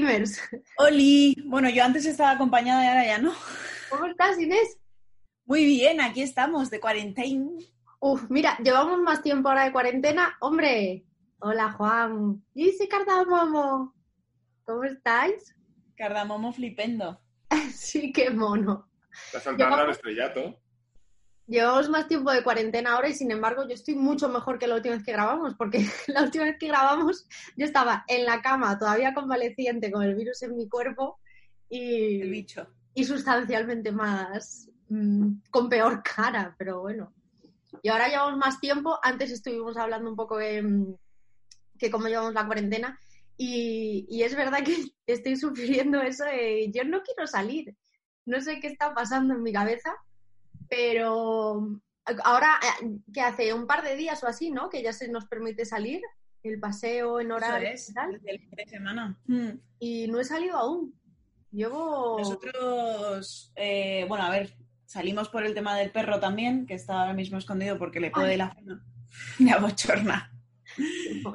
gamers. 0.00 0.40
Oli, 0.78 1.36
bueno, 1.46 1.68
yo 1.70 1.84
antes 1.84 2.06
estaba 2.06 2.32
acompañada 2.32 2.84
y 2.84 2.88
ahora 2.88 3.06
ya 3.06 3.18
no. 3.18 3.32
¿Cómo 3.90 4.06
estás, 4.06 4.38
Inés? 4.38 4.78
Muy 5.44 5.64
bien, 5.64 6.00
aquí 6.00 6.22
estamos, 6.22 6.70
de 6.70 6.80
cuarentena. 6.80 7.46
Uf, 8.00 8.24
mira, 8.30 8.56
llevamos 8.62 8.98
más 9.00 9.22
tiempo 9.22 9.48
ahora 9.48 9.64
de 9.64 9.72
cuarentena. 9.72 10.36
Hombre, 10.40 11.04
hola 11.38 11.72
Juan. 11.72 12.42
Y 12.54 12.72
sí, 12.72 12.88
Cardamomo. 12.88 13.94
¿Cómo 14.64 14.84
estáis? 14.84 15.54
Cardamomo 15.96 16.52
flipendo. 16.52 17.20
sí, 17.74 18.12
qué 18.12 18.30
mono. 18.30 18.88
Está 19.26 19.40
saltando 19.40 19.76
Llevamos- 19.76 19.84
al 19.84 19.90
estrellato. 19.90 20.60
Llevamos 21.46 21.90
más 21.90 22.08
tiempo 22.08 22.32
de 22.32 22.42
cuarentena 22.42 22.92
ahora 22.94 23.08
y 23.10 23.14
sin 23.14 23.30
embargo 23.30 23.68
yo 23.68 23.74
estoy 23.74 23.94
mucho 23.96 24.30
mejor 24.30 24.58
que 24.58 24.66
la 24.66 24.76
última 24.76 24.94
vez 24.94 25.04
que 25.04 25.12
grabamos, 25.12 25.54
porque 25.54 25.84
la 26.06 26.22
última 26.22 26.44
vez 26.44 26.56
que 26.58 26.68
grabamos 26.68 27.26
yo 27.56 27.66
estaba 27.66 28.04
en 28.08 28.24
la 28.24 28.40
cama 28.40 28.78
todavía 28.78 29.12
convaleciente 29.12 29.90
con 29.92 30.02
el 30.02 30.14
virus 30.14 30.42
en 30.42 30.56
mi 30.56 30.68
cuerpo 30.68 31.18
y, 31.68 32.22
El 32.22 32.30
bicho. 32.30 32.66
y 32.94 33.04
sustancialmente 33.04 33.92
más 33.92 34.70
mm, 34.88 35.40
con 35.50 35.68
peor 35.68 36.02
cara, 36.02 36.54
pero 36.56 36.80
bueno. 36.80 37.12
Y 37.82 37.88
ahora 37.88 38.08
llevamos 38.08 38.38
más 38.38 38.60
tiempo. 38.60 38.98
Antes 39.02 39.30
estuvimos 39.30 39.76
hablando 39.76 40.08
un 40.08 40.16
poco 40.16 40.38
de 40.38 40.62
mm, 40.62 40.94
que 41.78 41.90
cómo 41.90 42.06
llevamos 42.08 42.32
la 42.32 42.46
cuarentena 42.46 42.98
y, 43.36 44.06
y 44.08 44.22
es 44.22 44.34
verdad 44.34 44.64
que 44.64 44.76
estoy 45.06 45.36
sufriendo 45.36 46.00
eso 46.00 46.24
de 46.24 46.70
yo 46.72 46.84
no 46.84 47.02
quiero 47.02 47.26
salir. 47.26 47.76
No 48.24 48.40
sé 48.40 48.60
qué 48.60 48.68
está 48.68 48.94
pasando 48.94 49.34
en 49.34 49.42
mi 49.42 49.52
cabeza, 49.52 49.94
pero 50.68 51.80
ahora 52.24 52.58
eh, 52.82 52.90
que 53.12 53.20
hace 53.20 53.52
un 53.54 53.66
par 53.66 53.82
de 53.82 53.96
días 53.96 54.22
o 54.22 54.26
así, 54.26 54.50
¿no? 54.50 54.68
Que 54.70 54.82
ya 54.82 54.92
se 54.92 55.08
nos 55.08 55.26
permite 55.26 55.64
salir 55.64 56.00
el 56.42 56.60
paseo 56.60 57.20
en 57.20 57.32
horario 57.32 57.68
Eso 57.68 57.74
es, 57.84 57.90
y 57.90 57.94
tal, 57.94 58.20
el 58.26 58.50
de 58.50 58.66
semana. 58.66 59.18
Mm. 59.26 59.48
y 59.78 60.08
no 60.08 60.20
he 60.20 60.24
salido 60.24 60.56
aún. 60.56 60.94
Llevo 61.50 62.18
Nosotros, 62.18 63.52
eh, 63.56 64.04
bueno, 64.08 64.24
a 64.24 64.30
ver, 64.30 64.56
salimos 64.86 65.28
por 65.28 65.44
el 65.46 65.54
tema 65.54 65.76
del 65.76 65.92
perro 65.92 66.18
también, 66.20 66.66
que 66.66 66.74
está 66.74 67.00
ahora 67.00 67.14
mismo 67.14 67.38
escondido 67.38 67.78
porque 67.78 68.00
le 68.00 68.10
puede 68.10 68.32
Ay. 68.32 68.36
la 68.38 68.54
cena. 68.54 68.84
Me 69.38 69.52
abochorna. 69.52 70.30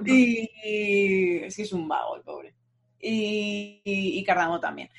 Y, 0.06 0.50
y- 0.64 1.38
es 1.46 1.56
que 1.56 1.62
es 1.62 1.72
un 1.74 1.88
vago 1.88 2.18
el 2.18 2.24
pobre. 2.24 2.54
Y, 3.00 3.82
y, 3.86 4.20
y 4.20 4.24
Cardamo 4.26 4.60
también. 4.60 4.90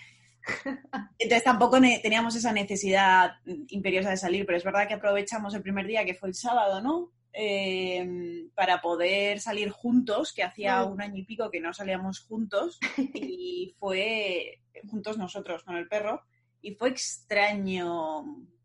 Entonces 1.18 1.44
tampoco 1.44 1.80
teníamos 1.80 2.34
esa 2.36 2.52
necesidad 2.52 3.32
imperiosa 3.68 4.10
de 4.10 4.16
salir, 4.16 4.46
pero 4.46 4.58
es 4.58 4.64
verdad 4.64 4.88
que 4.88 4.94
aprovechamos 4.94 5.54
el 5.54 5.62
primer 5.62 5.86
día, 5.86 6.04
que 6.04 6.14
fue 6.14 6.28
el 6.28 6.34
sábado, 6.34 6.80
¿no? 6.80 7.12
Eh, 7.32 8.48
para 8.54 8.80
poder 8.80 9.40
salir 9.40 9.70
juntos, 9.70 10.32
que 10.32 10.42
hacía 10.42 10.84
un 10.84 11.00
año 11.00 11.18
y 11.18 11.24
pico 11.24 11.50
que 11.50 11.60
no 11.60 11.72
salíamos 11.72 12.20
juntos, 12.20 12.78
y 12.96 13.74
fue 13.78 14.62
juntos 14.90 15.18
nosotros 15.18 15.62
con 15.62 15.76
el 15.76 15.88
perro, 15.88 16.22
y 16.60 16.74
fue 16.74 16.88
extraño. 16.88 18.24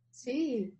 Sí, 0.09 0.73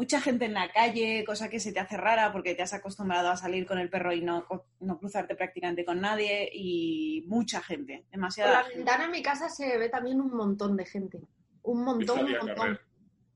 Mucha 0.00 0.18
gente 0.18 0.46
en 0.46 0.54
la 0.54 0.72
calle, 0.72 1.24
cosa 1.26 1.50
que 1.50 1.60
se 1.60 1.74
te 1.74 1.78
hace 1.78 1.98
rara 1.98 2.32
porque 2.32 2.54
te 2.54 2.62
has 2.62 2.72
acostumbrado 2.72 3.28
a 3.28 3.36
salir 3.36 3.66
con 3.66 3.78
el 3.78 3.90
perro 3.90 4.14
y 4.14 4.22
no, 4.22 4.46
no 4.80 4.98
cruzarte 4.98 5.34
prácticamente 5.34 5.84
con 5.84 6.00
nadie, 6.00 6.48
y 6.54 7.22
mucha 7.26 7.60
gente, 7.60 8.04
Por 8.04 8.10
demasiada 8.12 8.62
la 8.62 8.68
ventana 8.68 9.04
en 9.04 9.10
mi 9.10 9.22
casa 9.22 9.50
se 9.50 9.76
ve 9.76 9.90
también 9.90 10.18
un 10.22 10.34
montón 10.34 10.74
de 10.74 10.86
gente. 10.86 11.20
Un 11.60 11.84
montón, 11.84 12.24
un 12.24 12.32
montón. 12.32 12.80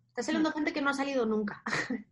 Está 0.09 0.23
saliendo 0.23 0.53
gente 0.53 0.73
que 0.73 0.81
no 0.81 0.89
ha 0.89 0.95
salido 0.95 1.27
nunca. 1.27 1.63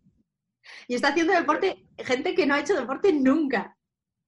y 0.87 0.97
está 0.97 1.09
haciendo 1.09 1.33
deporte 1.33 1.87
gente 1.97 2.35
que 2.35 2.45
no 2.45 2.55
ha 2.55 2.61
hecho 2.61 2.79
deporte 2.79 3.11
nunca. 3.11 3.79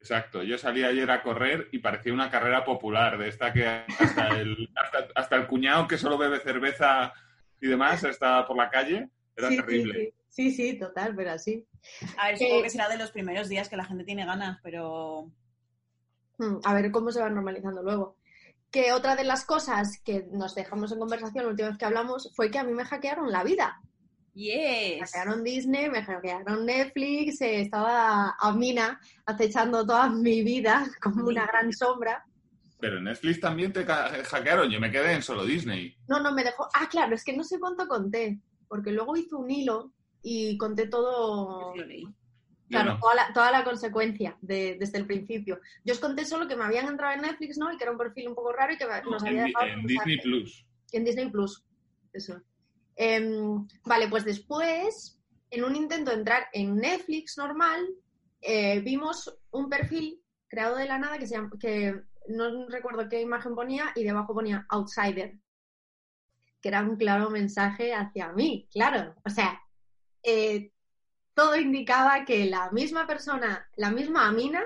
Exacto. 0.00 0.42
Yo 0.42 0.56
salí 0.56 0.84
ayer 0.84 1.10
a 1.10 1.22
correr 1.22 1.68
y 1.70 1.80
parecía 1.80 2.14
una 2.14 2.30
carrera 2.30 2.64
popular, 2.64 3.18
de 3.18 3.28
esta 3.28 3.52
que 3.52 3.66
hasta 3.66 4.28
el, 4.38 4.70
hasta, 4.74 5.06
hasta 5.16 5.36
el 5.36 5.46
cuñado 5.46 5.86
que 5.86 5.98
solo 5.98 6.16
bebe 6.16 6.40
cerveza 6.40 7.12
y 7.60 7.66
demás 7.66 8.02
está 8.04 8.46
por 8.46 8.56
la 8.56 8.70
calle. 8.70 9.10
Era 9.36 9.48
sí, 9.48 9.56
terrible. 9.56 10.14
Sí, 10.28 10.50
sí, 10.50 10.50
sí, 10.72 10.78
total, 10.78 11.14
pero 11.16 11.32
así. 11.32 11.66
A 12.16 12.28
ver, 12.28 12.38
supongo 12.38 12.60
Eh, 12.60 12.62
que 12.62 12.70
será 12.70 12.88
de 12.88 12.98
los 12.98 13.10
primeros 13.12 13.48
días 13.48 13.68
que 13.68 13.76
la 13.76 13.84
gente 13.84 14.04
tiene 14.04 14.26
ganas, 14.26 14.58
pero 14.62 15.30
Hmm, 16.38 16.58
A 16.64 16.74
ver 16.74 16.90
cómo 16.90 17.10
se 17.12 17.20
va 17.20 17.30
normalizando 17.30 17.82
luego. 17.82 18.16
Que 18.70 18.92
otra 18.92 19.16
de 19.16 19.24
las 19.24 19.44
cosas 19.44 20.00
que 20.04 20.26
nos 20.32 20.54
dejamos 20.54 20.92
en 20.92 20.98
conversación 20.98 21.44
la 21.44 21.50
última 21.50 21.68
vez 21.68 21.78
que 21.78 21.84
hablamos 21.84 22.32
fue 22.34 22.50
que 22.50 22.58
a 22.58 22.64
mí 22.64 22.72
me 22.72 22.84
hackearon 22.84 23.30
la 23.30 23.44
vida. 23.44 23.80
Me 24.96 24.96
yes. 24.98 25.00
hackearon 25.00 25.44
Disney, 25.44 25.88
me 25.90 26.02
hackearon 26.02 26.66
Netflix, 26.66 27.40
eh, 27.40 27.60
estaba 27.62 28.34
a 28.38 28.52
Mina 28.52 29.00
acechando 29.26 29.86
toda 29.86 30.08
mi 30.10 30.42
vida 30.42 30.84
como 31.02 31.26
una 31.28 31.46
gran 31.46 31.72
sombra. 31.72 32.24
Pero 32.78 32.98
en 32.98 33.04
Netflix 33.04 33.40
también 33.40 33.72
te 33.72 33.84
hackearon. 33.84 34.70
Yo 34.70 34.80
me 34.80 34.90
quedé 34.90 35.12
en 35.12 35.22
solo 35.22 35.44
Disney. 35.44 35.96
No, 36.08 36.20
no, 36.20 36.32
me 36.32 36.44
dejó. 36.44 36.68
Ah, 36.74 36.88
claro, 36.90 37.14
es 37.14 37.24
que 37.24 37.36
no 37.36 37.44
sé 37.44 37.58
cuánto 37.58 37.86
conté, 37.88 38.38
porque 38.74 38.90
luego 38.90 39.16
hice 39.16 39.36
un 39.36 39.48
hilo 39.48 39.92
y 40.20 40.58
conté 40.58 40.88
todo, 40.88 41.72
claro, 42.68 42.94
no. 42.94 42.98
toda, 42.98 43.14
la, 43.14 43.32
toda 43.32 43.52
la 43.52 43.62
consecuencia 43.62 44.36
de- 44.40 44.76
desde 44.80 44.98
el 44.98 45.06
principio. 45.06 45.60
Yo 45.84 45.94
os 45.94 46.00
conté 46.00 46.24
solo 46.24 46.48
que 46.48 46.56
me 46.56 46.64
habían 46.64 46.88
entrado 46.88 47.14
en 47.14 47.20
Netflix, 47.22 47.56
¿no? 47.56 47.72
Y 47.72 47.76
que 47.76 47.84
era 47.84 47.92
un 47.92 47.98
perfil 47.98 48.26
un 48.28 48.34
poco 48.34 48.52
raro 48.52 48.72
y 48.72 48.76
que 48.76 48.84
me- 48.86 49.00
nos 49.02 49.22
En, 49.22 49.28
había 49.28 49.44
dejado 49.44 49.66
en 49.68 49.86
Disney. 49.86 50.20
Plus. 50.20 50.66
En 50.90 51.04
Disney 51.04 51.30
Plus, 51.30 51.64
eso. 52.12 52.40
Em, 52.96 53.64
vale, 53.84 54.08
pues 54.08 54.24
después, 54.24 55.20
en 55.50 55.62
un 55.62 55.76
intento 55.76 56.10
de 56.10 56.16
entrar 56.16 56.48
en 56.52 56.74
Netflix 56.74 57.38
normal, 57.38 57.86
eh, 58.40 58.80
vimos 58.80 59.38
un 59.52 59.68
perfil 59.68 60.20
creado 60.48 60.74
de 60.76 60.86
la 60.86 60.98
nada 60.98 61.16
que 61.18 61.28
se 61.28 61.34
llama, 61.36 61.50
que 61.60 61.94
no 62.26 62.66
recuerdo 62.68 63.08
qué 63.08 63.20
imagen 63.20 63.54
ponía 63.54 63.92
y 63.94 64.02
debajo 64.02 64.34
ponía 64.34 64.66
Outsider, 64.68 65.36
que 66.64 66.69
era 66.70 66.82
un 66.82 66.97
claro 66.97 67.28
mensaje 67.28 67.92
hacia 67.92 68.32
mí, 68.32 68.66
claro. 68.72 69.14
O 69.22 69.28
sea, 69.28 69.60
eh, 70.22 70.72
todo 71.34 71.56
indicaba 71.56 72.25
que 72.25 72.47
la 72.47 72.70
misma 72.70 73.06
persona, 73.06 73.69
la 73.76 73.91
misma 73.91 74.28
Amina, 74.28 74.64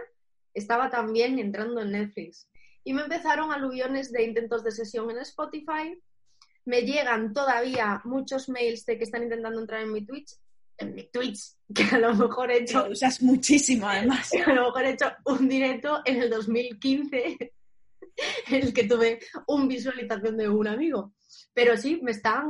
estaba 0.54 0.90
también 0.90 1.40
entrando 1.40 1.80
en 1.80 1.90
Netflix. 1.90 2.48
Y 2.84 2.92
me 2.92 3.02
empezaron 3.02 3.50
aluviones 3.50 4.12
de 4.12 4.22
intentos 4.22 4.62
de 4.62 4.70
sesión 4.70 5.10
en 5.10 5.18
Spotify. 5.18 6.00
Me 6.66 6.82
llegan 6.82 7.32
todavía 7.32 8.00
muchos 8.04 8.48
mails 8.48 8.86
de 8.86 8.96
que 8.96 9.02
están 9.02 9.24
intentando 9.24 9.60
entrar 9.60 9.80
en 9.80 9.92
mi 9.92 10.06
Twitch, 10.06 10.36
en 10.76 10.94
mi 10.94 11.02
Twitch, 11.10 11.56
que 11.74 11.82
a 11.82 11.98
lo 11.98 12.14
mejor 12.14 12.52
he 12.52 12.58
hecho 12.58 12.86
Lo 12.86 12.92
usas 12.92 13.20
muchísimo, 13.22 13.88
además. 13.88 14.30
a 14.46 14.52
lo 14.52 14.66
mejor 14.66 14.84
he 14.84 14.90
hecho 14.90 15.10
un 15.24 15.48
directo 15.48 16.00
en 16.04 16.22
el 16.22 16.30
2015 16.30 17.52
en 18.50 18.54
el 18.54 18.72
que 18.72 18.84
tuve 18.84 19.18
un 19.48 19.66
visualización 19.66 20.36
de 20.36 20.48
un 20.48 20.68
amigo. 20.68 21.12
Pero 21.54 21.76
sí, 21.76 22.00
me 22.02 22.10
están, 22.10 22.46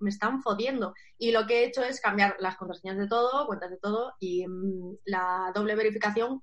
me 0.00 0.10
están 0.10 0.42
fodiendo. 0.42 0.94
Y 1.18 1.32
lo 1.32 1.46
que 1.46 1.60
he 1.60 1.66
hecho 1.66 1.82
es 1.82 2.00
cambiar 2.00 2.36
las 2.38 2.56
contraseñas 2.56 2.98
de 2.98 3.08
todo, 3.08 3.46
cuentas 3.46 3.70
de 3.70 3.78
todo 3.78 4.14
y 4.20 4.46
mm, 4.46 4.98
la 5.04 5.52
doble 5.54 5.74
verificación 5.74 6.42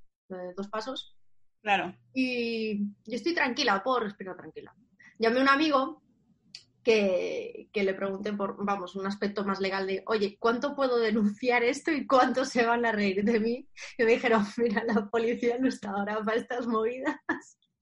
dos 0.55 0.67
pasos. 0.69 1.15
Claro. 1.61 1.95
Y 2.13 2.85
yo 3.05 3.15
estoy 3.15 3.33
tranquila, 3.33 3.83
puedo 3.83 3.99
respirar 3.99 4.35
tranquila. 4.35 4.73
Llamé 5.19 5.39
a 5.39 5.43
un 5.43 5.49
amigo 5.49 6.01
que, 6.83 7.69
que 7.71 7.83
le 7.83 7.93
pregunté 7.93 8.33
por, 8.33 8.63
vamos, 8.65 8.95
un 8.95 9.05
aspecto 9.05 9.43
más 9.45 9.59
legal 9.59 9.85
de, 9.85 10.03
oye, 10.07 10.37
¿cuánto 10.39 10.75
puedo 10.75 10.97
denunciar 10.97 11.63
esto 11.63 11.91
y 11.91 12.07
cuánto 12.07 12.45
se 12.45 12.65
van 12.65 12.85
a 12.85 12.91
reír 12.91 13.23
de 13.23 13.39
mí? 13.39 13.67
Y 13.97 14.03
me 14.03 14.13
dijeron, 14.13 14.45
mira, 14.57 14.83
la 14.83 15.07
policía 15.09 15.57
no 15.59 15.67
está 15.67 15.91
ahora 15.91 16.19
para 16.23 16.37
estas 16.37 16.65
movidas. 16.65 17.17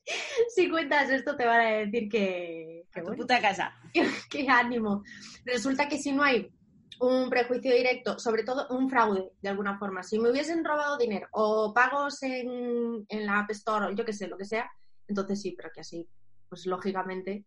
si 0.55 0.69
cuentas 0.69 1.09
esto 1.09 1.35
te 1.35 1.45
van 1.45 1.61
a 1.61 1.69
decir 1.69 2.09
que, 2.09 2.85
que 2.91 2.99
A 2.99 3.03
tu 3.03 3.09
bueno, 3.09 3.23
puta 3.23 3.39
casa. 3.39 3.73
qué 4.29 4.47
ánimo. 4.47 5.03
Resulta 5.45 5.87
que 5.87 5.97
si 5.97 6.11
no 6.11 6.23
hay 6.23 6.51
un 6.99 7.29
prejuicio 7.29 7.73
directo, 7.73 8.19
sobre 8.19 8.43
todo 8.43 8.67
un 8.69 8.89
fraude, 8.89 9.31
de 9.41 9.49
alguna 9.49 9.77
forma. 9.77 10.03
Si 10.03 10.19
me 10.19 10.29
hubiesen 10.29 10.63
robado 10.63 10.97
dinero 10.97 11.27
o 11.31 11.73
pagos 11.73 12.21
en, 12.23 13.05
en 13.07 13.25
la 13.25 13.39
App 13.39 13.51
Store 13.51 13.85
o 13.85 13.91
yo 13.91 14.05
qué 14.05 14.13
sé, 14.13 14.27
lo 14.27 14.37
que 14.37 14.45
sea, 14.45 14.69
entonces 15.07 15.41
sí, 15.41 15.53
pero 15.55 15.69
que 15.73 15.81
así, 15.81 16.07
pues 16.49 16.65
lógicamente, 16.65 17.45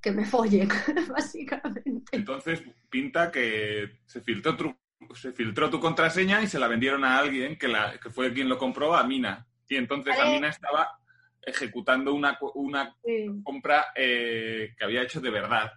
que 0.00 0.12
me 0.12 0.24
follen, 0.24 0.68
básicamente. 1.10 2.16
Entonces 2.16 2.62
pinta 2.88 3.30
que 3.30 4.00
se 4.06 4.20
filtró 4.20 4.56
tu, 4.56 4.76
se 5.14 5.32
filtró 5.32 5.68
tu 5.70 5.80
contraseña 5.80 6.42
y 6.42 6.46
se 6.46 6.58
la 6.58 6.68
vendieron 6.68 7.04
a 7.04 7.18
alguien 7.18 7.58
que, 7.58 7.68
la, 7.68 7.98
que 7.98 8.10
fue 8.10 8.32
quien 8.32 8.48
lo 8.48 8.58
compró, 8.58 8.94
a 8.94 9.04
Mina. 9.04 9.46
Y 9.68 9.76
entonces 9.76 10.16
Vale. 10.16 10.30
Amina 10.30 10.48
estaba 10.48 11.00
ejecutando 11.46 12.14
una, 12.14 12.38
co- 12.38 12.52
una 12.54 12.96
Sí. 13.04 13.26
compra 13.42 13.86
eh, 13.96 14.74
que 14.76 14.84
había 14.84 15.02
hecho 15.02 15.20
de 15.20 15.30
verdad. 15.30 15.70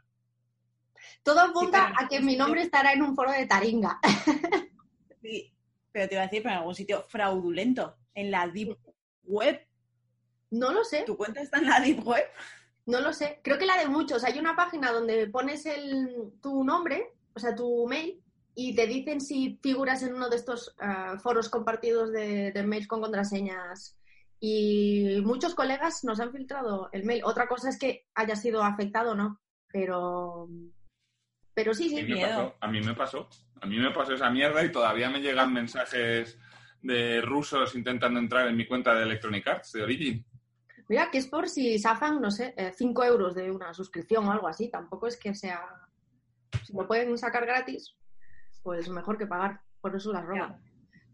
Todo 1.23 1.39
apunta 1.41 1.93
pero- 1.95 2.05
a 2.05 2.09
que 2.09 2.19
mi 2.21 2.35
nombre 2.35 2.61
estará 2.61 2.93
en 2.93 3.01
un 3.01 3.15
foro 3.15 3.31
de 3.31 3.45
Taringa. 3.45 3.99
Sí, 5.21 5.51
pero 5.91 6.07
te 6.07 6.15
iba 6.15 6.21
a 6.23 6.27
decir, 6.27 6.41
pero 6.43 6.53
en 6.53 6.59
algún 6.59 6.75
sitio 6.75 7.05
fraudulento, 7.09 7.97
en 8.13 8.31
la 8.31 8.47
Deep 8.47 8.77
Web. 9.23 9.59
No 10.51 10.71
lo 10.71 10.83
sé, 10.85 11.03
¿Tu 11.03 11.17
cuenta 11.17 11.41
está 11.41 11.57
en 11.57 11.65
la 11.67 11.79
Deep 11.81 12.05
Web? 12.07 12.23
no 12.85 13.01
lo 13.01 13.11
sé. 13.11 13.41
Creo 13.43 13.57
que 13.57 13.65
la 13.65 13.77
de 13.77 13.87
muchos. 13.89 14.23
Hay 14.23 14.39
una 14.39 14.55
página 14.55 14.91
donde 14.93 15.27
pones 15.27 15.65
el, 15.65 16.31
tu 16.41 16.63
nombre, 16.63 17.13
o 17.33 17.39
sea, 17.39 17.53
tu 17.53 17.85
mail, 17.87 18.21
y 18.55 18.73
te 18.75 18.87
dicen 18.87 19.19
si 19.19 19.59
figuras 19.61 20.01
en 20.03 20.13
uno 20.15 20.29
de 20.29 20.37
estos 20.37 20.73
ah, 20.79 21.17
foros 21.21 21.49
compartidos 21.49 22.13
de, 22.13 22.51
de 22.53 22.63
mails 22.63 22.87
con 22.87 23.01
contraseñas. 23.01 23.96
Y 24.39 25.19
muchos 25.23 25.55
colegas 25.55 26.03
nos 26.03 26.19
han 26.19 26.31
filtrado 26.31 26.89
el 26.91 27.03
mail. 27.03 27.21
Otra 27.25 27.47
cosa 27.47 27.69
es 27.69 27.79
que 27.79 28.05
haya 28.13 28.35
sido 28.35 28.63
afectado 28.63 29.11
o 29.11 29.15
no, 29.15 29.41
pero, 29.67 30.47
pero 31.53 31.73
sí, 31.73 31.85
A 31.85 31.89
sí. 31.89 31.95
mí, 31.95 32.01
me 32.03 32.15
miedo. 32.15 32.29
pasó, 32.29 32.55
a 32.61 32.67
mí 32.67 32.81
me 32.81 32.93
pasó. 32.93 33.29
A 33.61 33.65
mí 33.65 33.77
me 33.79 33.91
pasó 33.91 34.13
esa 34.13 34.29
mierda 34.29 34.63
y 34.63 34.71
todavía 34.71 35.09
me 35.09 35.19
llegan 35.19 35.51
mensajes 35.51 36.37
de 36.81 37.21
rusos 37.21 37.73
intentando 37.75 38.19
entrar 38.19 38.47
en 38.47 38.55
mi 38.55 38.67
cuenta 38.67 38.93
de 38.93 39.03
Electronic 39.03 39.47
Arts, 39.47 39.71
de 39.73 39.81
Origin. 39.81 40.25
Mira, 40.87 41.09
que 41.11 41.17
es 41.17 41.27
por 41.27 41.49
si 41.49 41.79
zafan, 41.79 42.21
no 42.21 42.29
sé, 42.31 42.53
5 42.77 43.03
euros 43.03 43.33
de 43.35 43.51
una 43.51 43.73
suscripción 43.73 44.25
o 44.27 44.31
algo 44.31 44.47
así. 44.47 44.69
Tampoco 44.69 45.07
es 45.07 45.17
que 45.17 45.33
sea. 45.33 45.59
Si 46.63 46.71
lo 46.73 46.87
pueden 46.87 47.17
sacar 47.17 47.45
gratis, 47.45 47.95
pues 48.61 48.87
mejor 48.89 49.17
que 49.17 49.25
pagar. 49.25 49.59
Por 49.81 49.95
eso 49.95 50.13
las 50.13 50.23
roban. 50.25 50.61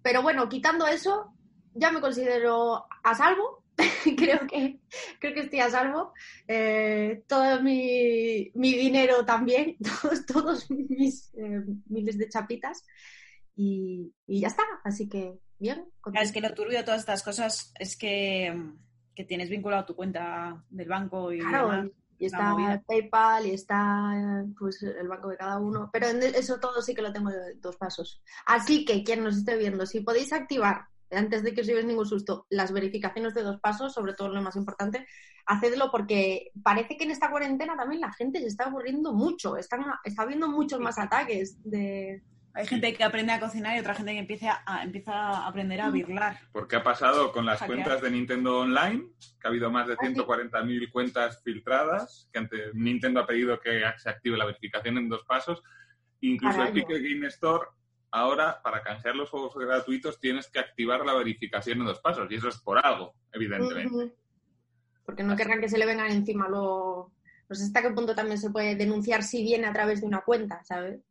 Pero 0.03 0.21
bueno, 0.21 0.47
quitando 0.49 0.85
eso, 0.85 1.33
ya 1.73 1.91
me 1.91 2.01
considero 2.01 2.85
a 3.03 3.15
salvo. 3.15 3.63
creo, 4.17 4.45
que, 4.47 4.79
creo 5.19 5.33
que 5.33 5.39
estoy 5.41 5.59
a 5.59 5.69
salvo. 5.69 6.13
Eh, 6.47 7.23
todo 7.27 7.61
mi, 7.61 8.51
mi 8.53 8.73
dinero 8.73 9.25
también, 9.25 9.77
todos, 10.01 10.25
todos 10.25 10.71
mis 10.71 11.33
eh, 11.35 11.61
miles 11.87 12.17
de 12.17 12.29
chapitas. 12.29 12.85
Y, 13.55 14.13
y 14.27 14.41
ya 14.41 14.47
está. 14.47 14.63
Así 14.83 15.07
que, 15.09 15.39
bien. 15.59 15.85
Claro, 16.01 16.21
es 16.25 16.31
que 16.31 16.41
lo 16.41 16.53
turbio 16.53 16.77
de 16.79 16.83
todas 16.83 16.99
estas 17.01 17.23
cosas 17.23 17.73
es 17.79 17.95
que, 17.97 18.53
que 19.15 19.23
tienes 19.25 19.49
vinculado 19.49 19.85
tu 19.85 19.95
cuenta 19.95 20.63
del 20.69 20.87
banco 20.89 21.31
y 21.31 21.39
Claro, 21.39 21.69
demás. 21.69 21.91
y 22.19 22.27
una 22.27 22.73
está. 22.75 22.83
PayPal 22.87 23.45
y 23.47 23.51
está 23.51 24.43
pues 24.57 24.81
el 24.83 25.07
banco 25.07 25.29
de 25.29 25.37
cada 25.37 25.59
uno, 25.59 25.89
pero 25.91 26.07
en 26.07 26.21
eso 26.23 26.59
todo 26.59 26.81
sí 26.81 26.93
que 26.95 27.01
lo 27.01 27.11
tengo 27.13 27.29
de 27.29 27.55
dos 27.55 27.75
pasos. 27.77 28.21
Así 28.45 28.85
que 28.85 29.03
quien 29.03 29.23
nos 29.23 29.37
esté 29.37 29.57
viendo, 29.57 29.85
si 29.85 30.01
podéis 30.01 30.31
activar 30.33 30.87
antes 31.15 31.43
de 31.43 31.53
que 31.53 31.61
os 31.61 31.67
llevéis 31.67 31.85
ningún 31.85 32.05
susto 32.05 32.45
las 32.49 32.71
verificaciones 32.71 33.33
de 33.33 33.43
dos 33.43 33.59
pasos, 33.59 33.93
sobre 33.93 34.13
todo 34.13 34.29
lo 34.29 34.41
más 34.41 34.55
importante, 34.55 35.07
hacedlo 35.45 35.89
porque 35.91 36.51
parece 36.63 36.97
que 36.97 37.03
en 37.03 37.11
esta 37.11 37.29
cuarentena 37.29 37.75
también 37.75 38.01
la 38.01 38.13
gente 38.13 38.39
se 38.39 38.47
está 38.47 38.65
aburriendo 38.65 39.13
mucho, 39.13 39.57
están, 39.57 39.85
está 40.03 40.23
habiendo 40.23 40.47
muchos 40.49 40.79
más 40.79 40.97
ataques 40.99 41.57
de 41.63 42.23
Hay 42.55 42.67
gente 42.67 42.93
que 42.93 43.03
aprende 43.03 43.33
a 43.33 43.39
cocinar 43.39 43.75
y 43.75 43.79
otra 43.79 43.95
gente 43.95 44.11
que 44.13 44.19
empieza 44.19 44.61
a, 44.65 44.83
empieza 44.83 45.11
a 45.11 45.47
aprender 45.47 45.81
a 45.81 45.89
birlar. 45.89 46.37
Porque 46.51 46.75
ha 46.75 46.83
pasado 46.83 47.31
con 47.31 47.45
las 47.47 47.59
Hackear. 47.59 47.79
cuentas 47.79 48.01
de 48.01 48.11
Nintendo 48.11 48.59
Online, 48.59 49.07
que 49.39 49.47
ha 49.47 49.49
habido 49.49 49.71
más 49.71 49.87
de 49.87 49.93
Ah, 49.93 49.97
sí. 50.01 50.13
140.000 50.13 50.91
cuentas 50.91 51.41
filtradas, 51.43 52.29
que 52.31 52.39
antes 52.39 52.75
Nintendo 52.75 53.21
ha 53.21 53.25
pedido 53.25 53.59
que 53.59 53.81
se 53.97 54.07
active 54.09 54.37
la 54.37 54.45
verificación 54.45 54.99
en 54.99 55.09
dos 55.09 55.23
pasos. 55.25 55.63
Incluso 56.21 56.57
Carajo. 56.57 56.77
Epic 56.77 56.87
Game 56.89 57.27
Store, 57.27 57.65
ahora, 58.13 58.61
para 58.61 58.83
canjear 58.83 59.15
los 59.15 59.29
juegos 59.29 59.55
gratuitos, 59.55 60.19
tienes 60.19 60.47
que 60.47 60.59
activar 60.59 61.03
la 61.05 61.15
verificación 61.15 61.79
en 61.79 61.87
dos 61.87 61.99
pasos. 61.99 62.31
Y 62.31 62.35
eso 62.35 62.47
es 62.47 62.57
por 62.59 62.77
algo, 62.77 63.15
evidentemente. 63.31 64.15
Porque 65.03 65.23
no 65.23 65.35
querrán 65.35 65.59
que 65.59 65.67
se 65.67 65.79
le 65.79 65.85
vengan 65.85 66.11
encima 66.11 66.47
luego. 66.47 67.11
No 67.49 67.55
sé 67.55 67.63
hasta 67.65 67.81
qué 67.81 67.89
punto 67.89 68.15
también 68.15 68.37
se 68.37 68.51
puede 68.51 68.75
denunciar 68.75 69.23
si 69.23 69.43
viene 69.43 69.67
a 69.67 69.73
través 69.73 70.01
de 70.01 70.07
una 70.07 70.21
cuenta, 70.21 70.63
¿sabes? 70.63 71.01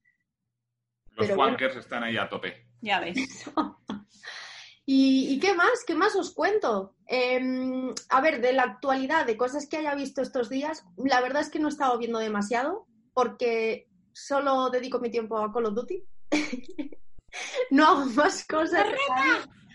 Los 1.11 1.27
Pero 1.27 1.37
bueno. 1.37 1.53
wankers 1.53 1.77
están 1.77 2.05
ahí 2.05 2.17
a 2.17 2.29
tope. 2.29 2.69
Ya 2.81 3.01
ves. 3.01 3.17
¿Y, 4.87 5.35
y 5.35 5.41
qué 5.41 5.55
más? 5.55 5.85
¿Qué 5.87 5.95
más 5.95 6.15
os 6.17 6.33
cuento? 6.33 6.97
Em, 7.07 7.93
a 8.11 8.21
ver, 8.21 8.41
de 8.41 8.53
la 8.53 8.63
actualidad, 8.63 9.27
de 9.27 9.37
cosas 9.37 9.69
que 9.69 9.77
haya 9.77 9.95
visto 9.95 10.23
estos 10.23 10.49
días, 10.49 10.85
la 10.97 11.21
verdad 11.21 11.43
es 11.43 11.51
que 11.51 11.59
no 11.59 11.69
he 11.69 11.71
estado 11.71 11.99
viendo 11.99 12.19
demasiado 12.19 12.87
porque 13.13 13.89
solo 14.13 14.71
dedico 14.71 15.01
mi 15.01 15.11
tiempo 15.11 15.39
a 15.39 15.53
Call 15.53 15.67
of 15.67 15.75
Duty. 15.75 16.05
no 17.71 17.87
hago 17.87 18.07
más 18.07 18.45
cosas. 18.47 18.87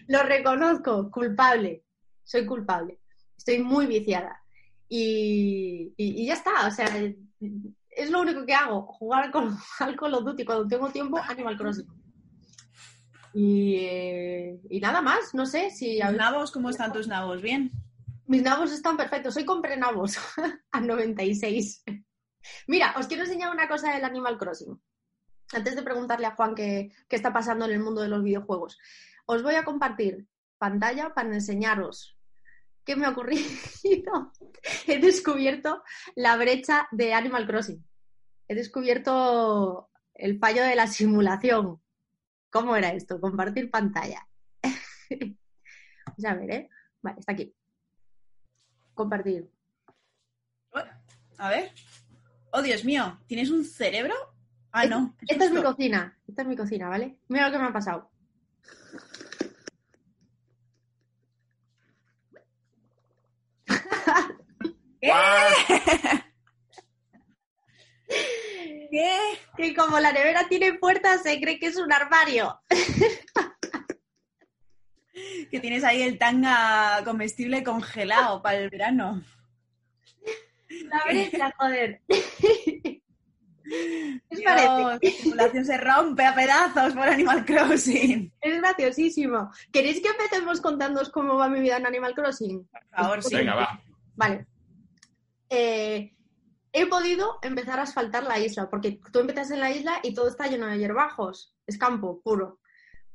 Lo 0.07 0.23
reconozco, 0.23 1.09
culpable. 1.11 1.83
Soy 2.23 2.45
culpable. 2.45 2.99
Estoy 3.37 3.59
muy 3.59 3.85
viciada. 3.87 4.41
Y, 4.89 5.93
y- 5.97 6.23
y 6.23 6.25
ya 6.27 6.33
está, 6.33 6.67
o 6.67 6.71
sea, 6.71 6.87
es 7.89 8.09
lo 8.09 8.21
único 8.21 8.45
que 8.45 8.53
hago, 8.53 8.81
jugar 8.83 9.23
al 9.25 9.31
Call, 9.31 9.55
al 9.79 9.95
Call 9.95 10.13
of 10.13 10.23
Duty 10.23 10.45
cuando 10.45 10.67
tengo 10.67 10.89
tiempo, 10.91 11.17
Animal 11.17 11.57
Crossing. 11.57 11.87
Y, 13.33 13.75
eh, 13.79 14.59
y 14.69 14.79
nada 14.79 15.01
más, 15.01 15.33
no 15.33 15.45
sé 15.45 15.69
si... 15.71 16.01
a 16.01 16.07
¿Tus 16.09 16.17
nabos? 16.17 16.51
¿Cómo 16.51 16.69
están 16.69 16.91
tus 16.93 17.07
nabos? 17.07 17.41
¿Bien? 17.41 17.71
mis 18.29 18.41
nabos 18.43 18.73
están 18.73 18.97
perfectos, 18.97 19.33
soy 19.33 19.45
compré 19.45 19.77
nabos 19.77 20.17
a 20.71 20.81
96. 20.81 21.83
Mira, 22.67 22.93
os 22.97 23.07
quiero 23.07 23.23
enseñar 23.23 23.51
una 23.53 23.69
cosa 23.69 23.93
del 23.93 24.03
Animal 24.03 24.37
Crossing. 24.37 24.77
Antes 25.53 25.75
de 25.75 25.81
preguntarle 25.81 26.25
a 26.25 26.35
Juan 26.35 26.55
qué, 26.55 26.91
qué 27.07 27.15
está 27.15 27.31
pasando 27.31 27.65
en 27.65 27.71
el 27.71 27.79
mundo 27.79 28.01
de 28.01 28.09
los 28.09 28.23
videojuegos, 28.23 28.77
os 29.25 29.43
voy 29.43 29.55
a 29.55 29.63
compartir 29.63 30.27
pantalla 30.57 31.13
para 31.13 31.33
enseñaros 31.33 32.17
qué 32.87 32.95
me 32.95 33.05
ha 33.05 33.09
ocurrido. 33.09 33.43
He 34.87 34.99
descubierto 34.99 35.83
la 36.15 36.37
brecha 36.37 36.87
de 36.91 37.13
Animal 37.13 37.45
Crossing. 37.45 37.85
He 38.47 38.55
descubierto 38.55 39.89
el 40.13 40.39
fallo 40.39 40.63
de 40.63 40.75
la 40.75 40.87
simulación. 40.87 41.81
¿Cómo 42.49 42.77
era 42.77 42.93
esto? 42.93 43.19
Compartir 43.19 43.69
pantalla. 43.69 44.25
Vamos 45.11 46.25
a 46.25 46.33
ver, 46.35 46.51
¿eh? 46.51 46.69
Vale, 47.01 47.19
está 47.19 47.33
aquí. 47.33 47.53
Compartir. 48.93 49.51
A 51.37 51.49
ver. 51.49 51.73
Oh, 52.51 52.61
Dios 52.61 52.85
mío. 52.85 53.19
¿Tienes 53.27 53.51
un 53.51 53.65
cerebro? 53.65 54.15
Ah, 54.79 54.85
no. 54.85 55.15
Esta 55.27 55.45
es 55.45 55.51
mi 55.51 55.63
cocina. 55.63 56.15
Esta 56.27 56.43
es 56.43 56.47
mi 56.47 56.55
cocina, 56.55 56.87
¿vale? 56.87 57.17
Mira 57.29 57.47
lo 57.47 57.51
que 57.51 57.57
me 57.57 57.65
ha 57.65 57.73
pasado. 57.73 58.11
¿Qué? 65.01 65.11
¿Qué? 68.91 69.17
Que 69.57 69.75
como 69.75 69.99
la 69.99 70.11
nevera 70.11 70.47
tiene 70.47 70.75
puertas, 70.75 71.23
se 71.23 71.41
cree 71.41 71.57
que 71.57 71.65
es 71.67 71.77
un 71.77 71.91
armario. 71.91 72.61
Que 75.49 75.59
tienes 75.59 75.83
ahí 75.83 76.03
el 76.03 76.19
tanga 76.19 77.01
comestible 77.03 77.63
congelado 77.63 78.43
para 78.43 78.59
el 78.59 78.69
verano. 78.69 79.23
La 80.69 81.03
brecha, 81.05 81.51
joder. 81.57 82.03
¿Qué 83.67 84.21
os 84.31 84.41
parece? 84.41 84.67
La 84.67 84.99
simulación 84.99 85.65
se 85.65 85.77
rompe 85.77 86.25
a 86.25 86.35
pedazos 86.35 86.93
por 86.93 87.03
Animal 87.03 87.45
Crossing. 87.45 88.33
Es 88.39 88.57
graciosísimo. 88.57 89.51
¿Queréis 89.71 90.01
que 90.01 90.09
empecemos 90.09 90.61
contándoos 90.61 91.09
cómo 91.09 91.35
va 91.35 91.49
mi 91.49 91.59
vida 91.59 91.77
en 91.77 91.85
Animal 91.85 92.13
Crossing? 92.13 92.67
Por 92.67 92.87
favor, 92.89 93.23
sí. 93.23 93.35
Venga, 93.35 93.55
va. 93.55 93.81
Vale. 94.15 94.47
Eh, 95.49 96.13
he 96.71 96.85
podido 96.87 97.39
empezar 97.41 97.79
a 97.79 97.83
asfaltar 97.83 98.23
la 98.23 98.39
isla, 98.39 98.69
porque 98.69 98.99
tú 99.11 99.19
empiezas 99.19 99.51
en 99.51 99.59
la 99.59 99.71
isla 99.71 99.99
y 100.03 100.13
todo 100.13 100.27
está 100.27 100.47
lleno 100.47 100.67
de 100.67 100.77
hierbajos. 100.77 101.55
Es 101.65 101.77
campo 101.77 102.21
puro. 102.21 102.59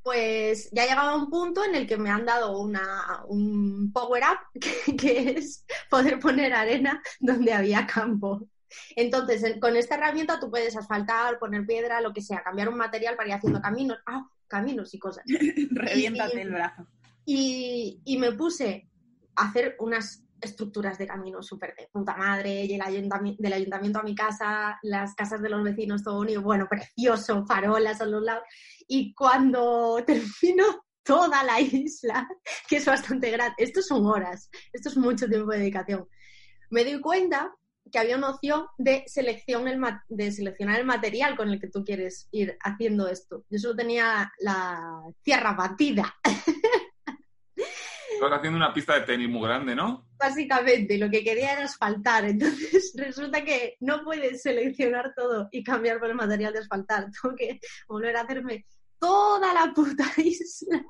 Pues 0.02 0.68
ya 0.72 0.84
he 0.84 0.88
llegado 0.88 1.10
a 1.10 1.16
un 1.16 1.30
punto 1.30 1.64
en 1.64 1.76
el 1.76 1.86
que 1.86 1.96
me 1.96 2.10
han 2.10 2.26
dado 2.26 2.58
una, 2.58 3.22
un 3.28 3.92
power 3.92 4.24
up, 4.24 4.60
que, 4.60 4.96
que 4.96 5.30
es 5.38 5.64
poder 5.88 6.18
poner 6.18 6.52
arena 6.52 7.00
donde 7.20 7.52
había 7.52 7.86
campo. 7.86 8.48
Entonces, 8.96 9.42
en- 9.44 9.60
con 9.60 9.76
esta 9.76 9.94
herramienta 9.96 10.38
tú 10.40 10.50
puedes 10.50 10.76
asfaltar, 10.76 11.38
poner 11.38 11.66
piedra, 11.66 12.00
lo 12.00 12.12
que 12.12 12.22
sea, 12.22 12.42
cambiar 12.42 12.68
un 12.68 12.76
material 12.76 13.16
para 13.16 13.28
ir 13.28 13.34
haciendo 13.34 13.60
caminos, 13.60 13.98
ah, 14.06 14.26
caminos 14.48 14.92
y 14.94 14.98
cosas. 14.98 15.24
Reviéntate 15.70 16.42
el 16.42 16.50
brazo. 16.50 16.86
Y, 17.24 18.00
y 18.04 18.18
me 18.18 18.32
puse 18.32 18.88
a 19.36 19.48
hacer 19.48 19.76
unas 19.78 20.24
estructuras 20.40 20.98
de 20.98 21.06
camino 21.06 21.40
súper 21.40 21.72
de 21.76 21.88
puta 21.92 22.16
madre, 22.16 22.64
y 22.64 22.74
el 22.74 22.80
ayuntami- 22.80 23.36
del 23.38 23.52
ayuntamiento 23.52 24.00
a 24.00 24.02
mi 24.02 24.14
casa, 24.14 24.76
las 24.82 25.14
casas 25.14 25.40
de 25.40 25.48
los 25.48 25.62
vecinos, 25.62 26.02
todo 26.02 26.18
unido, 26.20 26.42
bueno, 26.42 26.66
precioso, 26.68 27.46
farolas 27.46 28.00
a 28.00 28.06
los 28.06 28.22
lados. 28.22 28.42
Y 28.88 29.14
cuando 29.14 30.02
termino 30.06 30.64
toda 31.04 31.44
la 31.44 31.60
isla, 31.60 32.28
que 32.68 32.76
es 32.76 32.84
bastante 32.84 33.30
grande, 33.30 33.54
esto 33.58 33.82
son 33.82 34.04
horas, 34.06 34.50
esto 34.72 34.88
es 34.88 34.96
mucho 34.96 35.28
tiempo 35.28 35.52
de 35.52 35.58
dedicación, 35.58 36.08
me 36.70 36.84
doy 36.84 37.00
cuenta 37.00 37.54
que 37.90 37.98
había 37.98 38.16
una 38.16 38.30
opción 38.30 38.66
de, 38.78 39.04
selección 39.06 39.68
el 39.68 39.80
de 40.08 40.32
seleccionar 40.32 40.80
el 40.80 40.86
material 40.86 41.36
con 41.36 41.48
el 41.50 41.60
que 41.60 41.68
tú 41.68 41.84
quieres 41.84 42.28
ir 42.30 42.56
haciendo 42.62 43.08
esto. 43.08 43.44
Yo 43.50 43.58
solo 43.58 43.76
tenía 43.76 44.32
la 44.38 45.02
tierra 45.22 45.52
batida, 45.54 46.14
Estás 48.14 48.38
haciendo 48.38 48.56
una 48.56 48.72
pista 48.72 48.94
de 48.94 49.00
tenis 49.00 49.28
muy 49.28 49.42
grande, 49.42 49.74
¿no? 49.74 50.06
básicamente, 50.22 50.96
lo 50.98 51.10
que 51.10 51.24
quería 51.24 51.52
era 51.52 51.64
asfaltar. 51.64 52.24
Entonces 52.24 52.92
resulta 52.96 53.44
que 53.44 53.76
no 53.80 54.04
puedes 54.04 54.42
seleccionar 54.42 55.12
todo 55.16 55.48
y 55.50 55.64
cambiar 55.64 55.98
por 55.98 56.10
el 56.10 56.16
material 56.16 56.52
de 56.52 56.60
asfaltar. 56.60 57.08
Tengo 57.22 57.34
que 57.34 57.60
volver 57.88 58.16
a 58.16 58.22
hacerme 58.22 58.66
toda 58.98 59.52
la 59.52 59.72
puta 59.74 60.04
isla 60.16 60.86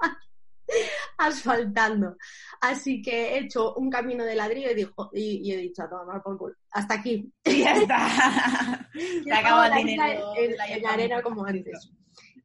asfaltando. 1.19 2.17
Así 2.61 3.03
que 3.03 3.35
he 3.35 3.39
hecho 3.39 3.75
un 3.75 3.91
camino 3.91 4.25
de 4.25 4.35
ladrillo 4.35 4.71
y, 4.71 4.75
dijo, 4.75 5.11
y, 5.13 5.41
y 5.49 5.53
he 5.53 5.57
dicho 5.59 5.83
a 5.83 5.89
tomar 5.91 6.23
por 6.23 6.39
culo. 6.39 6.55
Hasta 6.71 6.95
aquí. 6.95 7.33
Y 7.45 7.63
ya 7.63 7.75
está. 7.75 8.89
Y 8.95 8.99
Se 9.01 9.31
el 9.31 9.31
isla 9.31 9.75
dinero. 9.85 10.33
en, 10.37 10.83
la 10.83 10.91
arena 10.93 11.23
como 11.23 11.45
antes. 11.45 11.91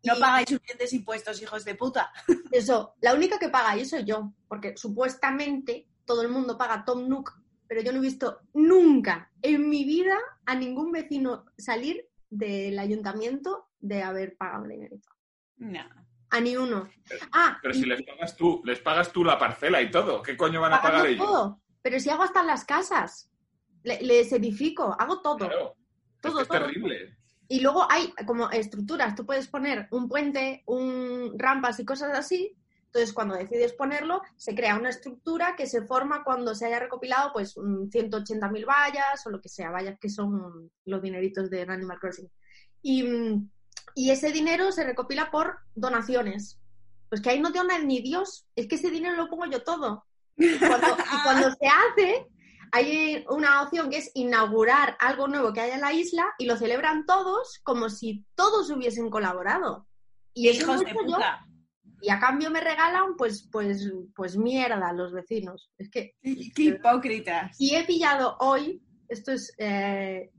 No 0.04 0.16
Y- 0.16 0.20
pagáis 0.20 0.50
suficientes 0.50 0.94
impuestos, 0.94 1.42
hijos 1.42 1.66
de 1.66 1.76
puta. 1.76 2.12
Eso, 2.52 2.94
la 3.02 3.14
única 3.14 3.38
que 3.40 3.50
paga 3.50 3.72
ahí 3.72 3.86
soy 3.86 4.04
yo, 4.06 4.34
porque 4.48 4.76
supuestamente 4.78 5.88
todo 6.06 6.22
el 6.22 6.30
mundo 6.30 6.58
paga 6.58 6.86
Tom 6.86 7.08
Nook, 7.10 7.32
pero 7.68 7.82
yo 7.82 7.92
no 7.92 7.98
he 7.98 8.02
visto 8.02 8.40
nunca 8.54 9.30
en 9.42 9.68
mi 9.70 9.84
vida 9.84 10.18
a 10.46 10.56
ningún 10.56 10.92
vecino 10.92 11.46
salir 11.58 12.08
del 12.30 12.80
ayuntamiento 12.80 13.68
de 13.80 14.04
haber 14.04 14.38
pagado 14.38 14.68
dinerito. 14.68 15.10
No. 15.58 15.82
A 16.30 16.40
ni 16.42 16.58
uno. 16.58 16.90
Ah, 17.32 17.58
Pero 17.62 17.74
y 17.74 17.80
si 17.80 17.86
les 17.86 18.04
pagas 18.04 18.36
tú, 18.36 18.62
les 18.66 18.80
pagas 18.80 19.12
tú 19.12 19.24
la 19.24 19.38
parcela 19.40 19.82
y 19.82 19.90
todo. 19.90 20.22
¿Qué 20.22 20.36
coño 20.36 20.60
van 20.62 20.74
a 20.74 20.82
pagar 20.82 21.06
ellos? 21.06 21.26
todo. 21.26 21.62
Pero 21.82 22.00
si 22.00 22.10
hago 22.10 22.24
hasta 22.24 22.44
las 22.44 22.66
casas, 22.66 23.30
le- 23.84 24.02
les 24.02 24.32
edifico, 24.34 24.96
hago 25.00 25.22
todo. 25.22 25.38
Claro. 25.38 25.76
Es 26.16 26.22
Todo, 26.22 26.38
que 26.38 26.42
es 26.44 26.48
todo. 26.50 26.60
terrible. 26.60 27.18
Y 27.48 27.62
luego 27.62 27.88
hay 27.90 28.12
como 28.26 28.50
estructuras, 28.50 29.16
tú 29.16 29.26
puedes 29.26 29.48
poner 29.48 29.88
un 29.92 30.10
puente, 30.10 30.64
un 30.66 31.34
rampas 31.38 31.80
y 31.80 31.86
cosas 31.86 32.18
así. 32.18 32.58
Entonces, 32.88 33.14
cuando 33.14 33.36
decides 33.36 33.72
ponerlo, 33.74 34.22
se 34.36 34.54
crea 34.56 34.76
una 34.78 34.90
estructura 34.90 35.56
que 35.56 35.68
se 35.68 35.84
forma 35.86 36.24
cuando 36.26 36.56
se 36.56 36.66
haya 36.66 36.80
recopilado 36.80 37.32
pues 37.32 37.56
un 37.56 37.90
180.000 37.90 38.66
vallas 38.66 39.26
o 39.26 39.30
lo 39.30 39.40
que 39.40 39.48
sea, 39.50 39.72
vallas 39.72 39.98
que 40.00 40.10
son 40.10 40.72
los 40.86 41.02
dineritos 41.02 41.50
de 41.50 41.62
Animal 41.62 42.00
Crossing. 42.00 42.30
Y, 42.82 43.04
mm, 43.04 43.50
y 43.96 44.12
ese 44.12 44.32
dinero 44.32 44.72
se 44.72 44.84
recopila 44.84 45.32
por 45.32 45.60
donaciones. 45.76 46.60
Pues 47.10 47.22
que 47.22 47.30
ahí 47.30 47.40
no 47.40 47.52
te 47.52 47.60
dona 47.60 47.80
ni 47.80 48.02
Dios, 48.02 48.46
es 48.56 48.68
que 48.68 48.76
ese 48.76 48.90
dinero 48.90 49.16
lo 49.16 49.30
pongo 49.30 49.46
yo 49.46 49.64
todo. 49.64 50.06
Y 50.36 50.58
cuando, 50.58 50.88
y 51.14 51.24
cuando 51.24 51.50
se 51.52 51.68
hace, 51.68 52.28
hay 52.72 53.26
una 53.30 53.62
opción 53.62 53.90
que 53.90 53.98
es 53.98 54.12
inaugurar 54.14 54.98
algo 55.00 55.28
nuevo 55.28 55.54
que 55.54 55.62
haya 55.62 55.76
en 55.76 55.82
la 55.82 55.94
isla 55.94 56.26
y 56.38 56.46
lo 56.46 56.58
celebran 56.58 57.06
todos 57.06 57.60
como 57.64 57.90
si 57.90 58.26
todos 58.36 58.70
hubiesen 58.70 59.10
colaborado. 59.10 59.88
Y 60.34 60.50
eso 60.50 60.64
Hijos 60.64 60.82
de 60.82 60.94
yo, 61.08 61.18
y 62.02 62.10
a 62.10 62.20
cambio 62.20 62.52
me 62.52 62.62
regalan 62.62 63.16
pues 63.18 63.48
pues 63.52 63.92
pues 64.16 64.38
mierda 64.38 64.94
los 64.94 65.12
vecinos. 65.14 65.72
Es 65.78 65.90
que 65.90 66.16
Qué 66.22 66.64
hipócritas. 66.64 67.60
y 67.60 67.76
he 67.76 67.86
pillado 67.86 68.38
hoy, 68.40 68.82
esto 69.08 69.32
es 69.32 69.54
eh, 69.58 70.32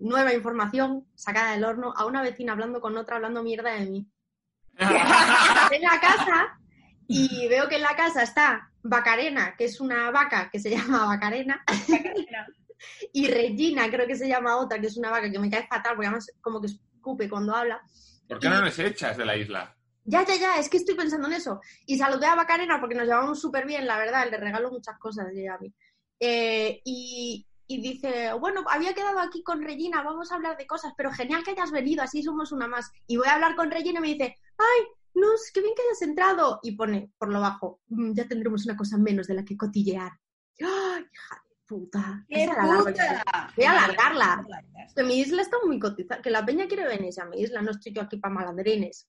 nueva 0.00 0.34
información 0.34 1.06
sacada 1.14 1.52
del 1.52 1.64
horno, 1.64 1.92
a 1.96 2.06
una 2.06 2.22
vecina 2.22 2.52
hablando 2.52 2.80
con 2.80 2.96
otra 2.96 3.16
hablando 3.16 3.42
mierda 3.42 3.72
de 3.72 3.86
mí. 3.86 4.06
en 4.78 5.82
la 5.82 6.00
casa 6.00 6.58
y 7.06 7.46
veo 7.48 7.68
que 7.68 7.76
en 7.76 7.82
la 7.82 7.94
casa 7.94 8.22
está 8.22 8.70
Bacarena, 8.82 9.54
que 9.56 9.66
es 9.66 9.80
una 9.80 10.10
vaca 10.10 10.48
que 10.50 10.58
se 10.58 10.70
llama 10.70 11.06
Bacarena, 11.06 11.64
y 13.12 13.28
Regina, 13.28 13.90
creo 13.90 14.06
que 14.06 14.16
se 14.16 14.28
llama 14.28 14.56
otra, 14.56 14.80
que 14.80 14.86
es 14.86 14.96
una 14.96 15.10
vaca 15.10 15.30
que 15.30 15.38
me 15.38 15.50
cae 15.50 15.66
fatal, 15.66 15.94
porque 15.94 16.06
además 16.06 16.26
como 16.40 16.60
que 16.60 16.68
escupe 16.68 17.28
cuando 17.28 17.54
habla. 17.54 17.82
¿Por 18.26 18.38
qué 18.38 18.48
no 18.48 18.62
les 18.62 18.78
echas 18.78 19.16
de 19.16 19.24
la 19.24 19.36
isla? 19.36 19.76
Ya, 20.04 20.24
ya, 20.24 20.36
ya, 20.36 20.58
es 20.58 20.68
que 20.68 20.78
estoy 20.78 20.96
pensando 20.96 21.28
en 21.28 21.34
eso. 21.34 21.60
Y 21.86 21.96
saludé 21.96 22.26
a 22.26 22.34
Bacarena 22.34 22.80
porque 22.80 22.94
nos 22.94 23.06
llevamos 23.06 23.40
súper 23.40 23.66
bien, 23.66 23.86
la 23.86 23.98
verdad, 23.98 24.28
le 24.30 24.36
regalo 24.36 24.70
muchas 24.70 24.98
cosas 24.98 25.26
a 25.26 25.58
mí. 25.58 25.72
Eh, 26.18 26.80
y, 26.84 27.46
y 27.74 27.80
dice, 27.80 28.32
bueno, 28.34 28.62
había 28.68 28.94
quedado 28.94 29.18
aquí 29.20 29.42
con 29.42 29.62
Regina, 29.62 30.02
vamos 30.02 30.30
a 30.30 30.34
hablar 30.36 30.56
de 30.56 30.66
cosas, 30.66 30.92
pero 30.96 31.10
genial 31.12 31.42
que 31.44 31.52
hayas 31.52 31.70
venido, 31.70 32.02
así 32.02 32.22
somos 32.22 32.52
una 32.52 32.66
más. 32.66 32.90
Y 33.06 33.16
voy 33.16 33.28
a 33.28 33.34
hablar 33.34 33.54
con 33.56 33.70
Regina 33.70 33.98
y 33.98 34.02
me 34.02 34.08
dice, 34.08 34.36
ay, 34.58 34.86
no, 35.14 35.34
es 35.34 35.50
que 35.52 35.60
bien 35.60 35.74
que 35.74 35.82
hayas 35.82 36.02
entrado. 36.02 36.60
Y 36.62 36.72
pone 36.76 37.10
por 37.18 37.30
lo 37.30 37.40
bajo, 37.40 37.80
"Mm, 37.88 38.12
ya 38.14 38.26
tendremos 38.26 38.64
una 38.66 38.76
cosa 38.76 38.96
menos 38.96 39.26
de 39.26 39.34
la 39.34 39.44
que 39.44 39.56
cotillear. 39.56 40.12
¡Ay, 40.60 41.04
hija 41.12 41.42
de 41.48 41.56
puta! 41.66 42.24
¡Qué 42.28 42.42
era 42.44 42.66
la 42.66 42.78
puta! 42.78 43.52
Voy 43.56 43.64
a 43.64 43.72
alargarla. 43.72 44.46
Que 44.94 45.02
mi 45.02 45.18
isla 45.20 45.42
está 45.42 45.56
muy 45.64 45.78
cotizada, 45.78 46.22
que 46.22 46.30
la 46.30 46.44
peña 46.44 46.66
quiere 46.66 46.86
venirse 46.86 47.20
a 47.20 47.26
mi 47.26 47.40
isla, 47.40 47.62
no 47.62 47.70
estoy 47.72 47.92
yo 47.92 48.02
aquí 48.02 48.16
para 48.16 48.34
malandrines. 48.34 49.08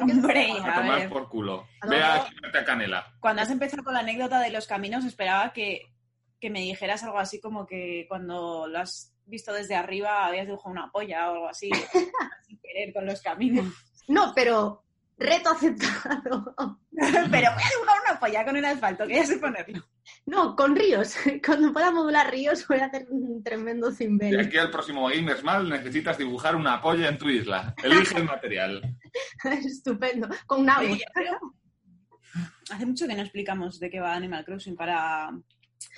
Hombre, 0.00 0.50
A 0.60 0.74
tomar 0.74 1.08
por 1.08 1.28
culo. 1.28 1.66
¿A 1.80 1.86
Ve 1.86 2.02
a 2.02 2.64
canela. 2.64 3.06
Cuando 3.20 3.42
has 3.42 3.50
empezado 3.50 3.84
con 3.84 3.94
la 3.94 4.00
anécdota 4.00 4.40
de 4.40 4.50
los 4.50 4.66
caminos, 4.66 5.04
esperaba 5.04 5.52
que, 5.52 5.82
que 6.40 6.50
me 6.50 6.60
dijeras 6.60 7.02
algo 7.04 7.18
así 7.18 7.40
como 7.40 7.66
que 7.66 8.06
cuando 8.08 8.66
lo 8.66 8.78
has 8.78 9.14
visto 9.26 9.52
desde 9.52 9.74
arriba 9.74 10.26
habías 10.26 10.46
dibujado 10.46 10.70
una 10.70 10.90
polla 10.90 11.30
o 11.30 11.34
algo 11.34 11.48
así, 11.48 11.70
sin 12.46 12.58
querer 12.60 12.92
con 12.92 13.06
los 13.06 13.20
caminos. 13.22 13.72
No, 14.08 14.32
pero 14.34 14.84
reto 15.16 15.50
aceptado. 15.50 16.54
Pero 16.96 17.50
voy 17.52 17.62
a 17.62 17.70
dibujar 17.70 18.00
una 18.08 18.20
polla 18.20 18.44
con 18.44 18.56
el 18.56 18.64
asfalto, 18.64 19.06
que 19.06 19.16
ya 19.16 19.26
sé 19.26 19.38
ponerlo. 19.38 19.82
No, 20.26 20.54
con 20.54 20.76
ríos. 20.76 21.16
Cuando 21.44 21.72
pueda 21.72 21.90
modular 21.90 22.30
ríos 22.30 22.66
voy 22.68 22.78
a 22.78 22.86
hacer 22.86 23.06
un 23.10 23.42
tremendo 23.42 23.90
De 23.90 23.96
cimbel. 23.96 24.40
aquí 24.40 24.58
al 24.58 24.70
próximo 24.70 25.08
Gamers 25.08 25.42
Mal 25.42 25.68
necesitas 25.68 26.18
dibujar 26.18 26.54
una 26.54 26.80
polla 26.80 27.08
en 27.08 27.18
tu 27.18 27.28
isla. 27.28 27.74
Elige 27.82 28.18
el 28.18 28.24
material. 28.24 28.96
Estupendo. 29.44 30.28
Con 30.46 30.60
un 30.60 30.70
agua. 30.70 30.92
Oye, 30.92 31.04
pero 31.14 31.38
Hace 32.70 32.86
mucho 32.86 33.06
que 33.06 33.14
no 33.14 33.22
explicamos 33.22 33.78
de 33.78 33.90
qué 33.90 34.00
va 34.00 34.14
Animal 34.14 34.44
Crossing 34.44 34.76
para... 34.76 35.30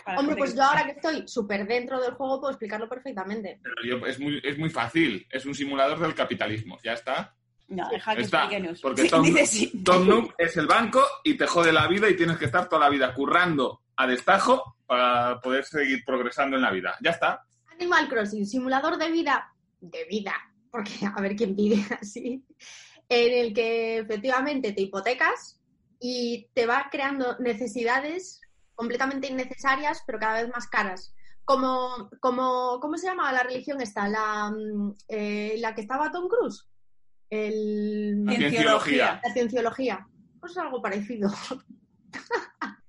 para 0.05 0.19
Hombre, 0.21 0.37
pues 0.37 0.55
yo 0.55 0.63
ahora 0.63 0.85
que 0.85 0.93
estoy 0.93 1.27
súper 1.29 1.67
dentro 1.67 2.01
del 2.01 2.15
juego 2.15 2.41
puedo 2.41 2.53
explicarlo 2.53 2.89
perfectamente. 2.89 3.61
Pero 3.63 3.75
yo- 4.01 4.07
es, 4.07 4.19
muy, 4.19 4.41
es 4.45 4.59
muy 4.59 4.71
fácil. 4.71 5.27
Es 5.31 5.45
un 5.47 5.55
simulador 5.55 5.99
del 6.01 6.15
capitalismo. 6.15 6.79
Ya 6.85 6.93
está. 6.95 7.35
No, 7.69 7.89
deja 7.91 8.15
que 8.15 8.23
Está, 8.23 8.45
explíquenos. 8.45 8.81
porque 8.81 9.05
Tom- 9.09 9.23
dice 9.25 9.47
sí. 9.47 9.83
Tom 9.85 10.07
Nook 10.07 10.35
es 10.39 10.57
el 10.57 10.67
banco 10.67 11.03
y 11.25 11.35
te 11.37 11.47
jode 11.47 11.73
la 11.73 11.87
vida 11.89 12.09
y 12.09 12.17
tienes 12.17 12.37
que 12.39 12.45
estar 12.45 12.69
toda 12.69 12.83
la 12.83 12.91
vida 12.91 13.13
currando 13.15 13.83
a 13.97 14.07
destajo 14.07 14.77
para 14.87 15.41
poder 15.41 15.65
seguir 15.65 16.05
progresando 16.05 16.57
en 16.57 16.63
la 16.63 16.71
vida. 16.71 16.95
Ya 17.03 17.11
está. 17.11 17.43
Animal 17.73 18.09
Crossing, 18.09 18.47
simulador 18.47 18.97
de 18.99 19.11
vida, 19.11 19.53
de 19.81 20.05
vida, 20.05 20.35
porque 20.71 20.93
a 21.13 21.21
ver 21.21 21.35
quién 21.35 21.57
pide 21.57 21.85
así, 22.01 22.45
en 23.09 23.33
el 23.47 23.53
que 23.53 23.99
efectivamente 23.99 24.73
te 24.73 24.83
hipotecas 24.83 25.61
y 26.01 26.49
te 26.55 26.67
va 26.67 26.89
creando 26.91 27.37
necesidades 27.39 28.41
completamente 28.77 29.27
innecesarias, 29.27 30.03
pero 30.07 30.21
cada 30.21 30.43
vez 30.43 30.51
más 30.55 30.69
caras. 30.69 31.13
Como, 31.45 32.11
como 32.21 32.79
¿cómo 32.81 32.97
se 32.99 33.07
llama 33.07 33.33
la 33.33 33.43
religión 33.43 33.81
esta? 33.81 34.09
La, 34.09 34.51
mm, 34.51 34.95
eh, 35.09 35.55
la 35.59 35.75
que 35.75 35.81
estaba 35.81 36.13
Tom 36.13 36.29
Cruise. 36.29 36.69
El, 37.31 38.25
La 38.25 38.37
cienciología. 38.37 39.21
la 39.25 39.33
cienciología. 39.33 40.07
Pues 40.39 40.53
es 40.53 40.59
algo 40.59 40.81
parecido. 40.81 41.31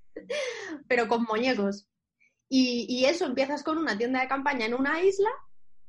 Pero 0.88 1.08
con 1.08 1.24
muñecos. 1.24 1.88
Y, 2.50 2.86
y 2.90 3.06
eso, 3.06 3.26
empiezas 3.26 3.64
con 3.64 3.78
una 3.78 3.98
tienda 3.98 4.22
de 4.22 4.28
campaña 4.28 4.66
en 4.66 4.74
una 4.74 5.02
isla, 5.02 5.30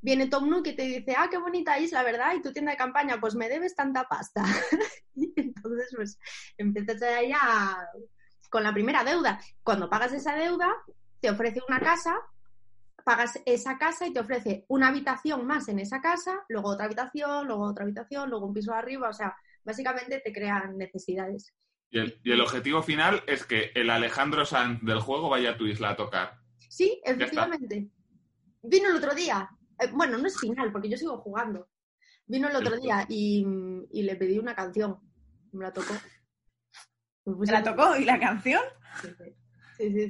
viene 0.00 0.26
Tom 0.28 0.48
Nook 0.48 0.66
y 0.68 0.76
te 0.76 0.82
dice, 0.82 1.14
ah, 1.16 1.28
qué 1.30 1.38
bonita 1.38 1.78
isla, 1.78 2.02
¿verdad? 2.02 2.34
Y 2.34 2.42
tu 2.42 2.52
tienda 2.52 2.72
de 2.72 2.78
campaña, 2.78 3.20
pues 3.20 3.34
me 3.34 3.48
debes 3.48 3.74
tanta 3.76 4.04
pasta. 4.04 4.42
y 5.14 5.32
entonces, 5.36 5.92
pues, 5.94 6.18
empiezas 6.56 7.00
ahí 7.02 7.32
a- 7.32 7.86
con 8.48 8.62
la 8.62 8.72
primera 8.72 9.04
deuda. 9.04 9.40
Cuando 9.62 9.88
pagas 9.88 10.12
esa 10.12 10.34
deuda, 10.34 10.72
te 11.20 11.30
ofrece 11.30 11.60
una 11.68 11.80
casa, 11.80 12.16
pagas 13.04 13.40
esa 13.46 13.78
casa 13.78 14.06
y 14.06 14.12
te 14.12 14.20
ofrece 14.20 14.64
una 14.68 14.88
habitación 14.88 15.46
más 15.46 15.68
en 15.68 15.78
esa 15.78 16.00
casa, 16.00 16.44
luego 16.48 16.70
otra 16.70 16.86
habitación, 16.86 17.46
luego 17.46 17.64
otra 17.64 17.84
habitación, 17.84 18.30
luego 18.30 18.46
un 18.46 18.54
piso 18.54 18.72
arriba, 18.72 19.08
o 19.08 19.12
sea, 19.12 19.36
básicamente 19.64 20.20
te 20.24 20.32
crean 20.32 20.76
necesidades. 20.76 21.54
Y 21.90 22.00
el, 22.00 22.20
y 22.22 22.32
el 22.32 22.40
objetivo 22.40 22.82
final 22.82 23.22
es 23.26 23.44
que 23.46 23.72
el 23.74 23.88
Alejandro 23.88 24.44
Sanz 24.44 24.82
del 24.82 25.00
juego 25.00 25.30
vaya 25.30 25.52
a 25.52 25.56
tu 25.56 25.66
isla 25.66 25.90
a 25.90 25.96
tocar. 25.96 26.38
Sí, 26.68 27.00
efectivamente. 27.02 27.88
Vino 28.62 28.90
el 28.90 28.96
otro 28.96 29.14
día. 29.14 29.48
Eh, 29.78 29.90
bueno, 29.92 30.18
no 30.18 30.26
es 30.26 30.38
final, 30.38 30.70
porque 30.70 30.90
yo 30.90 30.98
sigo 30.98 31.16
jugando. 31.18 31.68
Vino 32.26 32.48
el 32.48 32.56
otro 32.56 32.76
día 32.76 33.06
y, 33.08 33.42
y 33.90 34.02
le 34.02 34.16
pedí 34.16 34.38
una 34.38 34.54
canción. 34.54 34.98
Me 35.52 35.64
la 35.64 35.72
tocó. 35.72 35.94
Me 37.28 37.34
puse 37.36 37.52
¿Te 37.52 37.58
la 37.58 37.62
tocó? 37.64 37.96
¿Y 37.96 38.04
la 38.04 38.18
canción? 38.18 38.62
Sí, 39.02 39.08
sí. 39.18 39.34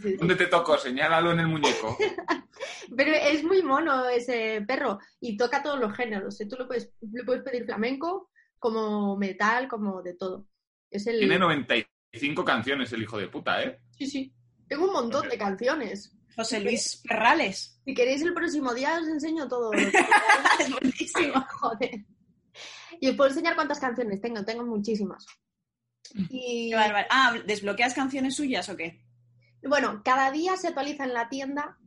Sí. 0.01 0.17
¿Dónde 0.17 0.35
te 0.37 0.47
tocó? 0.47 0.79
Señálalo 0.79 1.33
en 1.33 1.41
el 1.41 1.47
muñeco. 1.49 1.97
Pero 2.97 3.13
es 3.13 3.45
muy 3.45 3.63
mono 3.63 4.09
ese 4.09 4.65
perro 4.67 4.99
y 5.21 5.37
toca 5.37 5.63
todos 5.63 5.79
los 5.79 5.95
géneros. 5.95 6.41
¿eh? 6.41 6.47
Tú 6.47 6.57
le 6.59 6.65
puedes, 6.65 6.91
le 7.03 7.23
puedes 7.25 7.43
pedir 7.43 7.67
flamenco, 7.67 8.31
como 8.59 9.17
metal, 9.19 9.69
como 9.69 10.03
de 10.03 10.15
todo. 10.15 10.47
Es 10.91 11.07
el... 11.07 11.19
Tiene 11.19 11.39
95 11.39 12.45
canciones 12.45 12.91
el 12.95 13.03
hijo 13.03 13.19
de 13.19 13.29
puta, 13.29 13.63
¿eh? 13.63 13.79
Sí, 13.91 14.07
sí. 14.07 14.35
Tengo 14.67 14.87
un 14.87 14.93
montón 14.95 15.29
de 15.29 15.37
canciones. 15.37 16.17
José 16.35 16.61
Luis 16.61 17.03
Perrales. 17.07 17.79
Si 17.85 17.93
queréis 17.95 18.23
el 18.23 18.33
próximo 18.33 18.73
día 18.73 18.99
os 19.01 19.09
enseño 19.09 19.49
todo. 19.49 19.73
lo 19.73 19.79
que- 19.91 19.99
Es 20.61 20.71
buenísimo. 20.71 21.45
Joder. 21.61 22.07
Y 23.01 23.11
os 23.11 23.17
puedo 23.17 23.29
enseñar 23.29 23.55
cuántas 23.55 23.79
canciones 23.81 24.21
tengo. 24.21 24.43
Tengo 24.45 24.65
muchísimas. 24.65 25.27
Y 26.15 26.71
Qué 26.71 26.77
bárbaro. 26.77 27.07
Ah, 27.11 27.35
¿desbloqueas 27.47 27.95
canciones 27.95 28.37
suyas 28.37 28.69
o 28.69 28.77
qué? 28.77 29.05
bueno, 29.63 30.03
cada 30.05 30.31
día 30.31 30.57
se 30.57 30.69
actualiza 30.69 31.05
en 31.05 31.13
la 31.13 31.29
tienda 31.29 31.79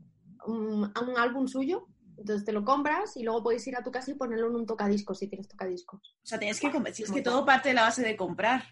un, 0.45 0.83
un 0.83 1.17
álbum 1.17 1.47
suyo. 1.47 1.87
Entonces 2.17 2.45
te 2.45 2.51
lo 2.51 2.63
compras 2.63 3.17
y 3.17 3.23
luego 3.23 3.41
puedes 3.41 3.65
ir 3.65 3.75
a 3.75 3.83
tu 3.83 3.91
casa 3.91 4.11
y 4.11 4.15
ponerlo 4.15 4.47
en 4.47 4.55
un 4.55 4.65
tocadiscos 4.65 5.17
si 5.17 5.27
tienes 5.27 5.47
tocadiscos. 5.47 6.15
O 6.21 6.25
sea, 6.25 6.37
tienes 6.37 6.59
que 6.59 6.69
comprar. 6.69 6.93
Si 6.93 7.03
es 7.03 7.11
que 7.11 7.21
todo 7.21 7.45
parte 7.45 7.69
de 7.69 7.75
la 7.75 7.83
base 7.83 8.03
de 8.03 8.15
comprar. 8.15 8.63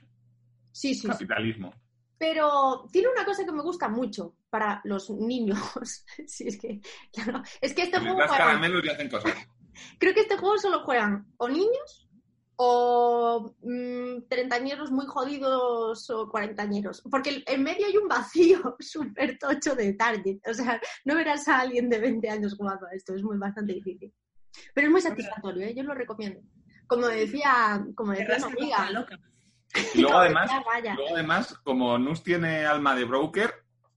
Sí, 0.72 0.94
sí, 0.94 1.01
sí. 1.01 1.08
Capitalismo. 1.08 1.74
Pero 2.20 2.88
tiene 2.91 3.08
una 3.08 3.25
cosa 3.25 3.46
que 3.46 3.51
me 3.51 3.63
gusta 3.63 3.88
mucho 3.88 4.36
para 4.50 4.82
los 4.84 5.10
niños. 5.10 5.58
sí, 6.27 6.48
es 6.48 6.60
que, 6.60 6.82
claro, 7.12 7.41
es 7.62 7.74
que 7.74 7.84
este 7.84 7.98
Les 7.98 8.08
juego 8.08 8.20
das 8.20 8.38
caramelos 8.38 8.86
y 8.86 8.89
hacen 8.89 9.10
cosas. 9.10 9.34
creo 10.00 10.13
que 10.13 10.22
este 10.22 10.38
juego 10.38 10.58
solo 10.58 10.84
juegan 10.84 11.34
o 11.38 11.48
niños 11.48 12.08
o 12.61 13.55
mm, 13.61 14.27
treintañeros 14.27 14.91
muy 14.91 15.05
jodidos 15.05 16.09
o 16.09 16.29
cuarentañeros. 16.29 17.01
Porque 17.09 17.41
en 17.47 17.63
medio 17.63 17.87
hay 17.87 17.95
un 17.95 18.09
vacío 18.09 18.75
súper 18.79 19.37
tocho 19.39 19.75
de 19.75 19.93
target. 19.93 20.39
O 20.45 20.53
sea, 20.53 20.81
no 21.05 21.15
verás 21.15 21.47
a 21.47 21.61
alguien 21.61 21.89
de 21.89 21.99
20 21.99 22.29
años 22.29 22.57
jugando 22.57 22.85
a 22.85 22.91
esto. 22.91 23.15
Es 23.15 23.23
muy 23.23 23.37
bastante 23.37 23.73
difícil. 23.73 24.13
Pero 24.73 24.87
es 24.87 24.91
muy 24.91 24.99
satisfactorio, 24.99 25.67
¿eh? 25.67 25.73
yo 25.73 25.83
lo 25.83 25.93
recomiendo. 25.93 26.41
Como 26.85 27.07
decía, 27.07 27.81
como 27.95 28.11
decía 28.11 28.35
una 28.39 28.47
amiga. 28.47 28.91
loca. 28.91 29.17
Y 29.93 30.01
luego 30.01 30.17
además, 30.19 30.51
luego 30.97 31.15
además, 31.15 31.53
como 31.63 31.97
Nus 31.97 32.23
tiene 32.23 32.65
alma 32.65 32.93
de 32.93 33.05
broker, 33.05 33.53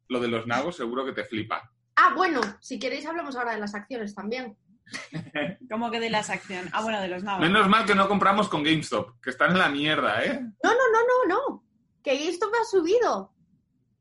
lo 0.08 0.20
de 0.20 0.28
los 0.28 0.46
nabos 0.46 0.76
seguro 0.76 1.04
que 1.04 1.14
te 1.14 1.24
flipa. 1.24 1.68
Ah, 1.96 2.14
bueno, 2.14 2.40
si 2.60 2.78
queréis 2.78 3.06
hablamos 3.06 3.34
ahora 3.34 3.54
de 3.54 3.60
las 3.60 3.74
acciones 3.74 4.14
también. 4.14 4.56
Como 5.70 5.90
que 5.90 6.00
de 6.00 6.10
las 6.10 6.30
acciones. 6.30 6.70
Ah, 6.72 6.82
bueno, 6.82 7.00
de 7.00 7.08
los 7.08 7.22
nabos. 7.22 7.40
Menos 7.40 7.68
mal 7.68 7.84
que 7.84 7.94
no 7.94 8.08
compramos 8.08 8.48
con 8.48 8.62
GameStop, 8.62 9.20
que 9.20 9.30
están 9.30 9.52
en 9.52 9.58
la 9.58 9.68
mierda, 9.68 10.24
¿eh? 10.24 10.40
No, 10.40 10.70
no, 10.70 10.90
no, 10.92 11.00
no, 11.00 11.34
no. 11.34 11.64
Que 12.02 12.28
esto 12.28 12.50
me 12.50 12.58
ha 12.58 12.64
subido. 12.64 13.32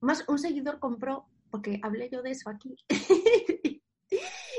Más 0.01 0.23
un 0.27 0.39
seguidor 0.39 0.79
compró, 0.79 1.27
porque 1.50 1.79
hablé 1.83 2.09
yo 2.11 2.21
de 2.21 2.31
eso 2.31 2.50
aquí. 2.50 2.75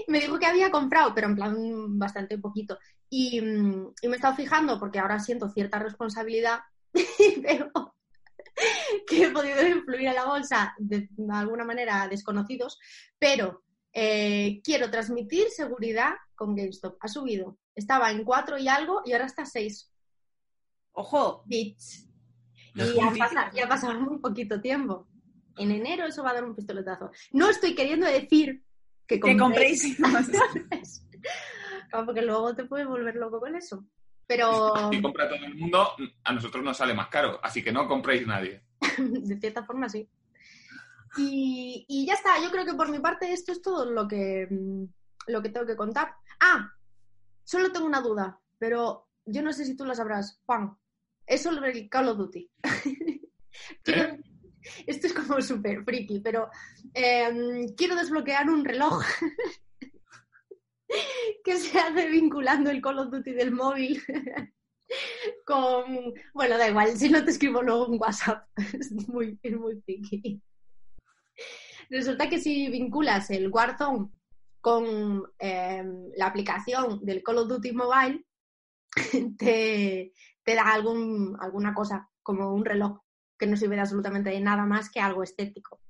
me 0.08 0.20
dijo 0.20 0.38
que 0.38 0.46
había 0.46 0.70
comprado, 0.70 1.14
pero 1.14 1.26
en 1.26 1.34
plan 1.34 1.98
bastante 1.98 2.38
poquito. 2.38 2.78
Y, 3.10 3.40
mm, 3.40 3.94
y 4.02 4.08
me 4.08 4.14
he 4.14 4.16
estado 4.16 4.36
fijando, 4.36 4.78
porque 4.78 4.98
ahora 4.98 5.18
siento 5.18 5.48
cierta 5.50 5.78
responsabilidad, 5.78 6.60
y 6.94 7.40
veo 7.40 7.92
que 9.06 9.24
he 9.24 9.30
podido 9.30 9.66
influir 9.66 10.08
a 10.08 10.12
la 10.12 10.26
bolsa 10.26 10.74
de, 10.78 11.08
alguna 11.30 11.64
manera 11.64 12.02
a 12.02 12.08
desconocidos, 12.08 12.78
pero 13.18 13.62
eh, 13.92 14.60
quiero 14.64 14.90
transmitir 14.90 15.48
seguridad 15.50 16.14
con 16.34 16.54
GameStop. 16.54 16.96
Ha 17.00 17.08
subido. 17.08 17.58
Estaba 17.74 18.10
en 18.10 18.24
4 18.24 18.58
y 18.58 18.68
algo 18.68 19.02
y 19.04 19.12
ahora 19.12 19.26
está 19.26 19.44
6 19.44 19.92
Ojo, 20.94 21.42
bits. 21.46 22.08
Y 22.74 23.00
ha, 23.00 23.10
pasado, 23.10 23.50
y 23.56 23.60
ha 23.60 23.68
pasado 23.68 23.98
muy 24.00 24.18
poquito 24.18 24.60
tiempo. 24.60 25.08
En 25.56 25.70
enero 25.70 26.06
eso 26.06 26.22
va 26.22 26.30
a 26.30 26.34
dar 26.34 26.44
un 26.44 26.54
pistoletazo. 26.54 27.10
No 27.32 27.48
estoy 27.48 27.74
queriendo 27.74 28.06
decir 28.06 28.62
que 29.06 29.20
que 29.20 29.36
compréis. 29.36 29.96
compréis. 29.98 31.06
Claro, 31.88 32.06
porque 32.06 32.22
luego 32.22 32.54
te 32.54 32.64
puedes 32.64 32.86
volver 32.86 33.16
loco 33.16 33.38
con 33.38 33.54
eso. 33.54 33.84
Pero 34.26 34.90
Si 34.90 35.02
compra 35.02 35.28
todo 35.28 35.44
el 35.44 35.54
mundo, 35.54 35.90
a 36.24 36.32
nosotros 36.32 36.64
nos 36.64 36.78
sale 36.78 36.94
más 36.94 37.08
caro, 37.08 37.38
así 37.42 37.62
que 37.62 37.70
no 37.70 37.86
compréis 37.86 38.26
nadie. 38.26 38.62
de 38.98 39.38
cierta 39.38 39.62
forma 39.62 39.90
sí. 39.90 40.08
Y, 41.18 41.84
y 41.88 42.06
ya 42.06 42.14
está, 42.14 42.40
yo 42.42 42.50
creo 42.50 42.64
que 42.64 42.74
por 42.74 42.90
mi 42.90 42.98
parte 42.98 43.32
esto 43.32 43.52
es 43.52 43.60
todo 43.62 43.90
lo 43.90 44.08
que, 44.08 44.46
mm, 44.50 44.84
lo 45.28 45.42
que 45.42 45.50
tengo 45.50 45.66
que 45.66 45.76
contar. 45.76 46.14
Ah, 46.40 46.70
solo 47.44 47.70
tengo 47.72 47.86
una 47.86 48.00
duda, 48.00 48.40
pero 48.58 49.08
yo 49.26 49.42
no 49.42 49.52
sé 49.52 49.64
si 49.64 49.76
tú 49.76 49.84
lo 49.84 49.94
sabrás, 49.94 50.40
Juan. 50.46 50.76
Es 51.26 51.42
sobre 51.42 51.70
el 51.72 51.88
Call 51.88 52.08
of 52.08 52.18
Duty. 52.18 52.50
Quiero- 53.82 54.16
Esto 54.86 55.06
es 55.08 55.12
como 55.12 55.40
súper 55.42 55.84
friki, 55.84 56.20
pero 56.20 56.48
eh, 56.94 57.66
quiero 57.76 57.96
desbloquear 57.96 58.48
un 58.48 58.64
reloj 58.64 59.02
que 61.44 61.58
se 61.58 61.78
hace 61.78 62.08
vinculando 62.08 62.70
el 62.70 62.80
Call 62.80 63.00
of 63.00 63.10
Duty 63.10 63.32
del 63.32 63.50
móvil 63.52 64.02
con... 65.44 66.12
Bueno, 66.34 66.58
da 66.58 66.68
igual, 66.68 66.96
si 66.96 67.08
no 67.08 67.24
te 67.24 67.30
escribo 67.30 67.62
luego 67.62 67.86
un 67.88 68.00
WhatsApp. 68.00 68.46
Es 68.56 68.92
muy, 69.08 69.38
es 69.42 69.56
muy 69.56 69.80
friki. 69.82 70.40
Resulta 71.92 72.28
que 72.28 72.38
si 72.40 72.70
vinculas 72.70 73.30
el 73.30 73.48
Warzone 73.48 74.08
con 74.62 75.22
eh, 75.38 75.84
la 76.16 76.26
aplicación 76.26 77.04
del 77.04 77.22
Call 77.22 77.38
of 77.38 77.48
Duty 77.48 77.72
Mobile, 77.72 78.24
te, 79.38 80.12
te 80.42 80.54
da 80.54 80.72
algún, 80.72 81.36
alguna 81.40 81.74
cosa, 81.74 82.08
como 82.22 82.54
un 82.54 82.64
reloj, 82.64 82.98
que 83.38 83.46
no 83.46 83.56
sirve 83.56 83.74
de 83.74 83.82
absolutamente 83.82 84.38
nada 84.40 84.64
más 84.64 84.90
que 84.90 85.00
algo 85.00 85.22
estético. 85.22 85.80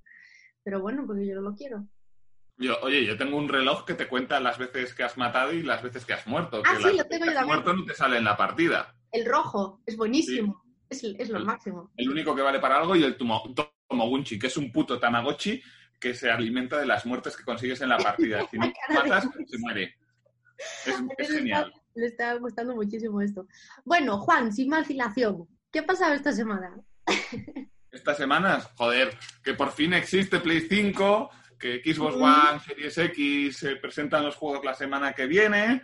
Pero 0.65 0.81
bueno, 0.81 1.05
porque 1.07 1.27
yo 1.27 1.35
no 1.37 1.43
lo 1.43 1.55
quiero. 1.55 1.87
Yo, 2.57 2.77
oye, 2.83 3.05
yo 3.07 3.17
tengo 3.17 3.37
un 3.37 3.49
reloj 3.49 3.85
que 3.85 3.95
te 3.95 4.09
cuenta 4.09 4.41
las 4.41 4.59
veces 4.59 4.95
que 4.95 5.03
has 5.05 5.17
matado 5.17 5.53
y 5.53 5.63
las 5.63 5.83
veces 5.83 6.05
que 6.05 6.13
has 6.15 6.27
muerto. 6.27 6.63
Ah, 6.67 6.73
que 6.73 6.77
sí, 6.79 6.83
las 6.85 6.97
lo 6.97 7.05
tengo 7.07 7.25
yo 7.27 7.33
también. 7.33 7.47
muerto 7.47 7.73
no 7.75 7.85
te 7.85 7.95
sale 7.95 8.19
en 8.19 8.25
la 8.25 8.37
partida. 8.37 8.95
El 9.11 9.25
rojo 9.25 9.83
es 9.87 9.97
buenísimo. 9.97 10.63
Es, 10.89 11.03
es 11.05 11.29
lo 11.31 11.39
El- 11.39 11.45
máximo. 11.47 11.91
El 11.97 12.11
único 12.11 12.35
que 12.35 12.43
vale 12.43 12.59
para 12.61 12.79
algo 12.79 12.95
y 12.97 13.03
el 13.05 13.17
Tomo- 13.17 13.55
Tomogunchi, 13.89 14.39
que 14.39 14.47
es 14.49 14.57
un 14.57 14.71
puto 14.73 14.99
Tamagotchi 15.01 15.61
que 16.03 16.15
se 16.15 16.29
alimenta 16.33 16.79
de 16.79 16.87
las 16.87 17.07
muertes 17.07 17.37
que 17.37 17.45
consigues 17.45 17.81
en 17.81 17.91
la 17.91 17.97
partida. 18.11 18.45
Si 18.51 18.59
no 18.59 18.73
matas, 18.93 19.29
se 19.47 19.59
muere. 19.59 19.95
Es, 21.17 21.29
genial. 21.31 21.73
Le 21.95 22.07
está 22.07 22.35
gustando 22.35 22.75
muchísimo 22.75 23.21
esto. 23.23 23.47
Bueno, 23.85 24.19
Juan, 24.19 24.53
sin 24.53 24.69
vacilación, 24.71 25.47
¿qué 25.71 25.79
ha 25.79 25.87
pasado 25.87 26.15
esta 26.15 26.33
semana? 26.33 26.75
Estas 27.93 28.17
semanas, 28.17 28.71
joder, 28.75 29.15
que 29.45 29.53
por 29.53 29.71
fin 29.71 29.93
existe 29.93 30.41
Play 30.41 30.63
5, 30.63 31.31
que 31.59 31.83
Xbox. 31.85 32.15
One, 32.17 32.61
Series 32.67 32.97
X 32.97 33.57
se 33.59 33.77
presentan 33.77 34.25
los 34.25 34.35
juegos 34.35 34.65
la 34.65 34.75
semana 34.75 35.13
que 35.13 35.27
viene 35.27 35.83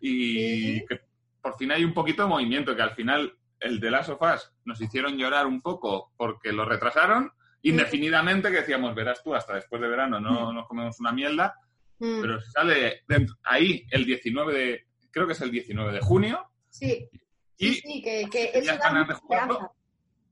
y 0.00 0.34
Sí. 0.80 0.84
que 0.88 1.00
por 1.40 1.56
fin 1.56 1.70
hay 1.70 1.84
un 1.84 1.94
poquito 1.94 2.22
de 2.24 2.28
movimiento, 2.28 2.74
que 2.74 2.82
al 2.82 2.96
final 2.96 3.38
el 3.60 3.78
de 3.78 3.90
Last 3.92 4.08
of 4.10 4.20
Us 4.20 4.52
nos 4.64 4.80
hicieron 4.80 5.16
llorar 5.16 5.46
un 5.46 5.62
poco 5.62 6.12
porque 6.16 6.50
lo 6.50 6.64
retrasaron 6.64 7.30
indefinidamente, 7.70 8.50
que 8.50 8.58
decíamos, 8.58 8.94
verás 8.94 9.22
tú, 9.22 9.34
hasta 9.34 9.54
después 9.54 9.80
de 9.82 9.88
verano 9.88 10.20
no 10.20 10.52
nos 10.52 10.66
comemos 10.68 10.98
una 11.00 11.12
mierda, 11.12 11.54
Mm, 11.98 12.20
pero 12.20 12.40
sale 12.40 13.02
dentro- 13.06 13.36
ahí 13.44 13.86
el 13.90 14.04
19 14.04 14.52
de, 14.52 14.86
creo 15.12 15.26
que 15.28 15.32
es 15.32 15.40
el 15.40 15.50
19 15.52 15.92
de 15.92 16.00
junio, 16.00 16.50
sí, 16.68 17.08
y 17.56 17.74
sí, 17.74 17.80
sí, 17.80 18.02
que, 18.02 18.28
que 18.30 18.46
tenías 18.48 18.74
eso 18.74 18.82
da 18.82 18.88
ganas 18.88 19.06
mucha 19.06 19.14
de 19.14 19.20
jugarlo, 19.20 19.52
esperanza. 19.54 19.74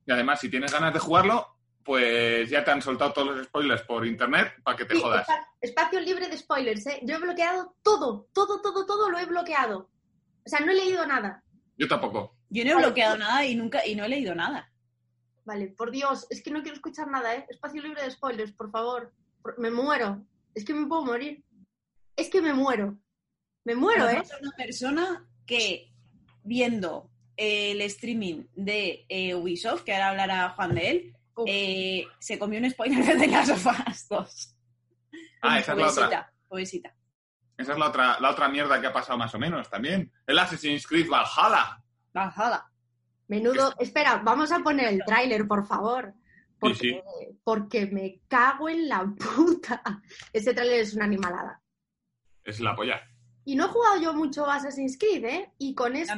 Y 0.04 0.10
además, 0.12 0.40
si 0.40 0.48
tienes 0.50 0.72
ganas 0.72 0.92
de 0.92 0.98
jugarlo, 0.98 1.46
pues 1.84 2.50
ya 2.50 2.64
te 2.64 2.70
han 2.72 2.82
soltado 2.82 3.12
todos 3.12 3.36
los 3.36 3.46
spoilers 3.46 3.82
por 3.82 4.04
internet 4.04 4.54
para 4.64 4.76
que 4.76 4.84
te 4.86 4.96
Sí, 4.96 5.00
jodas. 5.00 5.26
espa- 5.28 5.46
espacio 5.60 6.00
libre 6.00 6.28
de 6.28 6.36
spoilers, 6.36 6.84
¿eh? 6.88 6.98
Yo 7.04 7.14
he 7.14 7.18
bloqueado 7.20 7.76
todo, 7.82 8.26
todo, 8.34 8.60
todo, 8.60 8.84
todo 8.84 9.08
lo 9.08 9.18
he 9.18 9.24
bloqueado. 9.26 9.88
O 10.44 10.48
sea, 10.48 10.58
no 10.60 10.72
he 10.72 10.74
leído 10.74 11.06
nada. 11.06 11.44
Yo 11.78 11.86
tampoco. 11.86 12.36
Yo 12.50 12.64
no 12.64 12.72
he 12.72 12.74
bloqueado 12.82 13.16
nada 13.16 13.44
y 13.46 13.54
nunca 13.54 13.86
y 13.86 13.94
no 13.94 14.04
he 14.04 14.08
leído 14.08 14.34
nada. 14.34 14.71
Vale, 15.44 15.68
por 15.68 15.90
Dios, 15.90 16.26
es 16.30 16.42
que 16.42 16.50
no 16.50 16.62
quiero 16.62 16.76
escuchar 16.76 17.08
nada, 17.08 17.34
¿eh? 17.34 17.46
Espacio 17.48 17.82
libre 17.82 18.02
de 18.02 18.10
spoilers, 18.10 18.52
por 18.52 18.70
favor. 18.70 19.12
Por- 19.42 19.58
Me 19.58 19.70
muero. 19.70 20.24
Es 20.54 20.64
que 20.64 20.74
me 20.74 20.86
puedo 20.86 21.04
morir. 21.04 21.44
Es 22.16 22.28
que 22.30 22.40
me 22.40 22.52
muero. 22.54 22.96
Me 23.64 23.74
muero, 23.74 24.04
¿eh? 24.04 24.08
Además, 24.10 24.28
soy 24.28 24.42
una 24.42 24.56
persona 24.56 25.28
que 25.46 25.92
viendo 26.44 27.10
el 27.36 27.80
streaming 27.82 28.44
de 28.54 29.04
eh, 29.08 29.34
Ubisoft, 29.34 29.82
que 29.82 29.92
ahora 29.94 30.10
hablará 30.10 30.50
Juan 30.50 30.74
de 30.74 30.90
él, 30.90 31.16
eh, 31.46 32.06
se 32.18 32.38
comió 32.38 32.60
un 32.60 32.70
spoiler 32.70 33.04
de 33.18 33.52
of 33.52 33.66
Us 33.88 34.08
2. 34.08 34.56
Ah, 35.42 35.58
esa 35.58 35.72
es 35.72 35.78
la 35.78 35.86
otra. 35.88 35.92
Pobrecita, 36.04 36.32
pobrecita. 36.48 36.96
Esa 37.56 37.72
es 37.72 37.78
la 37.78 37.88
otra, 37.88 38.20
la 38.20 38.30
otra 38.30 38.48
mierda 38.48 38.80
que 38.80 38.86
ha 38.86 38.92
pasado 38.92 39.18
más 39.18 39.34
o 39.34 39.38
menos 39.38 39.68
también. 39.68 40.12
El 40.26 40.38
Assassin's 40.38 40.86
Creed 40.86 41.08
Valhalla. 41.08 41.82
Bajada. 42.12 42.71
Menudo. 43.32 43.72
Espera, 43.78 44.18
vamos 44.22 44.52
a 44.52 44.58
poner 44.58 44.88
el 44.88 45.00
tráiler, 45.06 45.46
por 45.48 45.66
favor. 45.66 46.12
Porque, 46.58 46.78
Sí, 46.78 47.00
porque 47.42 47.86
me 47.86 48.20
cago 48.28 48.68
en 48.68 48.88
la 48.88 49.04
puta. 49.36 49.82
Ese 50.34 50.52
tráiler 50.52 50.80
es 50.80 50.92
una 50.94 51.06
animalada. 51.06 51.62
Es 52.44 52.60
la 52.60 52.76
polla. 52.76 53.00
Y 53.44 53.56
no 53.56 53.64
he 53.64 53.68
jugado 53.68 54.00
yo 54.00 54.12
mucho 54.12 54.44
Assassin's 54.46 54.98
Creed, 54.98 55.24
¿eh? 55.24 55.52
Y 55.58 55.74
con 55.74 55.96
este... 55.96 56.12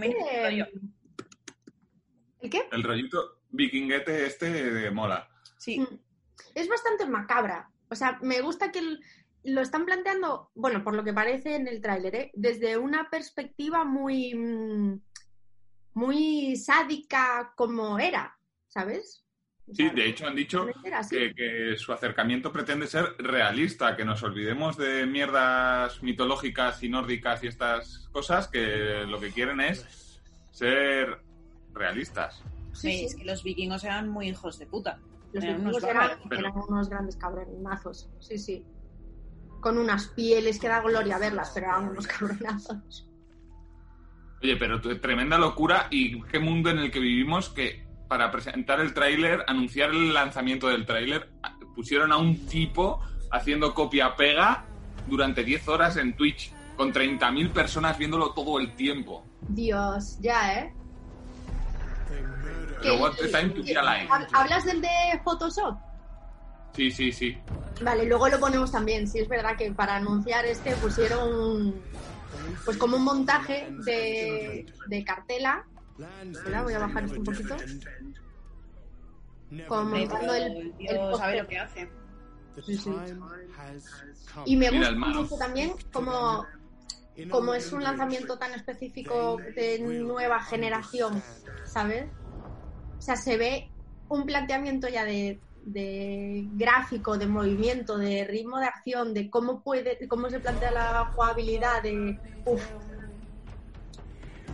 ¿El 2.41 2.51
qué? 2.51 2.69
El 2.73 2.83
rollito 2.83 3.41
vikinguete 3.51 4.27
este 4.27 4.51
de 4.73 4.91
mola. 4.91 5.29
Sí. 5.59 5.79
Mm. 5.81 5.87
es 6.55 6.69
bastante 6.69 7.07
macabra. 7.07 7.71
O 7.89 7.95
sea, 7.95 8.19
me 8.23 8.41
gusta 8.41 8.71
que 8.73 8.81
el- 8.81 9.01
lo 9.45 9.61
están 9.61 9.85
planteando, 9.87 10.51
bueno, 10.55 10.83
por 10.83 10.95
lo 10.95 11.05
que 11.05 11.13
parece 11.13 11.55
en 11.55 11.69
el 11.69 11.81
tráiler, 11.81 12.15
¿eh? 12.17 12.31
desde 12.35 12.77
una 12.77 13.09
perspectiva 13.11 13.85
muy, 13.85 14.35
mm, 14.35 15.01
muy 15.95 16.57
sádica 16.57 17.53
como 17.57 17.99
era, 17.99 18.37
¿sabes? 18.69 19.25
O 19.67 19.75
Sí, 19.75 19.89
de 19.89 20.09
hecho 20.09 20.27
han 20.27 20.35
dicho 20.37 20.67
que, 21.09 21.35
que 21.35 21.75
su 21.79 21.93
acercamiento 21.93 22.53
pretende 22.53 22.87
ser 22.87 23.15
realista, 23.19 23.97
que 23.97 24.05
nos 24.05 24.23
olvidemos 24.23 24.77
de 24.77 25.07
mierdas 25.07 26.03
mitológicas 26.03 26.83
y 26.83 26.89
nórdicas 26.91 27.43
y 27.43 27.47
estas 27.47 28.09
cosas, 28.13 28.49
que 28.49 29.05
lo 29.07 29.19
que 29.21 29.31
quieren 29.31 29.61
es 29.61 30.21
ser 30.51 31.23
realistas. 31.73 32.43
Sí, 32.75 32.91
Sí, 32.91 32.99
sí. 32.99 33.05
Es 33.07 33.15
que 33.17 33.25
los 33.25 33.43
vikingos 33.43 33.85
eran 33.85 34.09
muy 34.09 34.29
hijos 34.29 34.59
de 34.59 34.67
puta. 34.67 34.99
Los 35.33 35.45
eran 35.45 35.57
vikingos 35.57 35.83
unos 35.83 35.91
eran, 35.91 36.19
pero- 36.29 36.41
eran 36.49 36.63
unos 36.69 36.89
grandes 36.91 37.17
cabronazos, 37.17 38.11
sí, 38.21 38.39
sí. 38.39 38.65
Con 39.61 39.79
unas 39.79 40.09
pieles 40.09 40.59
que 40.61 40.69
da 40.69 40.83
gloria 40.83 41.19
verlas, 41.19 41.53
pero 41.55 41.69
eran 41.69 41.89
unos 41.89 42.07
cabronazos. 42.07 43.09
Oye, 44.45 44.57
pero 44.59 44.79
tremenda 45.01 45.39
locura 45.39 45.87
y 45.91 46.21
qué 46.25 46.39
mundo 46.39 46.69
en 46.69 46.79
el 46.79 46.91
que 46.91 47.01
vivimos 47.01 47.49
que 47.49 47.83
para 48.09 48.31
presentar 48.31 48.79
el 48.79 48.93
tráiler, 48.93 49.43
anunciar 49.47 49.89
el 49.89 50.13
lanzamiento 50.13 50.69
del 50.69 50.85
tráiler, 50.85 51.31
pusieron 51.75 52.13
a 52.13 52.19
un 52.19 52.45
tipo 52.47 53.01
haciendo 53.33 53.73
copia-pega 53.73 54.67
durante 55.07 55.45
10 55.45 55.67
horas 55.67 55.97
en 55.97 56.15
Twitch, 56.15 56.53
con 56.77 56.93
30.000 56.93 57.55
personas 57.55 57.97
viéndolo 57.97 58.33
todo 58.35 58.59
el 58.61 58.75
tiempo. 58.77 59.25
Dios, 59.49 60.19
ya, 60.21 60.59
¿eh? 60.61 60.75
Pero 62.83 62.97
what 63.01 63.13
the 63.15 63.29
time 63.29 63.49
to 63.49 63.63
be 63.63 63.75
alive. 63.75 64.11
¿hab- 64.11 64.29
¿Hablas 64.35 64.67
del 64.67 64.83
de 64.83 64.89
Photoshop? 65.25 65.75
Sí, 66.75 66.91
sí, 66.91 67.13
sí. 67.13 67.39
Vale, 67.81 68.05
luego 68.05 68.29
lo 68.29 68.39
ponemos 68.39 68.71
también. 68.71 69.09
Sí, 69.09 69.21
es 69.21 69.29
verdad 69.29 69.57
que 69.57 69.73
para 69.73 69.97
anunciar 69.97 70.45
este 70.45 70.77
pusieron 70.77 71.33
un- 71.33 71.83
pues 72.65 72.77
como 72.77 72.97
un 72.97 73.05
montaje 73.05 73.69
de, 73.85 74.67
de 74.87 75.05
cartela. 75.05 75.67
Espera, 76.31 76.63
voy 76.63 76.75
a 76.75 76.79
bajar 76.81 77.05
esto 77.05 77.19
un 77.19 77.25
poquito. 77.25 77.57
Como 79.69 79.85
montando 79.85 80.35
el, 80.35 80.75
el 80.79 81.17
sabe 81.17 81.43
lo 81.43 81.47
que 81.47 81.59
hace. 81.59 81.89
Sí, 82.65 82.77
sí. 82.77 82.91
Y 84.47 84.57
me 84.57 84.71
gusta 84.71 84.93
mucho 84.93 85.37
también 85.37 85.73
como, 85.93 86.47
como 87.31 87.55
es 87.55 87.73
un 87.73 87.83
lanzamiento 87.83 88.39
tan 88.39 88.53
específico 88.55 89.39
de 89.55 89.79
nueva 89.81 90.41
generación, 90.41 91.23
¿sabes? 91.65 92.07
O 92.99 93.01
sea, 93.01 93.17
se 93.17 93.37
ve 93.37 93.71
un 94.09 94.25
planteamiento 94.25 94.89
ya 94.89 95.05
de, 95.05 95.41
de 95.65 96.47
gráfico, 96.53 97.17
de 97.19 97.27
movimiento, 97.27 97.99
de 97.99 98.25
ritmo 98.25 98.59
de 98.59 98.67
acción, 98.67 99.15
de 99.15 99.31
cómo 99.31 99.63
puede, 99.63 99.99
cómo 100.09 100.29
se 100.31 100.41
plantea 100.41 100.71
la 100.71 101.11
jugabilidad, 101.15 101.83
de 101.83 102.19
uf, 102.45 102.63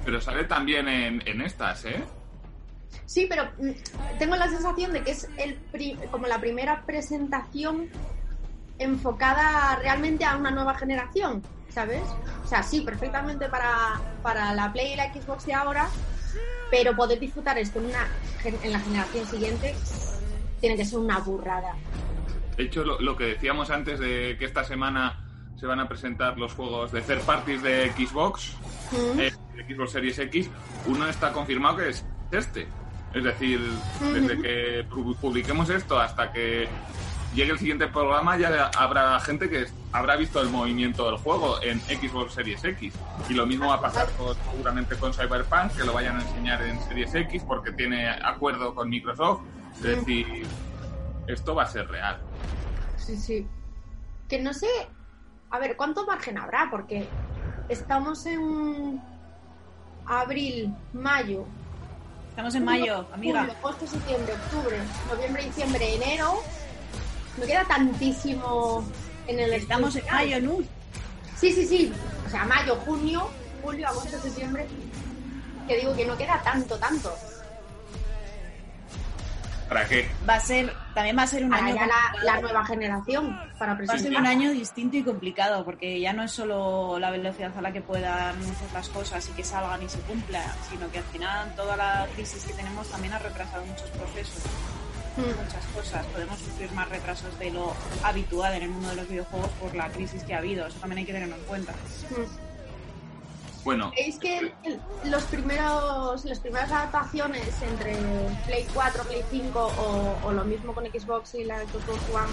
Pero 0.05 0.21
sale 0.21 0.45
también 0.45 0.89
en, 0.89 1.23
en 1.27 1.41
estas, 1.43 1.85
¿eh? 1.85 2.03
Sí, 3.07 3.27
pero 3.29 3.45
mm, 3.59 4.19
tengo 4.19 4.37
la 4.37 4.49
sensación 4.49 4.93
de 4.93 5.03
que 5.03 5.13
es 5.13 5.29
el 5.37 5.59
pri- 5.71 5.99
como 6.11 6.27
la 6.27 6.41
primera 6.41 6.85
presentación 6.87 7.89
enfocada 8.79 9.77
realmente 9.77 10.25
a 10.25 10.37
una 10.37 10.51
nueva 10.51 10.75
generación, 10.75 11.45
¿sabes? 11.69 12.03
O 12.45 12.47
sea, 12.47 12.63
sí, 12.63 12.81
perfectamente 12.81 13.49
para, 13.49 14.03
para 14.23 14.55
la 14.55 14.73
Play 14.73 14.93
y 14.93 14.97
la 14.97 15.13
Xbox 15.13 15.45
de 15.45 15.55
ahora, 15.55 15.91
pero 16.71 16.97
poder 16.97 17.19
disfrutar 17.21 17.59
esto 17.59 17.79
en, 17.81 17.87
una, 17.87 18.11
en 18.45 18.73
la 18.73 18.81
generación 18.81 19.27
siguiente 19.27 19.77
tiene 20.61 20.77
que 20.77 20.85
ser 20.85 20.99
una 20.99 21.19
burrada. 21.19 21.75
De 22.57 22.65
hecho, 22.65 22.85
lo, 22.85 23.01
lo 23.01 23.17
que 23.17 23.25
decíamos 23.25 23.71
antes 23.71 23.99
de 24.01 24.37
que 24.39 24.45
esta 24.45 24.65
semana 24.65 25.19
se 25.57 25.67
van 25.67 25.81
a 25.81 25.89
presentar 25.89 26.39
los 26.39 26.53
juegos 26.55 26.93
de 26.93 27.01
third 27.03 27.23
parties 27.23 27.63
de 27.63 27.91
Xbox, 27.93 28.55
Mm. 28.93 29.21
eh, 29.21 29.33
de 29.55 29.75
Xbox 29.75 29.93
Series 29.93 30.19
X, 30.19 30.51
uno 30.87 31.07
está 31.09 31.33
confirmado 31.33 31.77
que 31.77 31.91
es 31.91 32.05
este. 32.33 32.67
Es 33.15 33.23
decir, 33.25 33.61
desde 34.13 34.41
que 34.43 34.89
pu- 34.89 35.15
publiquemos 35.17 35.69
esto 35.71 35.99
hasta 36.01 36.33
que 36.33 36.69
llegue 37.35 37.53
el 37.53 37.59
siguiente 37.59 37.87
programa 37.87 38.37
ya 38.37 38.71
habrá 38.77 39.19
gente 39.21 39.49
que 39.49 39.67
habrá 39.93 40.17
visto 40.17 40.41
el 40.41 40.49
movimiento 40.51 41.07
del 41.09 41.19
juego 41.19 41.63
en 41.63 41.81
Xbox 41.83 42.35
Series 42.35 42.65
X. 42.65 42.93
Y 43.29 43.35
lo 43.35 43.47
mismo 43.47 43.69
va 43.69 43.75
a 43.77 43.81
pasar 43.81 44.09
con- 44.19 44.35
seguramente 44.51 44.97
con 44.97 45.13
Cyberpunk, 45.15 45.73
que 45.77 45.85
lo 45.85 45.93
vayan 45.93 46.19
a 46.19 46.23
enseñar 46.23 46.63
en 46.63 46.81
Series 46.89 47.15
X 47.15 47.43
porque 47.47 47.71
tiene 47.73 48.09
acuerdo 48.11 48.75
con 48.75 48.89
Microsoft. 48.89 49.41
Es 49.77 49.83
decir, 49.83 50.47
esto 51.27 51.55
va 51.55 51.65
a 51.65 51.67
ser 51.67 51.89
real. 51.89 52.19
Sí, 52.97 53.17
sí. 53.17 53.47
Que 54.29 54.41
no 54.41 54.53
sé, 54.53 54.69
a 55.51 55.59
ver, 55.59 55.77
¿cuánto 55.77 56.07
margen 56.07 56.39
habrá? 56.39 56.69
Porque 56.71 57.09
estamos 57.69 58.27
en 58.27 59.01
abril, 60.07 60.75
mayo, 60.93 61.47
Estamos 62.31 62.55
en 62.55 62.65
mayo, 62.65 63.07
amiga. 63.13 63.41
Julio, 63.41 63.57
agosto, 63.59 63.87
septiembre, 63.87 64.33
octubre, 64.33 64.79
noviembre, 65.13 65.45
diciembre, 65.45 65.95
enero. 65.95 66.41
No 67.37 67.45
queda 67.45 67.65
tantísimo 67.65 68.85
en 69.27 69.41
el 69.41 69.53
Estamos 69.53 69.97
en 69.97 70.07
mayo, 70.07 70.41
¿no? 70.41 70.59
Sí, 71.37 71.53
sí, 71.53 71.67
sí. 71.67 71.93
O 72.27 72.31
sea, 72.31 72.45
mayo, 72.47 72.77
junio, 72.77 73.29
julio, 73.63 73.89
agosto, 73.89 74.19
septiembre. 74.21 74.67
Que 75.67 75.79
digo 75.81 75.95
que 75.95 76.07
no 76.07 76.17
queda 76.17 76.41
tanto, 76.43 76.79
tanto. 76.79 77.13
¿Para 79.71 79.87
qué? 79.87 80.11
Va 80.29 80.35
a 80.35 80.41
ser, 80.41 80.75
también 80.95 81.17
va 81.17 81.23
a 81.23 81.27
ser 81.29 81.45
un 81.45 81.51
Para 81.51 81.65
año 81.65 81.77
ya 81.77 81.87
la, 81.87 82.25
la 82.25 82.41
nueva 82.41 82.67
generación 82.67 83.39
para 83.57 83.75
Va 83.75 83.79
a 83.79 83.87
ser 83.87 83.87
presentar. 83.87 84.21
un 84.21 84.27
año 84.27 84.51
distinto 84.51 84.97
y 84.97 85.05
complicado, 85.05 85.65
porque 85.65 85.99
ya 86.01 86.13
no 86.13 86.25
es 86.25 86.33
solo 86.33 86.99
la 86.99 87.11
velocidad 87.13 87.57
a 87.57 87.63
la 87.63 87.73
que 87.73 87.81
puedan 87.81 88.37
hacer 88.37 88.73
las 88.75 88.89
cosas 88.89 89.27
y 89.29 89.33
que 89.33 89.45
salgan 89.45 89.81
y 89.83 89.89
se 89.89 90.01
cumplan, 90.01 90.43
sino 90.69 90.91
que 90.91 90.99
al 90.99 91.05
final 91.05 91.55
toda 91.55 91.77
la 91.77 92.07
crisis 92.17 92.45
que 92.45 92.53
tenemos 92.53 92.89
también 92.91 93.13
ha 93.15 93.19
retrasado 93.21 93.65
muchos 93.65 93.89
procesos, 93.91 94.43
Mm. 95.17 95.23
muchas 95.45 95.65
cosas. 95.75 96.07
Podemos 96.07 96.39
sufrir 96.39 96.71
más 96.73 96.89
retrasos 96.89 97.37
de 97.39 97.51
lo 97.51 97.75
habitual 98.05 98.55
en 98.55 98.63
el 98.63 98.69
mundo 98.71 98.89
de 98.91 98.97
los 98.97 99.09
videojuegos 99.09 99.51
por 99.61 99.75
la 99.75 99.89
crisis 99.89 100.23
que 100.25 100.35
ha 100.35 100.39
habido. 100.39 100.67
Eso 100.67 100.79
también 100.79 100.99
hay 100.99 101.05
que 101.05 101.13
tenerlo 101.13 101.35
en 101.37 101.43
cuenta. 101.43 101.73
Mm. 101.73 102.50
Bueno, 103.65 103.93
¿Veis 103.95 104.19
que 104.19 104.39
el- 104.39 104.55
el- 104.65 104.81
los 105.11 105.23
primeros, 105.25 106.25
las 106.25 106.39
primeras 106.41 106.71
adaptaciones 106.73 107.61
entre 107.63 107.95
Play 108.47 108.67
4, 108.73 109.05
Play 109.05 109.23
5 109.31 109.67
o, 109.77 110.27
o 110.27 110.33
lo 110.33 110.45
mismo 110.45 110.73
con 110.75 110.85
Xbox 110.87 111.35
y 111.35 111.45
la 111.45 111.59
Xbox 111.61 112.01
One 112.15 112.33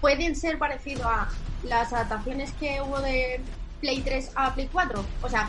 pueden 0.00 0.36
ser 0.36 0.58
parecido 0.58 1.08
a 1.08 1.28
las 1.64 1.92
adaptaciones 1.92 2.52
que 2.52 2.80
hubo 2.80 3.00
de 3.00 3.40
Play 3.80 4.02
3 4.02 4.30
a 4.36 4.54
Play 4.54 4.68
4? 4.72 5.04
O 5.22 5.28
sea, 5.28 5.48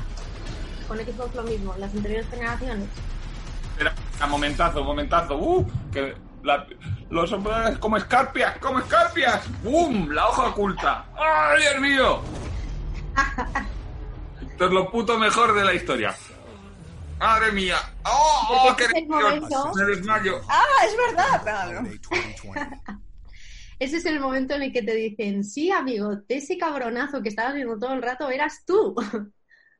con 0.87 0.97
Xbox 0.97 1.35
lo 1.35 1.43
mismo, 1.43 1.75
las 1.77 1.93
anteriores 1.93 2.27
generaciones. 2.29 2.87
espera, 3.71 3.93
momentazo, 4.27 4.83
momentazo. 4.83 5.37
¡Uh! 5.37 5.67
Que 5.91 6.15
la- 6.43 6.65
los 7.11 7.31
hombres 7.31 7.77
como 7.77 7.97
escarpias, 7.97 8.57
como 8.57 8.79
escarpias. 8.79 9.41
¡Bum! 9.63 10.09
La 10.09 10.27
hoja 10.27 10.47
oculta. 10.47 11.05
¡Ay, 11.15 11.61
Dios 11.61 11.79
mío! 11.81 12.21
Esto 14.51 14.65
es 14.65 14.71
lo 14.71 14.91
puto 14.91 15.17
mejor 15.17 15.53
de 15.53 15.63
la 15.63 15.73
historia. 15.73 16.15
¡Madre 17.19 17.51
mía! 17.51 17.77
¡Oh! 18.05 18.69
oh, 18.69 18.75
qué 18.75 18.83
este 18.83 18.99
es 18.99 19.07
Me 19.07 19.83
desmayo. 19.85 20.41
¡Ah, 20.49 20.65
es 20.85 20.97
verdad! 20.97 21.83
Ese 23.79 23.97
es 23.97 24.05
el 24.05 24.19
momento 24.19 24.55
en 24.55 24.63
el 24.63 24.71
que 24.71 24.83
te 24.83 24.93
dicen, 24.93 25.43
sí, 25.43 25.71
amigo, 25.71 26.19
ese 26.29 26.57
cabronazo 26.57 27.21
que 27.21 27.29
estabas 27.29 27.55
viendo 27.55 27.77
todo 27.77 27.93
el 27.93 28.01
rato 28.01 28.29
eras 28.29 28.63
tú. 28.65 28.95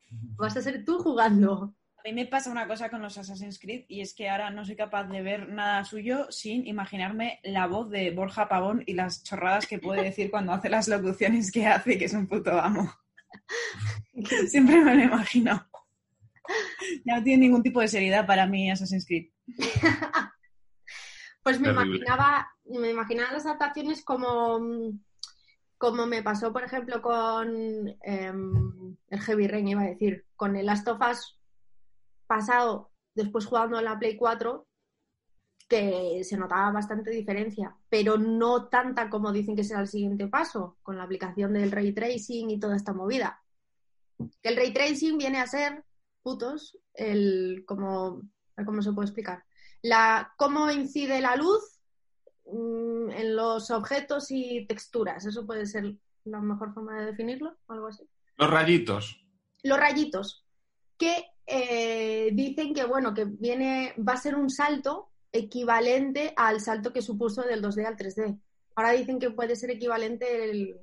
Vas 0.09 0.57
a 0.57 0.61
ser 0.61 0.83
tú 0.83 0.99
jugando. 0.99 1.75
A 1.97 2.01
mí 2.03 2.13
me 2.13 2.25
pasa 2.25 2.51
una 2.51 2.67
cosa 2.67 2.89
con 2.89 3.01
los 3.01 3.17
Assassin's 3.17 3.59
Creed 3.59 3.85
y 3.87 4.01
es 4.01 4.13
que 4.13 4.29
ahora 4.29 4.49
no 4.49 4.65
soy 4.65 4.75
capaz 4.75 5.05
de 5.05 5.21
ver 5.21 5.47
nada 5.47 5.85
suyo 5.85 6.27
sin 6.31 6.67
imaginarme 6.67 7.39
la 7.43 7.65
voz 7.67 7.89
de 7.89 8.11
Borja 8.11 8.49
Pavón 8.49 8.83
y 8.85 8.93
las 8.93 9.23
chorradas 9.23 9.67
que 9.67 9.79
puede 9.79 10.03
decir 10.03 10.29
cuando 10.29 10.51
hace 10.51 10.69
las 10.69 10.89
locuciones 10.89 11.49
que 11.49 11.65
hace, 11.65 11.97
que 11.97 12.05
es 12.05 12.13
un 12.13 12.27
puto 12.27 12.59
amo. 12.59 12.93
Siempre 14.47 14.81
me 14.83 14.95
lo 14.95 15.03
imagino. 15.03 15.67
Ya 17.05 17.17
no 17.17 17.23
tiene 17.23 17.45
ningún 17.45 17.63
tipo 17.63 17.79
de 17.79 17.87
seriedad 17.87 18.25
para 18.25 18.45
mí 18.45 18.69
Assassin's 18.69 19.05
Creed. 19.05 19.29
Pues 21.43 21.59
me 21.59 21.73
Terrible. 21.73 21.97
imaginaba, 21.97 22.47
me 22.63 22.89
imaginaba 22.89 23.33
las 23.33 23.45
adaptaciones 23.45 24.05
como, 24.05 24.61
como 25.77 26.05
me 26.05 26.23
pasó, 26.23 26.53
por 26.53 26.63
ejemplo, 26.63 27.01
con 27.01 27.49
em, 28.01 28.97
el 29.09 29.19
Heavy 29.19 29.47
Rain, 29.49 29.67
iba 29.67 29.81
a 29.81 29.87
decir, 29.87 30.25
con 30.37 30.55
el 30.55 30.65
Last 30.65 30.87
of 30.87 31.01
Us 31.01 31.37
pasado, 32.27 32.93
después 33.13 33.45
jugando 33.45 33.77
en 33.77 33.83
la 33.83 33.99
Play 33.99 34.15
4, 34.15 34.65
que 35.73 36.23
se 36.23 36.37
notaba 36.37 36.71
bastante 36.71 37.09
diferencia, 37.09 37.75
pero 37.89 38.17
no 38.17 38.67
tanta 38.67 39.09
como 39.09 39.31
dicen 39.31 39.55
que 39.55 39.63
será 39.63 39.81
el 39.81 39.87
siguiente 39.87 40.27
paso, 40.27 40.77
con 40.83 40.97
la 40.97 41.03
aplicación 41.03 41.53
del 41.53 41.71
ray 41.71 41.93
tracing 41.93 42.49
y 42.49 42.59
toda 42.59 42.75
esta 42.75 42.93
movida. 42.93 43.41
Que 44.41 44.49
el 44.49 44.55
ray 44.55 44.73
tracing 44.73 45.17
viene 45.17 45.39
a 45.39 45.47
ser, 45.47 45.83
putos, 46.21 46.77
el 46.93 47.63
como, 47.65 48.21
¿cómo 48.65 48.81
se 48.81 48.93
puede 48.93 49.07
explicar? 49.07 49.43
la, 49.83 50.33
cómo 50.37 50.71
incide 50.71 51.21
la 51.21 51.35
luz 51.35 51.79
mm, 52.45 53.11
en 53.11 53.35
los 53.35 53.69
objetos 53.69 54.31
y 54.31 54.65
texturas. 54.65 55.25
Eso 55.25 55.45
puede 55.45 55.65
ser 55.65 55.95
la 56.23 56.39
mejor 56.39 56.73
forma 56.73 56.99
de 56.99 57.07
definirlo, 57.07 57.55
algo 57.67 57.87
así. 57.87 58.07
Los 58.37 58.49
rayitos. 58.49 59.19
Los 59.61 59.77
rayitos, 59.77 60.45
que 60.97 61.25
eh, 61.45 62.29
dicen 62.33 62.73
que 62.73 62.85
bueno, 62.85 63.13
que 63.13 63.25
viene, 63.25 63.93
va 63.97 64.13
a 64.13 64.17
ser 64.17 64.35
un 64.35 64.49
salto 64.49 65.12
equivalente 65.33 66.33
al 66.37 66.61
salto 66.61 66.93
que 66.93 67.01
supuso 67.01 67.41
del 67.41 67.61
2D 67.61 67.85
al 67.85 67.97
3D. 67.97 68.39
Ahora 68.75 68.91
dicen 68.91 69.19
que 69.19 69.31
puede 69.31 69.55
ser 69.55 69.71
equivalente 69.71 70.49
el, 70.49 70.77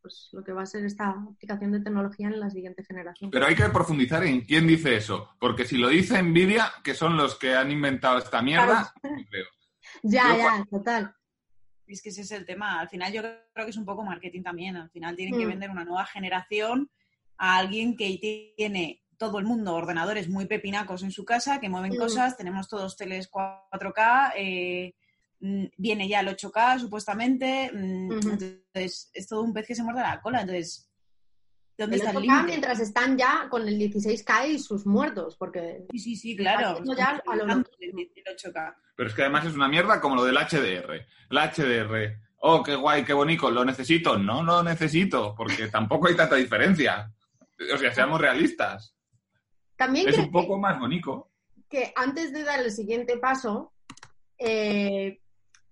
pues, 0.00 0.28
lo 0.32 0.42
que 0.42 0.52
va 0.52 0.62
a 0.62 0.66
ser 0.66 0.84
esta 0.84 1.10
aplicación 1.10 1.72
de 1.72 1.80
tecnología 1.80 2.28
en 2.28 2.40
la 2.40 2.48
siguiente 2.48 2.84
generación. 2.84 3.30
Pero 3.30 3.46
hay 3.46 3.54
que 3.54 3.68
profundizar 3.68 4.24
en 4.24 4.40
quién 4.42 4.66
dice 4.66 4.96
eso, 4.96 5.30
porque 5.40 5.64
si 5.64 5.76
lo 5.76 5.88
dice 5.88 6.22
Nvidia, 6.22 6.72
que 6.82 6.94
son 6.94 7.16
los 7.16 7.36
que 7.36 7.54
han 7.54 7.70
inventado 7.70 8.18
esta 8.18 8.40
mierda, 8.40 8.92
no 9.02 9.10
creo. 9.28 9.46
Ya, 10.02 10.30
Yo 10.30 10.36
ya, 10.38 10.66
total. 10.70 11.14
Es 11.86 12.02
que 12.02 12.08
ese 12.08 12.22
es 12.22 12.30
el 12.32 12.44
tema. 12.44 12.80
Al 12.80 12.88
final 12.88 13.12
yo 13.12 13.22
creo 13.22 13.64
que 13.64 13.70
es 13.70 13.76
un 13.76 13.84
poco 13.84 14.04
marketing 14.04 14.42
también. 14.42 14.76
Al 14.76 14.90
final 14.90 15.14
tienen 15.16 15.38
que 15.38 15.46
Mm. 15.46 15.48
vender 15.48 15.70
una 15.70 15.84
nueva 15.84 16.04
generación 16.04 16.90
a 17.38 17.58
alguien 17.58 17.96
que 17.96 18.54
tiene 18.56 19.04
todo 19.18 19.38
el 19.38 19.44
mundo 19.44 19.74
ordenadores 19.74 20.28
muy 20.28 20.46
pepinacos 20.46 21.02
en 21.02 21.10
su 21.10 21.24
casa, 21.24 21.60
que 21.60 21.68
mueven 21.68 21.92
Mm. 21.92 21.98
cosas, 21.98 22.36
tenemos 22.36 22.68
todos 22.68 22.96
teles 22.96 23.28
4K, 23.30 24.32
eh, 24.36 24.94
mm, 25.40 25.64
viene 25.76 26.08
ya 26.08 26.20
el 26.20 26.28
8K 26.28 26.78
supuestamente, 26.78 27.70
mm, 27.72 28.12
entonces 28.12 29.10
es 29.12 29.26
todo 29.28 29.42
un 29.42 29.52
pez 29.52 29.66
que 29.66 29.74
se 29.74 29.82
muerde 29.82 30.00
la 30.00 30.20
cola. 30.20 30.40
Entonces, 30.40 30.90
¿dónde 31.78 31.96
El 31.96 32.00
está 32.02 32.10
el 32.12 32.16
8K 32.18 32.22
límite? 32.32 32.46
mientras 32.46 32.80
están 32.80 33.16
ya 33.18 33.48
con 33.50 33.66
el 33.68 33.78
16K 33.78 34.46
y 34.48 34.58
sus 34.58 34.86
muertos, 34.86 35.36
porque 35.36 35.84
Sí, 35.92 35.98
sí, 35.98 36.16
sí, 36.16 36.36
claro. 36.36 36.82
ya 36.96 37.22
a 37.26 37.36
lo 37.36 37.44
el 37.44 37.64
8K. 38.24 38.74
Pero 38.96 39.08
es 39.08 39.14
que 39.14 39.22
además 39.22 39.44
es 39.46 39.54
una 39.54 39.68
mierda 39.68 40.00
como 40.00 40.16
lo 40.16 40.24
del 40.24 40.36
HDR. 40.38 41.06
El 41.30 41.38
HDR, 41.38 42.18
oh, 42.38 42.62
qué 42.62 42.74
guay, 42.74 43.04
qué 43.04 43.12
bonito, 43.12 43.50
¿lo 43.50 43.64
necesito? 43.64 44.16
No 44.18 44.42
lo 44.42 44.62
necesito, 44.62 45.34
porque 45.36 45.68
tampoco 45.68 46.08
hay 46.08 46.16
tanta 46.16 46.36
diferencia. 46.36 47.12
O 47.74 47.76
sea, 47.78 47.92
seamos 47.92 48.20
realistas. 48.20 48.95
También 49.76 50.08
Es 50.08 50.18
un 50.18 50.30
poco 50.30 50.58
más 50.58 50.78
bonito. 50.78 51.28
que 51.68 51.92
antes 51.96 52.32
de 52.32 52.44
dar 52.44 52.60
el 52.60 52.70
siguiente 52.70 53.18
paso, 53.18 53.72
eh, 54.38 55.20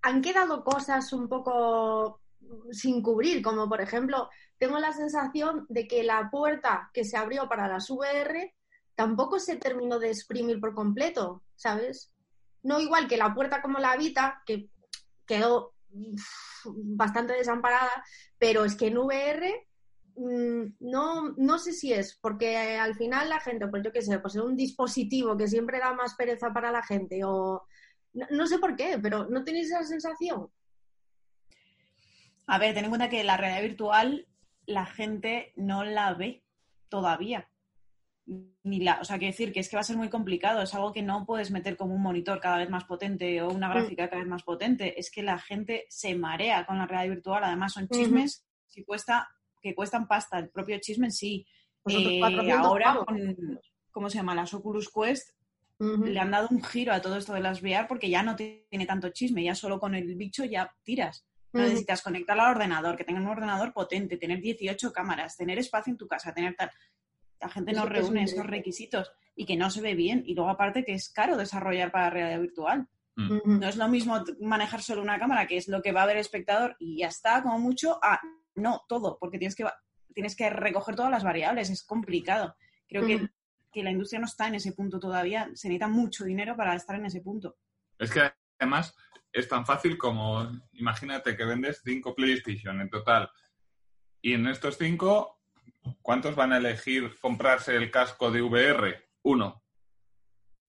han 0.03 0.21
quedado 0.21 0.65
cosas 0.65 1.13
un 1.13 1.29
poco 1.29 2.21
sin 2.71 3.03
cubrir, 3.03 3.43
como 3.43 3.69
por 3.69 3.81
ejemplo, 3.81 4.29
tengo 4.59 4.79
la 4.79 4.93
sensación 4.93 5.67
de 5.69 5.87
que 5.87 6.03
la 6.03 6.31
puerta 6.31 6.91
que 6.93 7.05
se 7.05 7.17
abrió 7.17 7.49
para 7.49 7.69
las 7.69 7.89
VR 7.91 8.55
tampoco 8.95 9.39
se 9.39 9.57
terminó 9.57 9.99
de 9.99 10.11
exprimir 10.11 10.61
por 10.61 10.75
completo, 10.75 11.43
¿sabes? 11.57 12.13
No 12.63 12.81
igual 12.81 13.09
que 13.09 13.17
la 13.17 13.35
puerta 13.35 13.61
como 13.61 13.79
la 13.79 13.97
Vita, 13.97 14.43
que 14.47 14.69
quedó 15.27 15.75
uf, 15.91 16.67
bastante 16.67 17.33
desamparada, 17.35 18.05
pero 18.39 18.65
es 18.65 18.77
que 18.77 18.89
en 18.89 18.99
VR 18.99 19.51
mm, 19.51 19.74
no, 20.17 21.33
no 21.37 21.59
sé 21.59 21.73
si 21.73 21.93
es, 21.93 22.19
porque 22.21 22.57
al 22.77 22.95
final 22.95 23.29
la 23.29 23.41
gente, 23.41 23.67
pues 23.69 23.83
yo 23.85 23.93
qué 23.93 24.03
sé, 24.03 24.19
pues 24.19 24.37
es 24.37 24.43
un 24.43 24.57
dispositivo 24.57 25.37
que 25.37 25.49
siempre 25.49 25.79
da 25.79 25.93
más 25.93 26.15
pereza 26.15 26.53
para 26.53 26.71
la 26.71 26.83
gente, 26.83 27.25
o 27.25 27.67
no, 28.13 28.27
no 28.31 28.47
sé 28.47 28.59
por 28.59 28.77
qué, 28.77 28.99
pero 29.03 29.27
¿no 29.29 29.43
tenéis 29.45 29.67
esa 29.67 29.85
sensación? 29.85 30.49
A 32.47 32.59
ver, 32.59 32.75
ten 32.75 32.85
en 32.85 32.91
cuenta 32.91 33.09
que 33.09 33.25
la 33.25 33.37
realidad 33.37 33.63
virtual 33.63 34.27
la 34.67 34.87
gente 34.87 35.53
no 35.57 35.85
la 35.85 36.15
ve 36.15 36.45
todavía. 36.89 37.49
Ni 38.63 38.81
la, 38.81 39.01
o 39.01 39.05
sea, 39.05 39.19
quiero 39.19 39.33
decir 39.33 39.53
que 39.53 39.61
es 39.61 39.69
que 39.69 39.77
va 39.77 39.81
a 39.81 39.85
ser 39.85 39.99
muy 39.99 40.09
complicado, 40.09 40.63
es 40.63 40.75
algo 40.75 40.93
que 40.93 41.03
no 41.03 41.27
puedes 41.27 41.51
meter 41.51 41.77
como 41.77 41.95
un 41.95 42.03
monitor 42.03 42.41
cada 42.41 42.59
vez 42.59 42.71
más 42.71 42.85
potente 42.85 43.43
o 43.43 43.51
una 43.51 43.69
gráfica 43.69 44.09
cada 44.09 44.23
vez 44.23 44.31
más 44.31 44.43
potente. 44.43 44.99
Es 44.99 45.11
que 45.11 45.23
la 45.23 45.39
gente 45.39 45.85
se 45.91 46.15
marea 46.15 46.65
con 46.65 46.79
la 46.79 46.87
realidad 46.87 47.15
virtual, 47.15 47.45
además 47.45 47.75
son 47.75 47.89
chismes 47.89 48.47
que, 48.73 48.85
cuesta, 48.85 49.29
que 49.65 49.75
cuestan 49.75 50.07
pasta. 50.07 50.39
El 50.39 50.51
propio 50.51 50.79
chisme 50.79 51.07
en 51.07 51.13
sí. 51.13 51.47
Pues 51.83 51.97
Eh, 51.99 52.19
400 52.21 52.67
ahora, 52.67 52.99
con, 53.07 53.61
¿cómo 53.91 54.11
se 54.11 54.19
llama? 54.19 54.35
Las 54.35 54.53
Oculus 54.53 54.91
Quest 54.91 55.31
le 55.79 56.21
han 56.21 56.31
dado 56.31 56.49
un 56.51 56.63
giro 56.63 56.93
a 56.93 57.01
todo 57.01 57.17
esto 57.17 57.33
de 57.35 57.41
las 57.41 57.61
VR 57.61 57.87
porque 57.89 58.09
ya 58.09 58.23
no 58.23 58.37
tiene 58.37 58.87
tanto 58.87 59.09
chisme, 59.09 59.43
ya 59.43 59.55
solo 59.55 59.81
con 59.81 59.95
el 59.95 60.15
bicho 60.15 60.45
ya 60.45 60.73
tiras. 60.83 61.27
No 61.53 61.63
necesitas 61.63 62.03
conectarlo 62.03 62.43
al 62.43 62.57
ordenador, 62.57 62.97
que 62.97 63.05
tenga 63.05 63.21
un 63.21 63.29
ordenador 63.29 63.73
potente, 63.73 64.17
tener 64.17 64.41
18 64.41 64.93
cámaras, 64.93 65.37
tener 65.37 65.59
espacio 65.59 65.93
en 65.93 65.97
tu 65.97 66.09
casa, 66.09 66.35
tener 66.35 66.57
tal. 66.57 66.71
La 67.41 67.49
gente 67.49 67.73
no 67.73 67.79
Eso 67.79 67.87
es 67.87 67.93
reúne 67.93 68.21
un 68.21 68.25
esos 68.25 68.47
requisitos 68.47 69.13
y 69.37 69.47
que 69.47 69.57
no 69.57 69.71
se 69.71 69.81
ve 69.81 69.95
bien. 69.95 70.25
Y 70.27 70.35
luego, 70.35 70.51
aparte, 70.51 70.85
que 70.85 70.95
es 70.95 71.11
caro 71.11 71.37
desarrollar 71.37 71.93
para 71.93 72.11
realidad 72.11 72.41
virtual. 72.41 72.89
Ujú. 73.17 73.41
No 73.45 73.69
es 73.69 73.77
lo 73.77 73.89
mismo 73.89 74.25
manejar 74.41 74.83
solo 74.83 75.03
una 75.03 75.19
cámara, 75.19 75.47
que 75.47 75.57
es 75.57 75.69
lo 75.69 75.81
que 75.81 75.93
va 75.93 76.03
a 76.03 76.07
ver 76.07 76.17
el 76.17 76.23
espectador 76.23 76.77
y 76.81 76.99
ya 76.99 77.09
está, 77.09 77.43
como 77.43 77.59
mucho, 77.61 78.01
a 78.03 78.21
no 78.57 78.83
todo, 78.89 79.19
porque 79.19 79.39
tienes 79.39 79.55
que, 79.57 79.65
va- 79.65 79.79
tienes 80.15 80.37
que 80.37 80.51
recoger 80.51 80.97
todas 80.97 81.11
las 81.11 81.25
variables, 81.25 81.71
es 81.71 81.85
complicado. 81.85 82.57
Creo 82.89 83.07
que, 83.07 83.29
que 83.73 83.83
la 83.83 83.91
industria 83.91 84.21
no 84.21 84.27
está 84.27 84.47
en 84.49 84.55
ese 84.57 84.73
punto 84.73 84.99
todavía, 85.01 85.45
se 85.55 85.69
necesita 85.69 85.89
mucho 85.89 86.25
dinero 86.25 86.57
para 86.57 86.75
estar 86.75 86.97
en 86.97 87.07
ese 87.07 87.21
punto. 87.21 87.57
Es 87.99 88.11
que 88.13 88.31
además 88.59 88.95
es 89.33 89.49
tan 89.49 89.67
fácil 89.67 89.99
como, 89.99 90.49
imagínate 90.73 91.37
que 91.37 91.45
vendes 91.45 91.81
cinco 91.85 92.15
PlayStation 92.15 92.81
en 92.81 92.91
total. 92.91 93.29
Y 94.23 94.35
en 94.35 94.47
estos 94.47 94.79
cinco, 94.79 95.41
¿cuántos 96.03 96.35
van 96.37 96.53
a 96.53 96.59
elegir 96.59 97.15
comprarse 97.21 97.75
el 97.77 97.91
casco 97.91 98.31
de 98.31 98.43
VR? 98.43 99.09
Uno. 99.23 99.63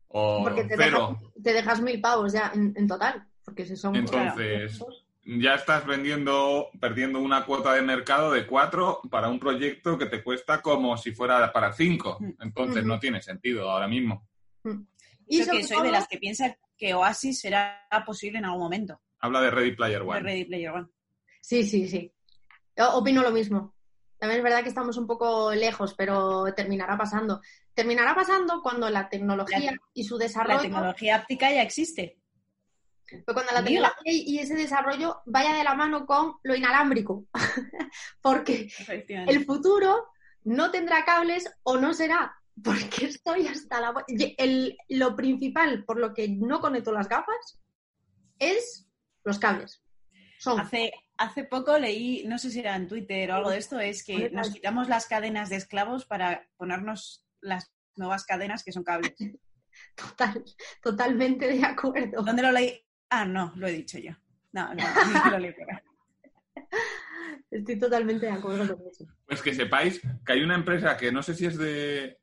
O 0.08 0.44
Porque 0.44 0.64
te, 0.64 0.76
cero. 0.78 1.18
dejas, 1.20 1.34
te 1.44 1.54
dejas 1.54 1.82
mil 1.82 2.02
pavos 2.02 2.34
ya 2.34 2.52
en, 2.54 2.74
en 2.76 2.88
total, 2.88 3.28
porque 3.44 3.66
si 3.66 3.76
son... 3.76 3.96
Entonces, 3.96 4.80
ya 5.26 5.56
estás 5.56 5.86
vendiendo, 5.86 6.70
perdiendo 6.80 7.20
una 7.20 7.46
cuota 7.46 7.74
de 7.74 7.82
mercado 7.82 8.32
de 8.32 8.46
cuatro 8.46 9.02
para 9.10 9.28
un 9.28 9.40
proyecto 9.40 9.98
que 9.98 10.06
te 10.06 10.24
cuesta 10.24 10.62
como 10.62 10.96
si 10.98 11.12
fuera 11.12 11.52
para 11.52 11.74
cinco. 11.74 12.20
Entonces 12.40 12.80
Ujú. 12.80 12.88
no 12.88 13.00
tiene 13.00 13.22
sentido 13.22 13.70
ahora 13.70 13.88
mismo. 13.88 14.28
Y 15.28 15.40
Eso 15.42 15.52
sobre 15.52 15.62
que 15.62 15.68
soy 15.68 15.84
de 15.84 15.92
las 15.92 16.08
que 16.08 16.18
piensa 16.18 16.58
que 16.78 16.94
Oasis 16.94 17.40
será 17.40 17.88
posible 18.06 18.38
en 18.40 18.46
algún 18.46 18.60
momento. 18.62 19.02
Habla 19.20 19.42
de 19.42 19.50
Ready 19.52 19.76
Player 19.76 20.02
de 20.04 20.08
One. 20.08 20.20
Ready 20.20 20.46
Player 20.46 20.72
One. 20.72 20.88
Sí, 21.42 21.64
sí, 21.64 21.88
sí. 21.88 22.12
Yo 22.78 22.94
opino 22.96 23.22
lo 23.24 23.32
mismo. 23.32 23.74
También 24.18 24.40
es 24.40 24.44
verdad 24.44 24.62
que 24.64 24.70
estamos 24.70 24.98
un 24.98 25.08
poco 25.08 25.54
lejos, 25.54 25.94
pero 25.96 26.46
terminará 26.56 26.98
pasando. 26.98 27.42
Terminará 27.74 28.14
pasando 28.16 28.62
cuando 28.62 28.90
la 28.90 29.10
tecnología 29.10 29.60
La- 29.72 29.78
y 29.94 30.04
su 30.04 30.18
La 30.18 30.26
desarrollo, 30.26 30.62
tecnología 30.62 31.18
óptica 31.18 31.52
ya 31.52 31.62
existe. 31.64 32.18
Pero 33.08 33.34
cuando 33.34 33.52
la 33.54 33.64
tecnología 33.64 34.12
y 34.12 34.36
y 34.36 34.40
ese 34.40 34.56
desarrollo 34.56 35.22
vaya 35.26 35.54
de 35.56 35.64
la 35.64 35.76
mano 35.76 36.06
con 36.06 36.36
lo 36.44 36.56
inalámbrico. 36.56 37.26
Porque 38.22 38.68
el 39.28 39.46
futuro 39.46 40.08
no 40.44 40.72
tendrá 40.72 41.06
cables 41.06 41.50
o 41.64 41.78
no 41.78 41.94
será. 41.94 42.36
Porque 42.64 43.06
estoy 43.08 43.48
hasta 43.48 43.82
la... 43.82 43.94
el- 44.38 44.78
lo 44.90 45.16
principal 45.16 45.84
por 45.86 46.00
lo 46.00 46.14
que 46.14 46.28
no 46.30 46.62
conecto 46.62 46.92
las 46.92 47.10
gafas 47.10 47.60
es 48.40 48.88
los 49.24 49.40
cables. 49.40 49.82
Son 50.40 50.60
Hace, 50.60 50.92
hace 51.18 51.44
poco 51.46 51.78
leí, 51.78 52.24
no 52.28 52.38
sé 52.38 52.52
si 52.52 52.60
era 52.60 52.76
en 52.76 52.88
Twitter 52.88 53.32
o 53.32 53.36
algo 53.36 53.50
de 53.50 53.58
esto, 53.58 53.80
es 53.80 54.04
que 54.04 54.30
nos 54.30 54.52
quitamos 54.52 54.90
las 54.90 55.08
cadenas 55.08 55.50
de 55.50 55.56
esclavos 55.56 56.06
para 56.06 56.48
ponernos 56.58 57.26
las 57.42 57.72
nuevas 57.96 58.26
cadenas 58.26 58.64
que 58.64 58.72
son 58.72 58.84
cables. 58.84 59.16
total, 59.96 60.44
totalmente 60.82 61.48
de 61.48 61.64
acuerdo. 61.66 62.22
¿Dónde 62.24 62.42
lo 62.44 62.52
leí? 62.52 62.85
Ah, 63.10 63.26
no, 63.26 63.54
lo 63.56 63.68
he 63.68 63.72
dicho 63.72 63.98
yo. 64.00 64.12
No, 64.52 64.74
no, 64.74 64.84
no. 64.84 65.38
Estoy 67.52 67.80
totalmente 67.80 68.26
de 68.26 68.32
acuerdo 68.32 68.78
con 68.78 68.88
eso. 68.88 69.06
Pues 69.28 69.42
que 69.42 69.54
sepáis 69.54 70.02
que 70.26 70.34
hay 70.34 70.42
una 70.42 70.56
empresa 70.56 70.98
que 70.98 71.12
no 71.12 71.22
sé 71.24 71.34
si 71.36 71.46
es 71.46 71.58
de 71.58 72.18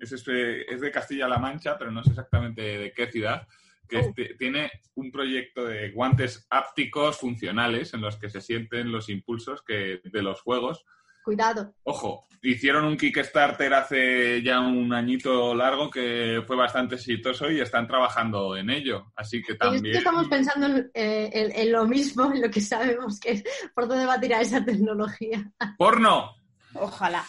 es, 0.00 0.10
este- 0.10 0.32
de 0.76 0.90
Castilla-La 0.90 1.38
Mancha, 1.38 1.76
pero 1.78 1.90
no 1.90 2.02
sé 2.02 2.10
exactamente 2.10 2.62
de 2.62 2.92
qué 2.92 3.10
ciudad, 3.10 3.46
que 3.88 3.98
Oh. 3.98 4.00
este- 4.00 4.34
tiene 4.38 4.70
un 4.94 5.12
proyecto 5.12 5.66
de 5.66 5.90
guantes 5.90 6.46
ápticos 6.50 7.18
funcionales 7.18 7.92
en 7.94 8.00
los 8.00 8.16
que 8.16 8.30
se 8.30 8.40
sienten 8.40 8.90
los 8.90 9.08
impulsos 9.10 9.62
que, 9.62 10.00
de 10.02 10.22
los 10.22 10.40
juegos. 10.40 10.84
Cuidado. 11.24 11.74
Ojo, 11.84 12.26
hicieron 12.42 12.84
un 12.84 12.96
Kickstarter 12.96 13.72
hace 13.74 14.42
ya 14.42 14.60
un 14.60 14.92
añito 14.92 15.54
largo 15.54 15.88
que 15.90 16.42
fue 16.46 16.56
bastante 16.56 16.96
exitoso 16.96 17.50
y 17.50 17.60
están 17.60 17.86
trabajando 17.86 18.56
en 18.56 18.70
ello. 18.70 19.12
Así 19.14 19.40
que 19.42 19.52
Y 19.52 19.54
es 19.54 19.58
también... 19.58 19.82
que 19.92 19.98
estamos 19.98 20.28
pensando 20.28 20.66
en, 20.66 20.90
eh, 20.94 21.30
en- 21.32 21.52
en 21.56 21.72
lo 21.72 21.86
mismo, 21.86 22.32
en 22.32 22.40
lo 22.42 22.50
que 22.50 22.60
sabemos 22.60 23.20
que 23.20 23.30
es 23.32 23.44
por 23.74 23.86
dónde 23.86 24.06
va 24.06 24.14
a 24.14 24.20
tirar 24.20 24.42
esa 24.42 24.64
tecnología. 24.64 25.52
¡Porno! 25.78 26.34
Ojalá, 26.74 27.24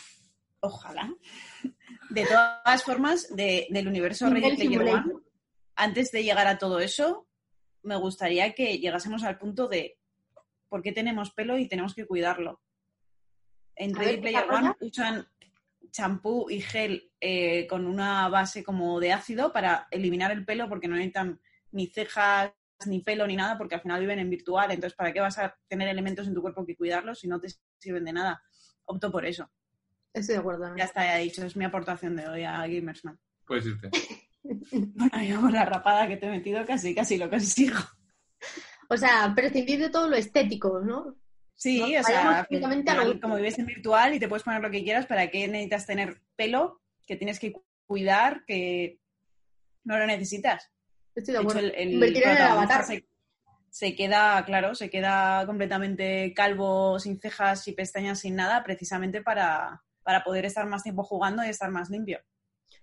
ojalá. 0.61 1.13
De 2.09 2.25
todas 2.25 2.83
formas, 2.83 3.27
de- 3.35 3.67
del 3.69 3.87
universo 3.87 4.29
Ready 4.29 4.55
Player. 4.67 4.81
One, 4.95 5.13
antes 5.75 6.11
de 6.11 6.23
llegar 6.23 6.47
a 6.47 6.57
todo 6.57 6.79
eso, 6.79 7.27
me 7.83 7.95
gustaría 7.97 8.53
que 8.53 8.77
llegásemos 8.79 9.23
al 9.23 9.37
punto 9.37 9.67
de 9.67 9.97
por 10.69 10.81
qué 10.81 10.91
tenemos 10.91 11.31
pelo 11.31 11.57
y 11.57 11.67
tenemos 11.67 11.93
que 11.93 12.05
cuidarlo. 12.07 12.61
En 13.75 13.95
A 13.95 13.99
Ready 13.99 14.11
ver, 14.11 14.21
Player. 14.21 14.51
One 14.51 14.75
usan 14.81 15.27
champú 15.91 16.49
y 16.49 16.59
gel 16.61 17.11
eh, 17.21 17.67
con 17.67 17.85
una 17.85 18.27
base 18.29 18.63
como 18.63 18.99
de 18.99 19.13
ácido 19.13 19.53
para 19.53 19.87
eliminar 19.91 20.31
el 20.31 20.43
pelo 20.43 20.67
porque 20.67 20.87
no 20.87 20.95
necesitan 20.95 21.39
ni 21.71 21.87
cejas 21.87 22.51
ni 22.85 22.99
pelo 22.99 23.27
ni 23.27 23.35
nada 23.35 23.57
porque 23.57 23.75
al 23.75 23.81
final 23.81 24.01
viven 24.01 24.19
en 24.19 24.29
virtual. 24.29 24.71
Entonces, 24.71 24.95
¿para 24.97 25.13
qué 25.13 25.21
vas 25.21 25.37
a 25.37 25.55
tener 25.67 25.87
elementos 25.87 26.27
en 26.27 26.33
tu 26.33 26.41
cuerpo 26.41 26.65
que 26.65 26.75
cuidarlos 26.75 27.19
si 27.19 27.27
no 27.27 27.39
te 27.39 27.47
sirven 27.77 28.05
de 28.05 28.13
nada? 28.13 28.43
Opto 28.85 29.11
por 29.11 29.25
eso. 29.25 29.49
Estoy 30.11 30.35
de 30.35 30.39
acuerdo. 30.39 30.69
¿no? 30.69 30.77
Ya 30.77 30.85
está, 30.85 31.03
ya 31.05 31.17
dicho. 31.17 31.45
Es 31.45 31.55
mi 31.55 31.65
aportación 31.65 32.15
de 32.15 32.27
hoy 32.27 32.43
a 32.43 32.67
Gamersman. 32.67 33.19
Puedes 33.45 33.65
irte. 33.65 33.89
Bueno, 34.43 35.23
yo 35.23 35.39
con 35.39 35.53
la 35.53 35.63
rapada 35.63 36.05
que 36.05 36.17
te 36.17 36.25
he 36.25 36.29
metido 36.29 36.65
casi, 36.65 36.93
casi 36.93 37.17
lo 37.17 37.29
consigo. 37.29 37.77
O 38.89 38.97
sea, 38.97 39.31
prescindir 39.33 39.79
de 39.79 39.89
todo 39.89 40.09
lo 40.09 40.17
estético, 40.17 40.81
¿no? 40.81 41.15
Sí, 41.55 41.79
No, 41.79 41.85
o 41.99 42.03
sea, 42.03 42.45
final, 42.45 43.19
como 43.21 43.35
vives 43.35 43.57
en 43.59 43.65
virtual 43.65 44.13
y 44.13 44.19
te 44.19 44.27
puedes 44.27 44.43
poner 44.43 44.61
lo 44.61 44.71
que 44.71 44.83
quieras, 44.83 45.05
¿para 45.05 45.29
qué 45.29 45.47
necesitas 45.47 45.85
tener 45.85 46.21
pelo 46.35 46.81
que 47.07 47.15
tienes 47.15 47.39
que 47.39 47.53
cuidar 47.85 48.43
que 48.45 48.99
no 49.83 49.97
lo 49.97 50.05
necesitas? 50.05 50.69
Estoy 51.15 51.33
de 51.35 51.39
De 51.39 51.45
hecho, 51.45 51.57
acuerdo. 51.59 51.71
el, 51.75 52.41
avatar. 52.41 52.85
se, 52.85 53.07
se 53.69 53.95
queda, 53.95 54.43
claro, 54.45 54.75
se 54.75 54.89
queda 54.89 55.45
completamente 55.45 56.33
calvo, 56.35 56.99
sin 56.99 57.19
cejas 57.19 57.67
y 57.67 57.73
pestañas, 57.73 58.19
sin 58.19 58.35
nada, 58.35 58.63
precisamente 58.63 59.21
para, 59.21 59.83
para 60.03 60.23
poder 60.23 60.45
estar 60.45 60.65
más 60.67 60.83
tiempo 60.83 61.03
jugando 61.03 61.43
y 61.43 61.49
estar 61.49 61.71
más 61.71 61.89
limpio. 61.89 62.19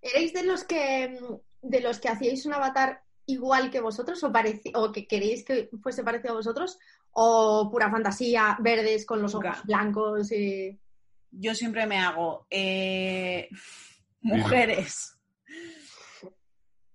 ¿Erais 0.01 0.33
de 0.33 0.45
los 0.45 0.65
que 0.65 1.19
de 1.63 1.81
los 1.81 2.01
que 2.01 2.09
hacíais 2.09 2.47
un 2.47 2.55
avatar 2.55 3.03
igual 3.27 3.71
que 3.71 3.81
vosotros 3.81 4.23
o, 4.25 4.33
o 4.75 4.93
que 4.93 5.07
queréis 5.07 5.45
que 5.45 5.69
fuese 5.83 6.03
parecido 6.03 6.33
a 6.33 6.37
vosotros? 6.37 6.79
¿O 7.13 7.69
pura 7.71 7.91
fantasía, 7.91 8.57
verdes 8.61 9.05
con 9.05 9.21
los 9.21 9.35
ojos 9.35 9.45
Nunca. 9.47 9.63
blancos? 9.65 10.33
Y... 10.33 10.79
Yo 11.31 11.55
siempre 11.55 11.87
me 11.87 11.99
hago 11.99 12.47
eh, 12.51 13.49
mujeres. 14.21 15.17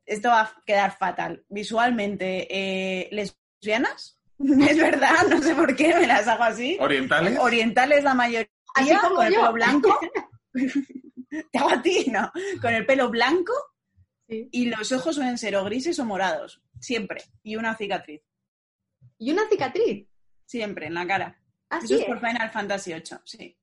Esto 0.06 0.30
va 0.30 0.41
a 0.41 0.63
quedar 0.65 0.95
fatal. 0.97 1.43
Visualmente, 1.49 2.47
eh, 2.49 3.10
lesbianas, 3.12 4.19
es 4.39 4.78
verdad, 4.78 5.28
no 5.30 5.41
sé 5.41 5.56
por 5.56 5.75
qué 5.75 5.95
me 5.95 6.08
las 6.08 6.28
hago 6.28 6.43
así. 6.43 6.78
¿Orientales? 6.80 7.39
Orientales 7.39 8.04
la 8.04 8.13
mayoría, 8.13 8.49
Así 8.75 8.95
como 8.97 9.15
con 9.15 9.25
el 9.28 9.34
pelo 9.34 9.54
blanco. 9.54 9.99
Te 11.51 11.58
hago 11.58 11.69
a 11.69 11.82
ti, 11.82 12.06
¿no? 12.12 12.32
Con 12.62 12.73
el 12.73 12.86
pelo 12.86 13.10
blanco 13.10 13.54
Sí. 14.28 14.49
y 14.51 14.65
los 14.65 14.91
ojos 14.91 15.13
suelen 15.15 15.38
ser 15.38 15.56
o 15.56 15.63
grises 15.65 15.99
o 15.99 16.06
morados, 16.06 16.60
siempre. 16.80 17.21
Y 17.43 17.58
una 17.58 17.75
cicatriz, 17.75 18.21
Y 19.17 19.32
una 19.32 19.47
cicatriz. 19.49 20.08
siempre, 20.45 20.88
en 20.88 20.93
la 20.93 21.08
cara. 21.08 21.39
Así 21.69 21.86
Eso 21.86 21.95
es 21.95 22.01
es. 22.01 22.08
por 22.08 22.19
Final 22.19 22.51
Fantasy 22.51 22.93
VIII, 22.93 23.17
sí. 23.25 23.58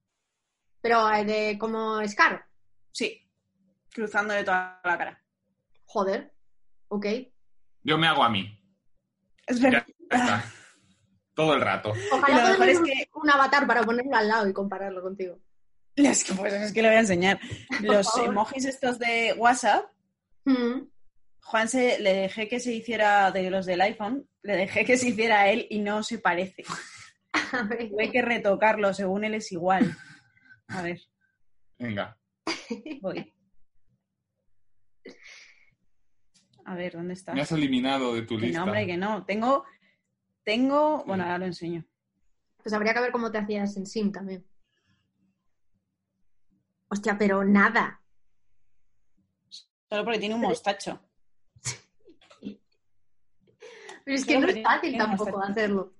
Pero 0.81 1.11
eh, 1.12 1.25
de 1.25 1.59
como 1.59 2.05
Scar. 2.09 2.45
Sí, 2.91 3.29
cruzándole 3.95 4.43
toda 4.45 4.81
la 4.85 4.99
cara. 4.99 5.23
Joder. 5.87 6.33
Ok. 6.88 7.07
Yo 7.85 7.97
me 7.99 8.07
hago 8.09 8.25
a 8.25 8.29
mí. 8.31 8.59
Es 9.47 9.59
Ya 9.61 9.71
verdad. 9.71 9.87
está. 10.11 10.45
Todo 11.35 11.55
el 11.55 11.61
rato. 11.61 11.93
Y 11.97 12.11
lo 12.11 12.17
Ojalá 12.17 12.51
mejor 12.51 12.69
es 12.69 12.81
que- 12.81 13.09
un 13.15 13.31
avatar 13.31 13.67
para 13.67 13.83
ponerlo 13.83 14.17
al 14.17 14.29
lado 14.29 14.49
y 14.49 14.53
compararlo 14.53 15.01
contigo. 15.03 15.38
Es 15.97 16.25
que, 16.25 16.35
pues, 16.35 16.53
es 16.53 16.73
que 16.73 16.83
le 16.83 16.88
voy 16.88 16.97
a 16.97 17.01
enseñar. 17.01 17.38
Los 17.83 18.17
emojis 18.19 18.65
estos 18.65 18.99
de 18.99 19.35
WhatsApp, 19.37 19.87
Mm. 20.45 20.88
Juan 21.45 21.69
se, 21.69 22.01
le 22.01 22.15
dejé 22.15 22.49
que 22.49 22.59
se 22.59 22.73
hiciera 22.73 23.31
de 23.31 23.49
los 23.51 23.65
del 23.65 23.81
iPhone, 23.83 24.29
le 24.42 24.57
dejé 24.57 24.85
que 24.85 24.96
se 24.98 25.09
hiciera 25.11 25.40
a 25.42 25.48
él 25.50 25.66
y 25.70 25.81
no 25.81 26.02
se 26.02 26.18
parece. 26.18 26.64
A 27.52 27.62
ver. 27.64 27.88
Tuve 27.90 28.11
que 28.11 28.22
retocarlo, 28.22 28.92
según 28.94 29.24
él 29.24 29.35
es 29.35 29.50
igual. 29.52 29.96
A 30.68 30.83
ver, 30.83 31.00
Venga. 31.78 32.18
voy. 33.00 33.35
A 36.64 36.74
ver, 36.74 36.92
¿dónde 36.92 37.14
está? 37.14 37.35
Me 37.35 37.40
has 37.42 37.52
eliminado 37.52 38.14
de 38.14 38.22
tu 38.22 38.37
Que 38.38 38.46
lista. 38.46 38.59
no, 38.61 38.64
hombre, 38.66 38.87
que 38.87 38.96
no. 38.96 39.24
Tengo, 39.24 39.64
tengo, 40.44 41.05
bueno, 41.05 41.24
ahora 41.24 41.38
lo 41.38 41.46
enseño. 41.46 41.85
Pues 42.62 42.72
habría 42.72 42.94
que 42.94 43.00
ver 43.00 43.12
cómo 43.12 43.31
te 43.33 43.38
hacías 43.38 43.76
en 43.76 43.87
Sim 43.87 44.12
también. 44.12 44.46
Hostia, 46.88 47.16
pero 47.18 47.44
nada. 47.44 48.00
Solo 49.88 50.05
porque 50.05 50.20
tiene 50.20 50.35
un 50.35 50.40
mostacho. 50.42 51.00
Pero 54.05 54.17
es 54.17 54.25
que 54.25 54.38
No, 54.38 54.47
es 54.49 54.62
fácil 54.62 54.97
tampoco 54.99 55.41
hacerlo. 55.43 55.95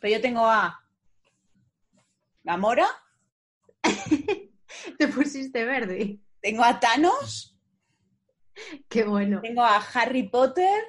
Pero 0.00 0.14
yo 0.16 0.20
tengo 0.20 0.46
a 0.46 0.82
la 2.42 2.56
Mora, 2.56 2.86
Te 4.98 5.08
pusiste 5.08 5.64
verde. 5.64 6.20
tengo 6.40 6.62
a 6.64 6.78
Thanos, 6.78 7.56
Qué 8.88 9.04
bueno. 9.04 9.40
tengo 9.42 9.62
a 9.62 9.76
Harry 9.76 10.28
Potter, 10.28 10.82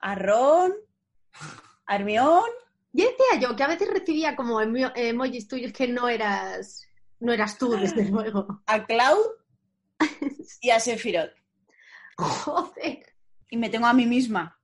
a 0.00 0.14
Ron, 0.14 0.72
a 1.86 1.96
Hermione, 1.96 2.52
Y 2.92 3.02
decía 3.02 3.40
yo 3.40 3.54
que 3.56 3.62
a 3.64 3.68
veces 3.68 3.88
recibía 3.92 4.34
como 4.36 4.60
emo- 4.60 4.92
emojis 4.94 5.48
tuyos 5.48 5.72
que 5.72 5.88
no 5.88 6.08
eras, 6.08 6.86
no 7.20 7.32
eras 7.32 7.58
tú, 7.58 7.70
desde 7.76 8.08
luego. 8.08 8.62
a 8.66 8.84
Cloud 8.86 9.26
y 10.60 10.70
a 10.70 10.80
Sephiroth. 10.80 11.32
Joder, 12.18 13.14
Y 13.50 13.56
me 13.56 13.68
tengo 13.70 13.86
a 13.86 13.92
mí 13.92 14.06
misma. 14.06 14.58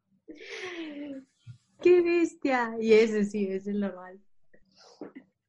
Qué 1.83 2.01
bestia. 2.01 2.75
Y 2.81 2.93
ese 2.93 3.25
sí, 3.25 3.47
ese 3.47 3.71
es 3.71 3.77
normal. 3.77 4.21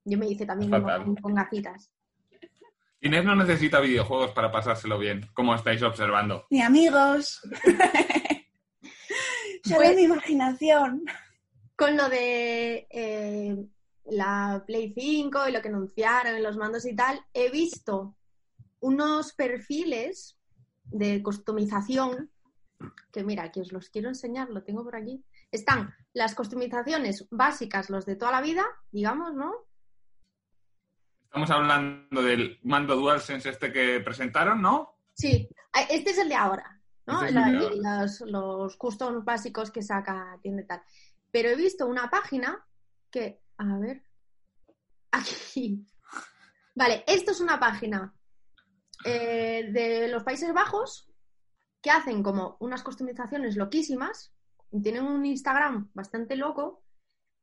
Yo 0.06 0.17
me 0.17 0.28
hice 0.28 0.46
también 0.46 0.72
Fatal. 0.72 1.15
con, 1.22 1.36
gafitas. 1.36 1.91
Inés 3.02 3.26
no 3.26 3.36
necesita 3.36 3.80
videojuegos 3.80 4.32
para 4.32 4.52
pasárselo 4.52 4.98
bien, 4.98 5.30
como 5.34 5.54
estáis 5.56 5.82
observando. 5.84 6.46
Ni 6.50 6.62
amigos. 6.62 7.41
Solo 9.63 9.78
Pues- 9.78 9.96
mi 9.96 10.04
imaginación. 10.04 11.04
Con 11.76 11.98
lo 11.98 12.08
de 12.08 12.88
eh, 12.91 13.58
la 14.06 14.63
Play 14.67 14.93
5 14.93 15.50
y 15.50 15.52
lo 15.52 15.62
que 15.62 15.69
anunciaron 15.69 16.36
en 16.36 16.43
los 16.43 16.56
mandos 16.56 16.86
y 16.86 16.96
tal, 16.96 17.19
he 17.34 17.50
visto 17.50 18.15
unos 18.80 19.34
perfiles 19.34 20.38
de 20.86 21.24
customización 21.24 22.30
que 23.12 23.24
mira, 23.24 23.43
aquí 23.43 23.62
os 23.62 23.72
los 23.72 23.89
quiero 23.89 24.10
enseñar, 24.10 24.50
lo 24.50 24.63
tengo 24.63 24.84
por 24.84 24.96
aquí. 24.96 25.24
Están 25.52 25.93
las 26.13 26.36
customizaciones 26.36 27.28
básicas, 27.32 27.89
los 27.89 28.06
de 28.06 28.15
toda 28.15 28.32
la 28.32 28.41
vida, 28.41 28.65
digamos, 28.91 29.34
¿no? 29.34 29.54
Estamos 31.26 31.49
hablando 31.49 32.21
del 32.21 32.60
mando 32.63 32.95
DualSense 32.95 33.49
este 33.49 33.71
que 33.73 33.99
presentaron, 34.02 34.62
¿no? 34.62 34.99
Sí, 35.15 35.49
este 35.89 36.12
es 36.12 36.17
el 36.19 36.30
de 36.30 36.36
ahora, 36.36 36.80
¿no? 37.08 37.21
Este 37.23 37.34
La- 37.34 37.45
de 37.52 37.76
los, 37.82 38.21
los 38.21 38.78
customs 38.78 39.26
básicos 39.26 39.71
que 39.71 39.82
saca 39.82 40.38
tienda 40.41 40.62
y 40.62 40.67
tal. 40.67 40.84
Pero 41.32 41.49
he 41.49 41.56
visto 41.56 41.88
una 41.88 42.10
página 42.10 42.63
que, 43.10 43.41
a 43.58 43.78
ver, 43.80 44.04
aquí. 45.12 45.86
Vale, 46.76 47.04
esto 47.08 47.32
es 47.32 47.39
una 47.41 47.60
página 47.60 48.13
eh, 49.06 49.69
de 49.71 50.08
los 50.10 50.23
Países 50.23 50.54
Bajos 50.54 51.10
que 51.82 51.89
hacen 51.91 52.21
como 52.23 52.58
unas 52.60 52.84
customizaciones 52.84 53.56
loquísimas. 53.58 54.32
Tienen 54.81 55.03
un 55.03 55.25
Instagram 55.25 55.91
bastante 55.93 56.36
loco, 56.36 56.83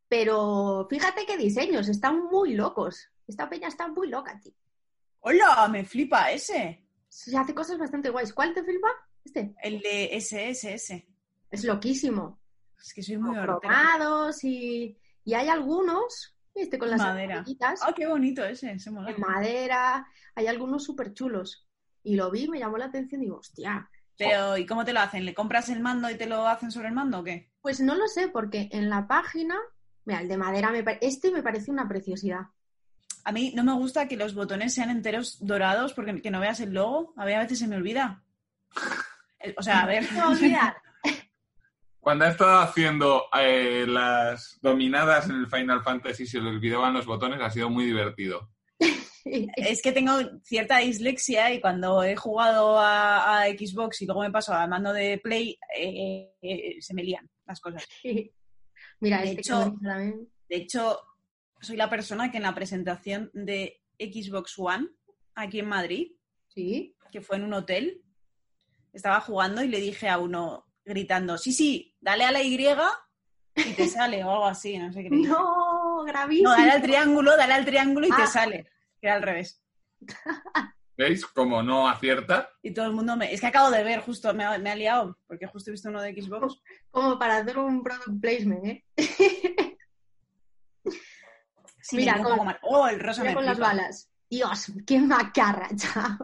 pero 0.09 0.87
fíjate 0.91 1.25
qué 1.27 1.37
diseños, 1.37 1.89
están 1.89 2.25
muy 2.25 2.55
locos. 2.55 3.09
Esta 3.27 3.49
peña 3.49 3.69
está 3.69 3.87
muy 3.87 4.09
loca, 4.09 4.39
tío. 4.41 4.53
¡Hola! 5.21 5.69
Me 5.71 5.85
flipa 5.85 6.33
ese. 6.33 6.85
Se 7.09 7.37
hace 7.37 7.55
cosas 7.55 7.79
bastante 7.79 8.11
guays. 8.11 8.33
¿Cuál 8.33 8.53
te 8.55 8.65
flipa? 8.65 8.89
Este. 9.25 9.55
El 9.63 9.81
de 9.81 10.21
SSS. 10.21 11.05
Es 11.51 11.65
loquísimo. 11.65 12.41
Es 12.81 12.95
que 12.95 13.03
soy 13.03 13.19
muy 13.19 13.37
cromados 13.37 14.43
y, 14.43 14.97
y 15.25 15.35
hay 15.35 15.49
algunos, 15.49 16.37
este 16.55 16.79
con 16.79 16.91
las 16.91 16.99
Madera. 16.99 17.45
¡Ah, 17.83 17.93
qué 17.95 18.07
bonito 18.07 18.45
ese! 18.45 18.79
Se 18.79 18.91
mola. 18.91 19.11
en 19.11 19.21
madera, 19.21 20.07
hay 20.35 20.47
algunos 20.47 20.85
súper 20.85 21.13
chulos. 21.13 21.69
Y 22.03 22.17
lo 22.17 22.31
vi, 22.31 22.49
me 22.49 22.59
llamó 22.59 22.79
la 22.79 22.87
atención 22.87 23.21
y 23.21 23.27
digo, 23.27 23.37
hostia, 23.39 23.89
Pero, 24.29 24.57
¿y 24.57 24.67
cómo 24.67 24.85
te 24.85 24.93
lo 24.93 25.01
hacen? 25.01 25.25
¿Le 25.25 25.35
compras 25.35 25.69
el 25.69 25.81
mando 25.81 26.11
y 26.11 26.17
te 26.17 26.27
lo 26.27 26.47
hacen 26.47 26.71
sobre 26.71 26.89
el 26.89 26.95
mando 26.95 27.21
o 27.21 27.25
qué? 27.25 27.51
pues 27.63 27.81
no 27.81 27.95
lo 27.95 28.07
sé, 28.09 28.29
porque 28.29 28.69
en 28.73 28.89
la 28.89 29.07
página, 29.07 29.55
mira, 30.07 30.21
el 30.21 30.29
de 30.29 30.37
madera, 30.39 30.71
me 30.71 30.83
pare- 30.83 30.99
este 31.03 31.31
me 31.31 31.43
parece 31.43 31.71
una 31.71 31.87
preciosidad. 31.89 32.47
A 33.25 33.33
mí 33.33 33.53
no 33.55 33.63
me 33.65 33.75
gusta 33.75 34.09
que 34.09 34.17
los 34.17 34.35
botones 34.35 34.73
sean 34.73 34.89
enteros 34.89 35.37
dorados 35.45 35.93
porque 35.93 36.23
que 36.23 36.31
no 36.31 36.41
veas 36.41 36.61
el 36.61 36.73
logo. 36.73 37.13
A 37.19 37.27
mí 37.27 37.33
a 37.35 37.41
veces 37.41 37.59
se 37.59 37.67
me 37.69 37.77
olvida. 37.77 38.23
O 39.59 39.63
sea, 39.63 39.81
a 39.81 39.87
ver. 39.87 40.05
No 40.05 40.11
me 40.13 40.21
voy 40.21 40.25
a 40.25 40.29
olvidar. 40.39 40.77
Cuando 42.01 42.25
he 42.25 42.29
estado 42.31 42.61
haciendo 42.61 43.25
eh, 43.39 43.85
las 43.87 44.59
dominadas 44.63 45.29
en 45.29 45.37
el 45.37 45.47
Final 45.49 45.83
Fantasy 45.83 46.27
se 46.27 46.41
le 46.41 46.49
olvidaban 46.49 46.95
los 46.95 47.05
botones, 47.05 47.41
ha 47.43 47.51
sido 47.51 47.69
muy 47.69 47.85
divertido. 47.85 48.49
Es 49.57 49.83
que 49.83 49.93
tengo 49.93 50.13
cierta 50.43 50.79
dislexia 50.79 51.53
y 51.53 51.61
cuando 51.61 52.03
he 52.03 52.17
jugado 52.17 52.79
a, 52.79 53.43
a 53.43 53.47
Xbox 53.49 54.03
y 54.03 54.07
luego 54.07 54.23
me 54.23 54.31
paso 54.31 54.53
al 54.55 54.69
mando 54.69 54.93
de 54.93 55.19
Play, 55.19 55.59
eh, 55.77 56.33
eh, 56.41 56.77
se 56.81 56.95
me 56.95 57.03
lían 57.03 57.29
las 57.47 57.61
cosas. 57.61 57.87
Mira, 59.01 59.23
De 59.23 59.29
este 59.31 59.41
hecho-. 59.41 59.75
De 60.49 60.57
hecho, 60.57 61.01
soy 61.61 61.77
la 61.77 61.91
persona 61.91 62.31
que 62.31 62.39
en 62.39 62.43
la 62.45 62.55
presentación 62.55 63.31
de 63.35 63.81
Xbox 63.99 64.59
One 64.59 64.89
aquí 65.35 65.61
en 65.61 65.69
Madrid, 65.69 66.13
Sí, 66.49 66.97
que 67.13 67.21
fue 67.21 67.37
en 67.37 67.45
un 67.45 67.55
hotel, 67.55 68.03
estaba 68.93 69.21
jugando 69.21 69.63
y 69.63 69.69
le 69.69 69.79
dije 69.79 70.09
a 70.09 70.19
uno 70.19 70.67
gritando, 70.85 71.39
sí, 71.39 71.53
sí, 71.53 71.95
dale 72.01 72.25
a 72.25 72.33
la 72.33 72.43
Y 72.43 72.55
y 72.57 73.73
te 73.75 73.87
sale 73.89 74.25
o 74.25 74.31
algo 74.31 74.47
así, 74.47 74.77
no 74.77 74.93
sé 74.93 75.05
qué. 75.05 75.11
No, 75.11 76.03
gravísimo. 76.05 76.49
No, 76.51 76.57
dale 76.57 76.73
al 76.73 76.83
triángulo, 76.83 77.37
dale 77.37 77.55
al 77.55 77.65
triángulo 77.65 78.07
y 78.07 78.11
Ah. 78.13 78.17
te 78.17 78.27
sale. 78.27 78.67
Que 79.01 79.07
era 79.09 79.17
al 79.17 79.23
revés. 79.23 79.63
¿Veis 80.97 81.25
cómo 81.27 81.63
no 81.63 81.89
acierta? 81.89 82.51
Y 82.63 82.75
todo 82.75 82.87
el 82.87 82.93
mundo 82.93 83.17
me... 83.17 83.33
Es 83.33 83.41
que 83.41 83.47
acabo 83.47 83.71
de 83.71 83.83
ver, 83.83 84.01
justo, 84.01 84.35
me 84.35 84.45
ha, 84.45 84.59
me 84.59 84.71
ha 84.71 84.77
liado, 84.77 85.19
porque 85.27 85.47
justo 85.47 85.71
he 85.71 85.73
visto 85.73 85.89
uno 85.89 86.03
de 86.03 86.13
Xbox. 86.13 86.61
Como 86.91 87.19
para 87.19 87.39
hacer 87.39 87.59
un 87.59 87.83
product 87.83 88.21
placement, 88.21 88.65
¿eh? 88.67 88.85
Sí, 91.83 91.97
Mira, 91.97 92.23
con- 92.23 92.45
mal. 92.45 92.59
Oh, 92.63 92.87
el 92.87 93.01
rosa 93.01 93.23
Mira 93.23 93.33
me 93.33 93.37
con 93.37 93.47
las 93.47 93.59
balas. 93.59 94.11
Dios, 94.29 94.73
qué 94.87 94.99
macarra, 95.01 95.69
chaval. 95.77 96.19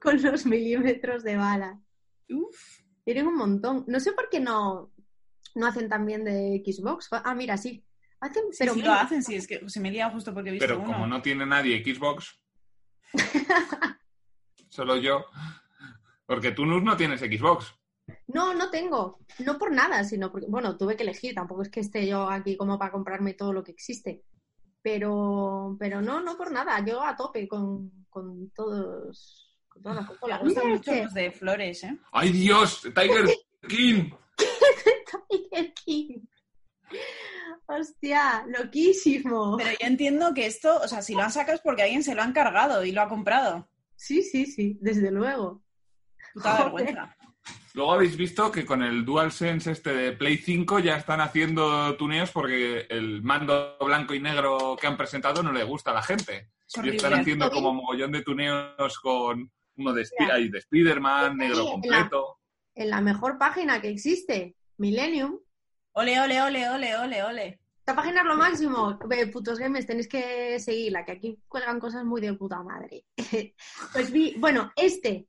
con 0.00 0.22
los 0.22 0.46
milímetros 0.46 1.22
de 1.22 1.36
bala. 1.36 1.78
Uf. 2.30 2.80
Tienen 3.04 3.26
un 3.26 3.36
montón. 3.36 3.84
No 3.88 4.00
sé 4.00 4.12
por 4.12 4.28
qué 4.30 4.40
no, 4.40 4.90
no 5.54 5.66
hacen 5.66 5.88
también 5.88 6.24
de 6.24 6.62
Xbox. 6.64 7.08
Ah, 7.10 7.34
mira, 7.34 7.56
sí. 7.56 7.84
Pero 8.58 8.74
sí 8.74 8.82
lo 8.82 8.92
hacen, 8.92 9.22
sí, 9.22 9.36
es 9.36 9.46
que 9.46 9.68
se 9.68 9.80
me 9.80 9.90
lía 9.90 10.10
justo 10.10 10.32
porque 10.32 10.50
he 10.50 10.52
visto 10.52 10.66
Pero 10.66 10.80
uno. 10.80 10.92
como 10.92 11.06
no 11.06 11.22
tiene 11.22 11.46
nadie 11.46 11.82
Xbox, 11.84 12.38
solo 14.68 14.96
yo. 14.96 15.24
Porque 16.26 16.52
tú, 16.52 16.66
Nus, 16.66 16.82
no 16.82 16.96
tienes 16.96 17.20
Xbox. 17.20 17.74
No, 18.28 18.54
no 18.54 18.70
tengo. 18.70 19.20
No 19.38 19.58
por 19.58 19.72
nada, 19.72 20.04
sino 20.04 20.30
porque, 20.30 20.46
bueno, 20.48 20.76
tuve 20.76 20.96
que 20.96 21.02
elegir. 21.02 21.34
Tampoco 21.34 21.62
es 21.62 21.70
que 21.70 21.80
esté 21.80 22.06
yo 22.06 22.28
aquí 22.28 22.56
como 22.56 22.78
para 22.78 22.92
comprarme 22.92 23.34
todo 23.34 23.52
lo 23.52 23.62
que 23.62 23.72
existe. 23.72 24.22
Pero, 24.82 25.76
pero 25.78 26.02
no, 26.02 26.20
no 26.20 26.36
por 26.36 26.50
nada. 26.52 26.84
Yo 26.84 27.02
a 27.02 27.16
tope 27.16 27.48
con, 27.48 28.06
con 28.08 28.50
todos. 28.50 29.56
Con 29.68 29.82
todas 29.82 29.96
las 29.96 30.42
Me 30.42 30.48
gustan 30.48 30.68
mucho 30.68 30.94
los 30.94 31.14
de 31.14 31.30
flores, 31.32 31.84
¿eh? 31.84 31.98
¡Ay, 32.12 32.30
Dios! 32.30 32.82
¡Tiger 32.82 33.26
King! 33.68 34.10
Tiger 35.28 35.74
King. 35.74 36.20
Hostia, 37.68 38.44
loquísimo. 38.46 39.56
Pero 39.56 39.70
yo 39.70 39.86
entiendo 39.86 40.32
que 40.34 40.46
esto, 40.46 40.80
o 40.82 40.88
sea, 40.88 41.02
si 41.02 41.14
lo 41.14 41.22
han 41.22 41.32
sacado 41.32 41.56
es 41.56 41.62
porque 41.62 41.82
alguien 41.82 42.04
se 42.04 42.14
lo 42.14 42.22
ha 42.22 42.26
encargado 42.26 42.84
y 42.84 42.92
lo 42.92 43.02
ha 43.02 43.08
comprado. 43.08 43.68
Sí, 43.96 44.22
sí, 44.22 44.46
sí, 44.46 44.78
desde 44.80 45.10
luego. 45.10 45.62
Puta 46.34 46.64
vergüenza. 46.64 47.16
Luego 47.74 47.92
habéis 47.92 48.16
visto 48.16 48.50
que 48.50 48.64
con 48.64 48.82
el 48.82 49.04
DualSense 49.04 49.70
este 49.70 49.94
de 49.94 50.12
Play 50.12 50.38
5 50.38 50.78
ya 50.78 50.96
están 50.96 51.20
haciendo 51.20 51.94
tuneos 51.96 52.30
porque 52.30 52.86
el 52.88 53.22
mando 53.22 53.76
blanco 53.78 54.14
y 54.14 54.20
negro 54.20 54.76
que 54.80 54.86
han 54.86 54.96
presentado 54.96 55.42
no 55.42 55.52
le 55.52 55.62
gusta 55.62 55.90
a 55.90 55.94
la 55.94 56.02
gente. 56.02 56.52
Es 56.66 56.84
Y 56.84 56.88
están 56.96 57.14
haciendo 57.14 57.50
como 57.50 57.74
mogollón 57.74 58.12
de 58.12 58.22
tuneos 58.22 58.98
con 59.00 59.52
uno 59.76 59.92
de, 59.92 60.08
de 60.50 60.58
Spider-Man, 60.58 61.36
negro 61.36 61.66
completo. 61.66 62.38
En 62.74 62.90
la 62.90 63.00
mejor 63.00 63.38
página 63.38 63.80
que 63.80 63.90
existe, 63.90 64.56
Millennium. 64.78 65.38
Ole, 65.98 66.20
ole, 66.20 66.42
ole, 66.42 66.68
ole, 66.68 66.96
ole, 66.96 67.22
ole. 67.24 67.60
Esta 67.78 67.94
página 67.96 68.20
es 68.20 68.26
lo 68.26 68.36
máximo. 68.36 68.98
Putos 69.32 69.58
games, 69.58 69.86
tenéis 69.86 70.08
que 70.08 70.58
seguirla, 70.60 71.04
que 71.04 71.12
aquí 71.12 71.38
cuelgan 71.48 71.80
cosas 71.80 72.04
muy 72.04 72.20
de 72.20 72.34
puta 72.34 72.62
madre. 72.62 73.04
pues 73.92 74.10
vi, 74.12 74.34
bueno, 74.38 74.72
este. 74.76 75.26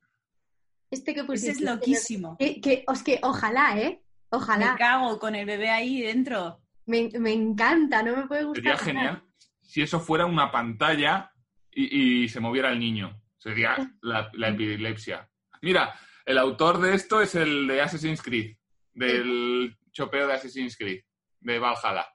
Este 0.90 1.14
que 1.14 1.20
Ese 1.20 1.26
pusiste. 1.26 1.50
es 1.52 1.60
loquísimo. 1.60 2.36
Que, 2.38 2.60
que, 2.60 2.84
os 2.86 3.02
que, 3.02 3.18
ojalá, 3.22 3.78
¿eh? 3.78 4.02
Me 4.30 4.36
Ojalá. 4.38 4.76
cago 4.76 5.18
con 5.18 5.34
el 5.34 5.46
bebé 5.46 5.70
ahí 5.70 6.02
dentro. 6.02 6.60
Me, 6.84 7.08
me 7.18 7.32
encanta, 7.32 8.02
no 8.02 8.14
me 8.16 8.26
puede 8.26 8.44
gustar. 8.44 8.78
Sería 8.78 8.92
nada. 8.94 9.08
genial 9.10 9.24
si 9.62 9.82
eso 9.82 10.00
fuera 10.00 10.24
una 10.24 10.50
pantalla 10.50 11.30
y, 11.70 12.24
y 12.24 12.28
se 12.28 12.40
moviera 12.40 12.70
el 12.70 12.78
niño. 12.78 13.22
Sería 13.38 13.76
la, 14.02 14.30
la 14.32 14.48
epilepsia. 14.48 15.28
Mira, 15.62 15.94
el 16.24 16.38
autor 16.38 16.78
de 16.80 16.94
esto 16.94 17.20
es 17.20 17.34
el 17.34 17.66
de 17.66 17.80
Assassin's 17.82 18.22
Creed, 18.22 18.56
del 18.94 19.76
chopeo 19.98 20.26
de 20.28 20.34
Assassin's 20.34 20.76
Creed, 20.76 21.02
de 21.40 21.58
Valhalla, 21.58 22.06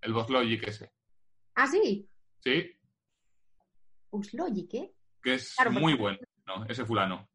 el 0.00 0.12
Boss 0.12 0.30
Logic 0.30 0.62
ese. 0.68 0.92
Ah, 1.56 1.66
sí. 1.66 2.08
¿Sí? 2.40 2.70
Uslogic, 4.10 4.74
¿eh? 4.74 4.94
Que 5.22 5.34
es 5.34 5.54
Claro, 5.56 5.72
muy 5.72 5.94
bueno, 5.94 6.18
ese 6.68 6.84
fulano. 6.84 7.28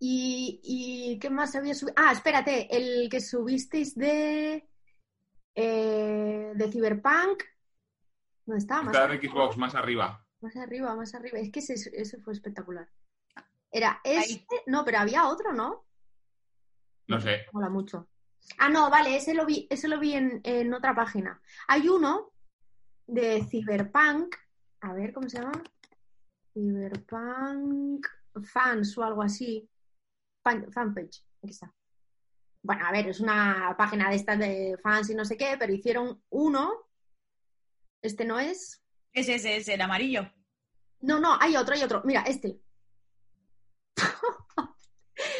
¿Y, 0.00 0.60
y 0.62 1.18
qué 1.18 1.28
más 1.28 1.54
había 1.56 1.74
subido? 1.74 1.94
Ah, 1.98 2.12
espérate, 2.12 2.68
el 2.74 3.08
que 3.10 3.20
subisteis 3.20 3.94
de. 3.94 4.66
eh, 5.54 6.52
de 6.54 6.72
Cyberpunk. 6.72 7.42
¿Dónde 8.46 8.60
está? 8.60 8.80
Más 8.80 8.94
Está 8.96 9.08
Xbox 9.14 9.56
más 9.58 9.74
arriba. 9.74 10.24
más 10.40 10.56
arriba, 10.56 10.94
más 10.94 11.14
arriba. 11.14 11.38
Es 11.38 11.50
que 11.50 11.58
ese, 11.58 11.74
ese 11.74 12.18
fue 12.22 12.32
espectacular. 12.32 12.88
Era 13.70 14.00
este. 14.04 14.62
No, 14.66 14.84
pero 14.84 14.98
había 14.98 15.28
otro, 15.28 15.52
¿no? 15.52 15.84
No 17.08 17.20
sé. 17.20 17.44
Mola 17.52 17.68
mucho. 17.68 18.08
Ah, 18.58 18.68
no, 18.68 18.90
vale, 18.90 19.16
ese 19.16 19.34
lo 19.34 19.44
vi, 19.46 19.66
ese 19.70 19.88
lo 19.88 19.98
vi 19.98 20.14
en, 20.14 20.40
en 20.44 20.72
otra 20.74 20.94
página. 20.94 21.40
Hay 21.68 21.88
uno 21.88 22.32
de 23.06 23.44
Cyberpunk. 23.48 24.34
A 24.80 24.92
ver, 24.94 25.12
¿cómo 25.12 25.28
se 25.28 25.38
llama? 25.38 25.62
Cyberpunk 26.52 28.06
Fans 28.44 28.96
o 28.98 29.04
algo 29.04 29.22
así. 29.22 29.68
Fan- 30.44 30.70
fanpage. 30.72 31.24
Aquí 31.42 31.50
está. 31.50 31.74
Bueno, 32.62 32.86
a 32.86 32.92
ver, 32.92 33.08
es 33.08 33.20
una 33.20 33.74
página 33.76 34.10
de 34.10 34.16
estas 34.16 34.38
de 34.38 34.78
fans 34.82 35.10
y 35.10 35.14
no 35.14 35.24
sé 35.24 35.36
qué, 35.36 35.56
pero 35.58 35.72
hicieron 35.72 36.22
uno. 36.30 36.88
Este 38.02 38.24
no 38.24 38.38
es. 38.38 38.82
Ese, 39.12 39.34
ese, 39.36 39.56
ese, 39.56 39.74
el 39.74 39.80
amarillo. 39.80 40.30
No, 41.00 41.18
no, 41.20 41.36
hay 41.40 41.56
otro, 41.56 41.74
hay 41.74 41.82
otro. 41.82 42.02
Mira, 42.04 42.22
este. 42.22 42.60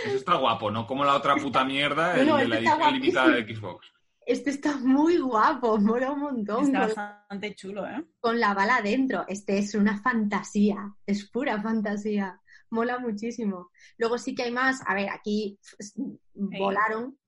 Eso 0.08 0.16
está 0.18 0.34
guapo, 0.36 0.70
¿no? 0.70 0.86
Como 0.86 1.04
la 1.04 1.14
otra 1.14 1.36
puta 1.36 1.64
mierda, 1.64 2.18
el 2.18 2.26
no, 2.26 2.36
de 2.36 2.44
este 2.44 2.48
la 2.48 2.58
edición 2.60 2.94
limitada 2.94 3.28
de. 3.30 3.54
Xbox. 3.54 3.86
Este 4.26 4.50
está 4.50 4.76
muy 4.76 5.16
guapo, 5.16 5.78
mola 5.78 6.10
un 6.12 6.20
montón. 6.20 6.64
Está 6.66 6.86
con- 6.86 6.94
bastante 6.94 7.54
chulo, 7.54 7.86
¿eh? 7.86 8.04
con 8.20 8.38
la 8.38 8.52
bala 8.52 8.82
dentro. 8.82 9.24
Este 9.26 9.56
es 9.58 9.74
una 9.74 10.02
fantasía, 10.02 10.94
es 11.06 11.30
pura 11.30 11.60
fantasía. 11.62 12.40
Mola 12.70 12.98
muchísimo. 12.98 13.70
Luego 13.96 14.18
sí 14.18 14.34
que 14.34 14.42
hay 14.42 14.50
más. 14.52 14.82
A 14.86 14.94
ver, 14.94 15.08
aquí 15.08 15.58
pues, 15.78 15.94
volaron. 16.34 17.18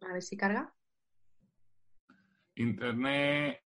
A 0.00 0.12
ver 0.12 0.22
si 0.22 0.36
carga. 0.36 0.74
Internet. 2.56 3.60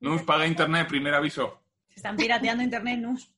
Nus 0.00 0.22
paga 0.22 0.46
internet, 0.46 0.88
primer 0.88 1.14
aviso. 1.14 1.60
Se 1.88 1.96
están 1.96 2.16
pirateando 2.16 2.62
internet, 2.62 2.98
Nus. 3.00 3.32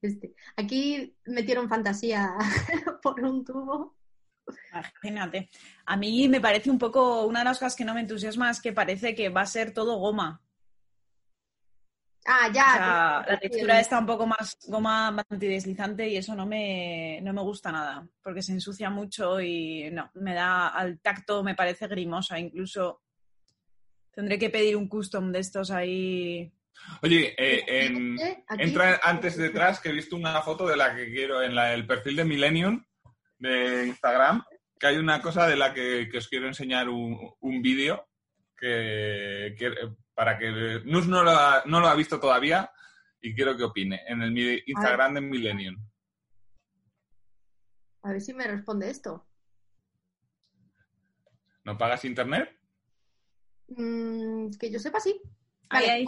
Este. 0.00 0.34
Aquí 0.56 1.14
metieron 1.26 1.68
fantasía 1.68 2.34
por 3.02 3.22
un 3.22 3.44
tubo. 3.44 3.96
Imagínate. 4.72 5.50
A 5.86 5.96
mí 5.96 6.28
me 6.28 6.40
parece 6.40 6.70
un 6.70 6.78
poco, 6.78 7.26
una 7.26 7.40
de 7.40 7.44
las 7.46 7.58
cosas 7.58 7.76
que 7.76 7.84
no 7.84 7.94
me 7.94 8.00
entusiasma 8.00 8.50
es 8.50 8.60
que 8.60 8.72
parece 8.72 9.14
que 9.14 9.28
va 9.28 9.42
a 9.42 9.46
ser 9.46 9.72
todo 9.72 9.98
goma. 9.98 10.40
Ah, 12.26 12.48
O 12.48 12.52
ya. 12.52 13.24
la 13.28 13.38
textura 13.38 13.80
está 13.80 13.98
un 13.98 14.06
poco 14.06 14.26
más 14.26 14.56
goma 14.66 15.14
antideslizante 15.28 16.08
y 16.08 16.16
eso 16.16 16.34
no 16.34 16.46
me, 16.46 17.20
no 17.22 17.34
me 17.34 17.42
gusta 17.42 17.70
nada, 17.70 18.08
porque 18.22 18.40
se 18.40 18.52
ensucia 18.52 18.88
mucho 18.88 19.40
y 19.42 19.90
no, 19.90 20.10
me 20.14 20.32
da 20.34 20.68
al 20.68 21.00
tacto, 21.00 21.42
me 21.42 21.54
parece 21.54 21.86
grimosa. 21.86 22.38
Incluso 22.38 23.02
tendré 24.10 24.38
que 24.38 24.48
pedir 24.48 24.76
un 24.76 24.88
custom 24.88 25.32
de 25.32 25.40
estos 25.40 25.70
ahí. 25.70 26.50
Oye, 27.02 27.34
eh, 27.38 27.64
en- 27.86 28.16
entra 28.58 29.00
antes 29.02 29.36
detrás 29.36 29.80
que 29.80 29.88
he 29.90 29.92
visto 29.92 30.16
una 30.16 30.40
foto 30.42 30.66
de 30.66 30.76
la 30.76 30.94
que 30.94 31.06
quiero 31.12 31.42
en 31.42 31.54
la- 31.54 31.72
el 31.74 31.86
perfil 31.86 32.16
de 32.16 32.24
Millennium 32.24 32.84
de 33.38 33.86
Instagram, 33.86 34.44
que 34.78 34.86
hay 34.86 34.96
una 34.96 35.20
cosa 35.22 35.46
de 35.46 35.56
la 35.56 35.72
que, 35.74 36.08
que 36.10 36.18
os 36.18 36.28
quiero 36.28 36.46
enseñar 36.46 36.88
un, 36.88 37.18
un 37.40 37.62
vídeo 37.62 38.08
que, 38.56 39.54
que- 39.58 39.74
para 40.14 40.38
que 40.38 40.80
Nus 40.84 41.06
no 41.08 41.22
lo, 41.22 41.30
ha, 41.30 41.62
no 41.66 41.80
lo 41.80 41.88
ha 41.88 41.94
visto 41.94 42.20
todavía 42.20 42.70
y 43.20 43.34
quiero 43.34 43.56
que 43.56 43.64
opine 43.64 44.02
en 44.06 44.22
el 44.22 44.62
Instagram 44.66 45.14
de 45.14 45.20
Millennium. 45.20 45.76
A 48.02 48.12
ver 48.12 48.20
si 48.20 48.34
me 48.34 48.46
responde 48.46 48.90
esto. 48.90 49.26
¿No 51.64 51.78
pagas 51.78 52.04
internet? 52.04 52.50
Mm, 53.68 54.50
que 54.60 54.70
yo 54.70 54.78
sepa, 54.78 55.00
sí. 55.00 55.18
Ahí, 55.70 55.80
Vale, 55.80 55.90
ahí. 55.90 56.04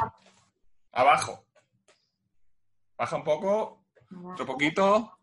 Abajo. 0.96 1.46
Baja 2.96 3.16
un 3.16 3.24
poco, 3.24 3.86
otro 4.32 4.46
poquito, 4.46 5.18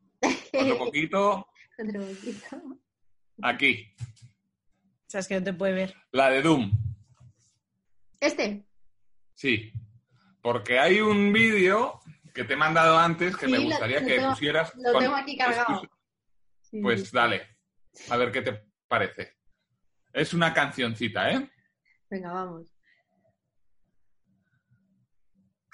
otro 0.53 0.77
poquito, 0.77 1.47
Otro 1.79 2.01
poquito. 2.05 2.55
O 3.41 3.45
aquí. 3.47 3.91
sea, 5.07 5.21
es 5.21 5.27
que 5.27 5.39
no 5.39 5.43
te 5.43 5.53
puede 5.53 5.73
ver. 5.73 5.95
La 6.11 6.29
de 6.29 6.43
Doom. 6.43 6.71
Este. 8.19 8.67
Sí, 9.33 9.73
porque 10.43 10.77
hay 10.77 11.01
un 11.01 11.33
vídeo 11.33 11.99
que 12.35 12.43
te 12.43 12.53
he 12.53 12.57
mandado 12.57 12.97
antes 12.99 13.35
que 13.35 13.47
Sí, 13.47 13.51
me 13.51 13.59
gustaría 13.59 13.99
lo 14.01 14.05
que 14.07 14.15
tengo- 14.17 14.29
pusieras. 14.29 14.75
Lo 14.75 14.99
tengo 14.99 15.15
aquí 15.15 15.35
cargado. 15.35 15.81
Sí, 16.61 16.79
Pues 16.81 17.05
sí. 17.05 17.09
dale, 17.11 17.57
a 18.11 18.17
ver 18.17 18.31
qué 18.31 18.43
te 18.43 18.63
parece. 18.87 19.37
Es 20.13 20.35
una 20.35 20.53
cancioncita, 20.53 21.31
¿eh? 21.31 21.49
Venga, 22.11 22.31
vamos. 22.31 22.71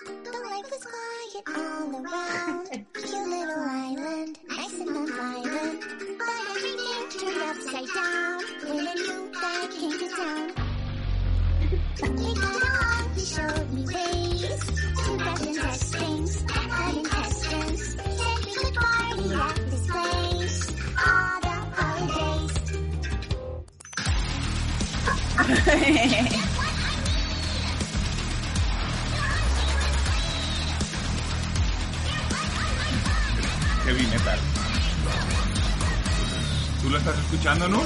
The 0.06 0.12
life 0.16 0.72
is 0.72 0.86
quiet 0.86 1.43
all 1.58 1.91
around. 2.00 2.70
Cute 2.93 3.28
little 3.28 3.60
island, 3.60 4.39
nice 4.47 4.80
and 4.80 4.93
non-violent. 4.93 5.84
But 6.18 6.39
everything 6.56 7.10
turned 7.20 7.41
upside 7.43 7.89
down 7.93 8.39
when 8.64 8.88
a 8.88 8.95
new 8.95 9.30
guy 9.34 9.68
came 9.68 9.91
to 9.91 10.08
town. 10.16 10.52
He 12.18 12.34
got 12.34 12.64
along, 12.64 13.14
he 13.14 13.26
showed 13.26 13.70
me 13.74 13.84
ways 13.88 14.60
to 15.04 15.18
get 15.18 15.41
intestines, 15.45 16.43
cut 16.47 16.95
intestines. 16.95 17.84
Said 17.95 18.39
we 18.45 18.54
could 18.54 18.74
party 18.76 19.34
at 19.34 19.56
this 19.70 19.86
place 19.91 20.60
all 20.97 21.39
the 21.41 21.50
holidays. 26.16 26.45
metal. 34.10 34.39
¿Tú 36.82 36.89
lo 36.89 36.97
estás 36.97 37.18
escuchando, 37.20 37.68
no? 37.68 37.82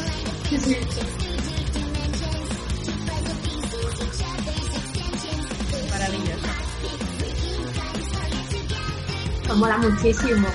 Maravilloso. 5.91 6.47
Me 9.47 9.53
mola 9.55 9.77
muchísimo. 9.77 10.47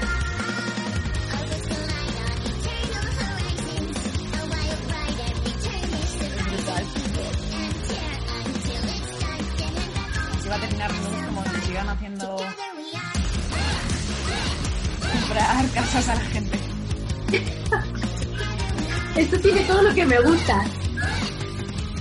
Esto 19.30 19.40
tiene 19.42 19.60
todo 19.66 19.82
lo 19.82 19.94
que 19.94 20.06
me 20.06 20.18
gusta. 20.20 20.64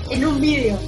En 0.09 0.25
un 0.25 0.39
vídeo. 0.39 0.79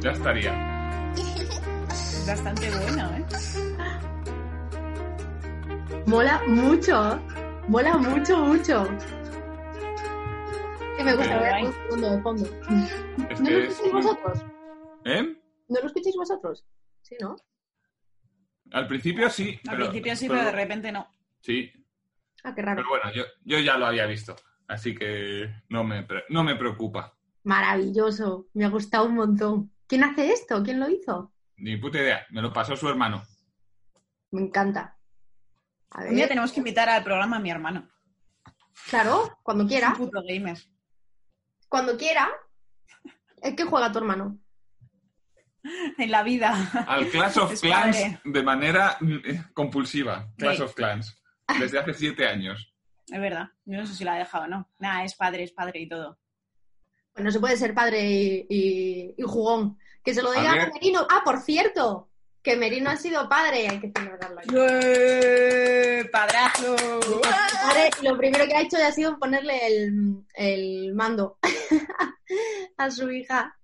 Ya 0.00 0.10
estaría. 0.10 1.12
Es 1.14 2.26
bastante 2.26 2.68
bueno, 2.70 3.10
¿eh? 3.16 3.24
Mola 6.06 6.42
mucho. 6.46 7.18
Mola 7.68 7.96
mucho, 7.96 8.36
mucho. 8.38 8.86
Que 10.98 11.04
me 11.04 11.14
gusta 11.14 11.38
Pero 11.38 11.40
ver 11.40 11.64
un 11.64 11.72
fondo 11.88 12.10
de 12.10 12.22
fondo. 12.22 12.44
Es 13.30 13.40
¿No 13.40 13.50
lo 13.50 13.58
es 13.60 13.68
escucháis 13.70 13.92
vosotros? 13.94 14.44
¿Eh? 15.06 15.22
¿No 15.68 15.80
lo 15.80 15.86
escucháis 15.86 16.16
vosotros? 16.16 16.66
Sí, 17.00 17.16
¿no? 17.20 17.34
Al 18.72 18.86
principio 18.86 19.30
sí. 19.30 19.58
Al 19.66 19.76
pero- 19.76 19.84
principio 19.86 20.16
sí, 20.16 20.28
pero 20.28 20.44
de 20.44 20.52
repente 20.52 20.92
no. 20.92 21.08
Sí, 21.40 21.70
Ah, 22.44 22.54
qué 22.54 22.62
raro. 22.62 22.76
pero 22.76 22.88
bueno, 22.88 23.12
yo, 23.14 23.24
yo 23.44 23.58
ya 23.58 23.76
lo 23.76 23.86
había 23.86 24.06
visto. 24.06 24.36
Así 24.68 24.94
que 24.94 25.50
no 25.68 25.82
me, 25.84 26.06
no 26.28 26.44
me 26.44 26.54
preocupa. 26.56 27.14
Maravilloso. 27.44 28.46
Me 28.54 28.64
ha 28.64 28.68
gustado 28.68 29.06
un 29.06 29.14
montón. 29.14 29.72
¿Quién 29.86 30.04
hace 30.04 30.32
esto? 30.32 30.62
¿Quién 30.62 30.78
lo 30.80 30.88
hizo? 30.90 31.32
Ni 31.56 31.76
puta 31.76 31.98
idea. 31.98 32.26
Me 32.30 32.42
lo 32.42 32.52
pasó 32.52 32.76
su 32.76 32.88
hermano. 32.88 33.22
Me 34.30 34.42
encanta. 34.42 34.96
A 35.90 36.02
Un 36.04 36.14
día 36.16 36.28
tenemos 36.28 36.52
que 36.52 36.60
invitar 36.60 36.88
al 36.90 37.02
programa 37.02 37.36
a 37.36 37.40
mi 37.40 37.50
hermano. 37.50 37.88
claro, 38.90 39.38
cuando 39.42 39.64
Un 39.64 39.68
quiera. 39.68 39.94
puto 39.94 40.20
gamer. 40.28 40.58
Cuando 41.68 41.96
quiera. 41.96 42.28
¿Es 43.42 43.54
que 43.54 43.64
juega 43.64 43.90
tu 43.90 43.98
hermano? 43.98 44.38
En 45.98 46.10
la 46.10 46.22
vida. 46.22 46.54
Al 46.86 47.08
Clash 47.08 47.38
of 47.38 47.52
Es 47.52 47.60
Clans 47.60 47.96
padre. 47.96 48.20
de 48.24 48.42
manera 48.42 48.96
eh, 49.00 49.42
compulsiva. 49.54 50.28
Clash 50.36 50.56
Sí. 50.58 50.62
of 50.62 50.74
Clans. 50.74 51.17
Desde 51.58 51.78
hace 51.78 51.94
siete 51.94 52.26
años. 52.26 52.72
Es 53.10 53.18
verdad. 53.20 53.48
Yo 53.64 53.78
no 53.78 53.86
sé 53.86 53.94
si 53.94 54.04
la 54.04 54.16
ha 54.16 54.18
dejado 54.18 54.44
o 54.44 54.48
no. 54.48 54.68
Nada, 54.78 55.02
es 55.02 55.14
padre, 55.14 55.42
es 55.42 55.52
padre 55.52 55.80
y 55.80 55.88
todo. 55.88 56.18
Pues 57.14 57.24
no 57.24 57.30
se 57.30 57.40
puede 57.40 57.56
ser 57.56 57.72
padre 57.72 58.02
y, 58.06 58.46
y- 58.50 59.14
y 59.16 59.22
jugón. 59.22 59.78
Que 60.04 60.12
se 60.12 60.20
lo 60.22 60.30
diga 60.30 60.52
A. 60.52 60.66
Merino. 60.74 61.06
Ah, 61.10 61.22
por 61.24 61.38
cierto, 61.40 62.10
que 62.42 62.54
Merino 62.56 62.90
ha 62.90 62.96
sido 62.96 63.26
padre. 63.26 63.66
Hay 63.66 63.80
que 63.80 63.90
celebrarlo. 63.96 64.40
aquí. 64.40 64.48
¡Eh! 64.54 66.04
¡Padrazo! 66.12 66.76
Padre, 67.22 67.90
lo 68.02 68.16
primero 68.18 68.44
que 68.46 68.54
ha 68.54 68.60
hecho 68.60 68.76
ya 68.76 68.88
ha 68.88 68.92
sido 68.92 69.18
ponerle 69.18 69.66
el, 69.66 70.24
el 70.34 70.94
mando 70.94 71.38
a 72.76 72.90
su 72.90 73.10
hija. 73.10 73.56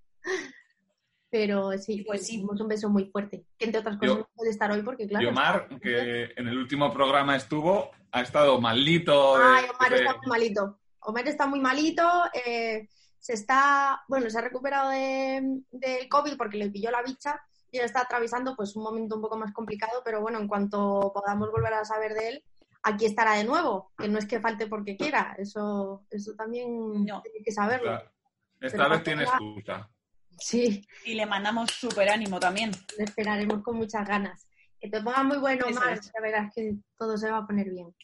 Pero 1.34 1.72
sí, 1.78 2.04
Pues 2.06 2.20
pues 2.20 2.26
sí. 2.28 2.46
un 2.48 2.68
beso 2.68 2.88
muy 2.88 3.06
fuerte. 3.06 3.44
Que 3.58 3.64
entre 3.64 3.80
otras 3.80 3.96
cosas 3.96 4.14
Yo- 4.14 4.20
no 4.20 4.28
puede 4.36 4.50
estar 4.50 4.70
hoy 4.70 4.82
porque, 4.82 5.08
claro. 5.08 5.24
y 5.24 5.28
Omar, 5.28 5.66
está- 5.68 5.78
que 5.82 6.32
en 6.36 6.46
el 6.46 6.56
último 6.56 6.92
programa 6.92 7.34
estuvo, 7.34 7.90
ha 8.12 8.20
estado 8.20 8.60
malito. 8.60 9.36
de- 9.36 9.42
Ay, 9.44 9.64
Omar 9.74 9.90
de- 9.90 9.96
está 9.96 10.16
muy 10.16 10.26
malito. 10.28 10.78
Omar 11.00 11.26
está 11.28 11.46
muy 11.48 11.58
malito. 11.60 12.08
eh, 12.46 12.88
se 13.18 13.32
está, 13.32 14.04
bueno, 14.06 14.30
se 14.30 14.38
ha 14.38 14.42
recuperado 14.42 14.90
de- 14.90 15.62
del 15.72 16.08
COVID 16.08 16.36
porque 16.36 16.56
le 16.56 16.70
pilló 16.70 16.92
la 16.92 17.02
bicha 17.02 17.40
y 17.72 17.78
está 17.78 18.02
atravesando 18.02 18.54
pues 18.54 18.76
un 18.76 18.84
momento 18.84 19.16
un 19.16 19.22
poco 19.22 19.36
más 19.36 19.52
complicado, 19.52 20.02
pero 20.04 20.20
bueno, 20.20 20.38
en 20.38 20.46
cuanto 20.46 21.10
podamos 21.12 21.50
volver 21.50 21.74
a 21.74 21.84
saber 21.84 22.14
de 22.14 22.28
él, 22.28 22.44
aquí 22.84 23.06
estará 23.06 23.32
de 23.32 23.42
nuevo, 23.44 23.90
que 23.98 24.06
no 24.06 24.18
es 24.20 24.26
que 24.26 24.38
falte 24.38 24.68
porque 24.68 24.96
quiera, 24.96 25.34
eso, 25.36 26.04
eso 26.10 26.32
también 26.36 27.04
No. 27.04 27.22
tiene 27.22 27.42
que 27.44 27.50
saberlo. 27.50 27.94
Esta, 28.60 28.66
esta 28.84 28.88
vez 28.88 29.02
tiene 29.02 29.24
excusa. 29.24 29.90
Sí, 30.38 30.86
Y 31.04 31.14
le 31.14 31.26
mandamos 31.26 31.70
súper 31.70 32.08
ánimo 32.10 32.38
también. 32.40 32.70
le 32.98 33.04
esperaremos 33.04 33.62
con 33.62 33.76
muchas 33.76 34.06
ganas. 34.06 34.46
Que 34.80 34.88
te 34.90 35.00
ponga 35.02 35.22
muy 35.22 35.38
bueno, 35.38 35.66
Eso 35.66 35.78
Omar, 35.80 35.98
es. 35.98 36.06
ya 36.06 36.20
verás 36.20 36.52
que 36.54 36.74
todo 36.98 37.16
se 37.16 37.30
va 37.30 37.38
a 37.38 37.46
poner 37.46 37.70
bien. 37.70 37.94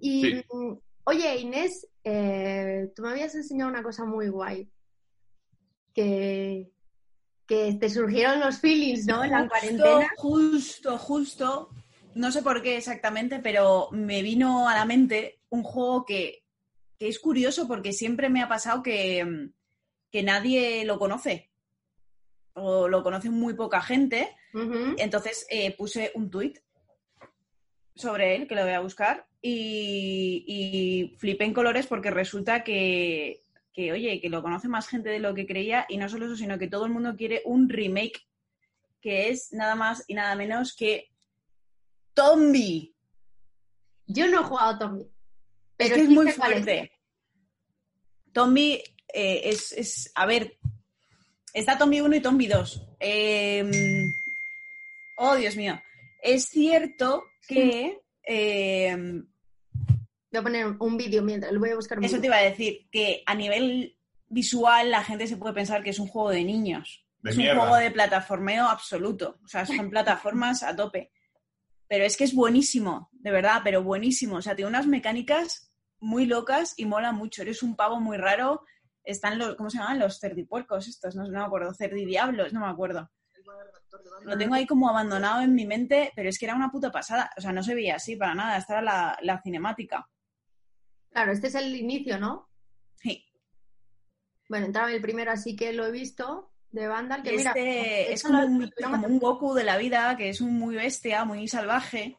Y, 0.00 0.22
Sí. 0.22 0.44
mm, 0.52 0.72
oye, 1.04 1.36
Inés, 1.38 1.86
eh, 2.04 2.90
tú 2.94 3.02
me 3.02 3.10
habías 3.10 3.34
enseñado 3.34 3.70
una 3.70 3.82
cosa 3.82 4.04
muy 4.04 4.28
guay. 4.28 4.70
Que, 5.94 6.70
que 7.46 7.74
te 7.74 7.88
surgieron 7.90 8.40
los 8.40 8.58
feelings, 8.58 9.06
¿no? 9.06 9.22
En 9.24 9.30
la 9.32 9.48
cuarentena. 9.48 10.08
Justo, 10.16 10.98
justo. 10.98 11.70
No 12.14 12.30
sé 12.32 12.42
por 12.42 12.62
qué 12.62 12.76
exactamente, 12.76 13.38
pero 13.40 13.88
me 13.92 14.22
vino 14.22 14.68
a 14.68 14.74
la 14.74 14.84
mente 14.84 15.40
un 15.50 15.62
juego 15.62 16.04
que, 16.04 16.44
que 16.98 17.08
es 17.08 17.18
curioso 17.18 17.66
porque 17.68 17.92
siempre 17.92 18.28
me 18.30 18.42
ha 18.42 18.48
pasado 18.48 18.82
que, 18.82 19.24
mm, 19.24 19.52
que 20.14 20.22
nadie 20.22 20.84
lo 20.84 20.96
conoce. 20.96 21.50
O 22.52 22.86
lo 22.86 23.02
conoce 23.02 23.30
muy 23.30 23.54
poca 23.54 23.80
gente. 23.82 24.30
Entonces 24.96 25.44
eh, 25.50 25.74
puse 25.76 26.12
un 26.14 26.30
tuit 26.30 26.60
sobre 27.96 28.36
él, 28.36 28.46
que 28.46 28.54
lo 28.54 28.62
voy 28.62 28.74
a 28.74 28.78
buscar, 28.78 29.26
y, 29.42 30.44
y 30.46 31.16
flipé 31.18 31.46
en 31.46 31.52
colores 31.52 31.88
porque 31.88 32.12
resulta 32.12 32.62
que, 32.62 33.40
que, 33.72 33.90
oye, 33.90 34.20
que 34.20 34.28
lo 34.28 34.40
conoce 34.40 34.68
más 34.68 34.86
gente 34.86 35.08
de 35.08 35.18
lo 35.18 35.34
que 35.34 35.48
creía, 35.48 35.84
y 35.88 35.96
no 35.96 36.08
solo 36.08 36.26
eso, 36.26 36.36
sino 36.36 36.60
que 36.60 36.68
todo 36.68 36.86
el 36.86 36.92
mundo 36.92 37.16
quiere 37.16 37.42
un 37.44 37.68
remake 37.68 38.24
que 39.00 39.30
es 39.30 39.52
nada 39.52 39.74
más 39.74 40.04
y 40.06 40.14
nada 40.14 40.36
menos 40.36 40.76
que 40.76 41.08
Tombi. 42.14 42.94
Yo 44.06 44.28
no 44.28 44.42
he 44.42 44.44
jugado 44.44 44.70
a 44.76 44.78
Tommy. 44.78 45.02
Es 45.02 45.08
Pero 45.76 45.94
que 45.96 46.02
es 46.02 46.08
muy 46.08 46.28
es. 46.28 46.36
fuerte. 46.36 46.92
Tombi 48.32 48.80
eh, 49.12 49.42
es, 49.44 49.72
es, 49.72 50.12
a 50.14 50.26
ver, 50.26 50.56
está 51.52 51.78
Tombi 51.78 52.00
1 52.00 52.16
y 52.16 52.20
Tombi 52.20 52.46
2. 52.46 52.88
Eh, 53.00 54.12
oh, 55.18 55.36
Dios 55.36 55.56
mío. 55.56 55.80
Es 56.22 56.46
cierto 56.46 57.24
que... 57.46 58.00
eh, 58.26 58.96
Voy 60.32 60.40
a 60.40 60.42
poner 60.42 60.66
un 60.80 60.96
vídeo 60.96 61.22
mientras, 61.22 61.52
lo 61.52 61.60
voy 61.60 61.70
a 61.70 61.76
buscar 61.76 61.96
un 61.96 62.04
eso 62.04 62.18
te 62.18 62.26
iba 62.26 62.36
a 62.36 62.42
decir, 62.42 62.88
que 62.90 63.22
a 63.24 63.36
nivel 63.36 63.96
visual 64.26 64.90
la 64.90 65.04
gente 65.04 65.28
se 65.28 65.36
puede 65.36 65.54
pensar 65.54 65.84
que 65.84 65.90
es 65.90 66.00
un 66.00 66.08
juego 66.08 66.30
de 66.30 66.42
niños. 66.42 67.06
De 67.22 67.30
es 67.30 67.36
mierda. 67.36 67.54
un 67.54 67.60
juego 67.60 67.76
de 67.76 67.92
plataformeo 67.92 68.66
absoluto. 68.66 69.38
O 69.44 69.46
sea, 69.46 69.64
son 69.64 69.90
plataformas 69.90 70.64
a 70.64 70.74
tope. 70.74 71.12
Pero 71.86 72.04
es 72.04 72.16
que 72.16 72.24
es 72.24 72.34
buenísimo, 72.34 73.10
de 73.12 73.30
verdad, 73.30 73.60
pero 73.62 73.84
buenísimo. 73.84 74.36
O 74.36 74.42
sea, 74.42 74.56
tiene 74.56 74.70
unas 74.70 74.88
mecánicas 74.88 75.70
muy 76.00 76.26
locas 76.26 76.74
y 76.76 76.86
mola 76.86 77.12
mucho. 77.12 77.42
Eres 77.42 77.62
un 77.62 77.76
pavo 77.76 78.00
muy 78.00 78.16
raro. 78.16 78.64
Están 79.04 79.38
los, 79.38 79.54
¿cómo 79.56 79.68
se 79.70 79.78
llaman? 79.78 79.98
Los 79.98 80.18
cerdipuercos 80.18 80.88
estos, 80.88 81.14
no, 81.14 81.24
no 81.24 81.40
me 81.40 81.44
acuerdo. 81.44 81.74
Cerdidiablos, 81.74 82.52
no 82.52 82.60
me 82.60 82.66
acuerdo. 82.68 83.10
Lo 84.22 84.38
tengo 84.38 84.54
ahí 84.54 84.66
como 84.66 84.88
abandonado 84.88 85.42
en 85.42 85.54
mi 85.54 85.66
mente, 85.66 86.10
pero 86.16 86.28
es 86.30 86.38
que 86.38 86.46
era 86.46 86.54
una 86.54 86.70
puta 86.70 86.90
pasada. 86.90 87.30
O 87.36 87.40
sea, 87.40 87.52
no 87.52 87.62
se 87.62 87.74
veía 87.74 87.96
así 87.96 88.16
para 88.16 88.34
nada. 88.34 88.56
Esta 88.56 88.74
era 88.74 88.82
la, 88.82 89.18
la 89.22 89.42
cinemática. 89.42 90.08
Claro, 91.10 91.32
este 91.32 91.48
es 91.48 91.54
el 91.54 91.76
inicio, 91.76 92.18
¿no? 92.18 92.48
Sí. 92.96 93.24
Bueno, 94.48 94.66
entraba 94.66 94.90
el 94.92 95.00
primero, 95.02 95.30
así 95.30 95.54
que 95.54 95.72
lo 95.72 95.86
he 95.86 95.90
visto 95.92 96.52
de 96.70 96.86
Vandal. 96.88 97.22
Que 97.22 97.36
mira, 97.36 97.50
Este 97.50 98.12
es 98.12 98.22
como 98.22 98.40
lo- 98.40 98.46
un, 98.46 98.70
como 98.82 99.06
un 99.06 99.18
Goku 99.18 99.54
de 99.54 99.64
la 99.64 99.76
vida, 99.76 100.16
que 100.16 100.30
es 100.30 100.40
un 100.40 100.54
muy 100.58 100.74
bestia, 100.74 101.24
muy 101.24 101.46
salvaje, 101.46 102.18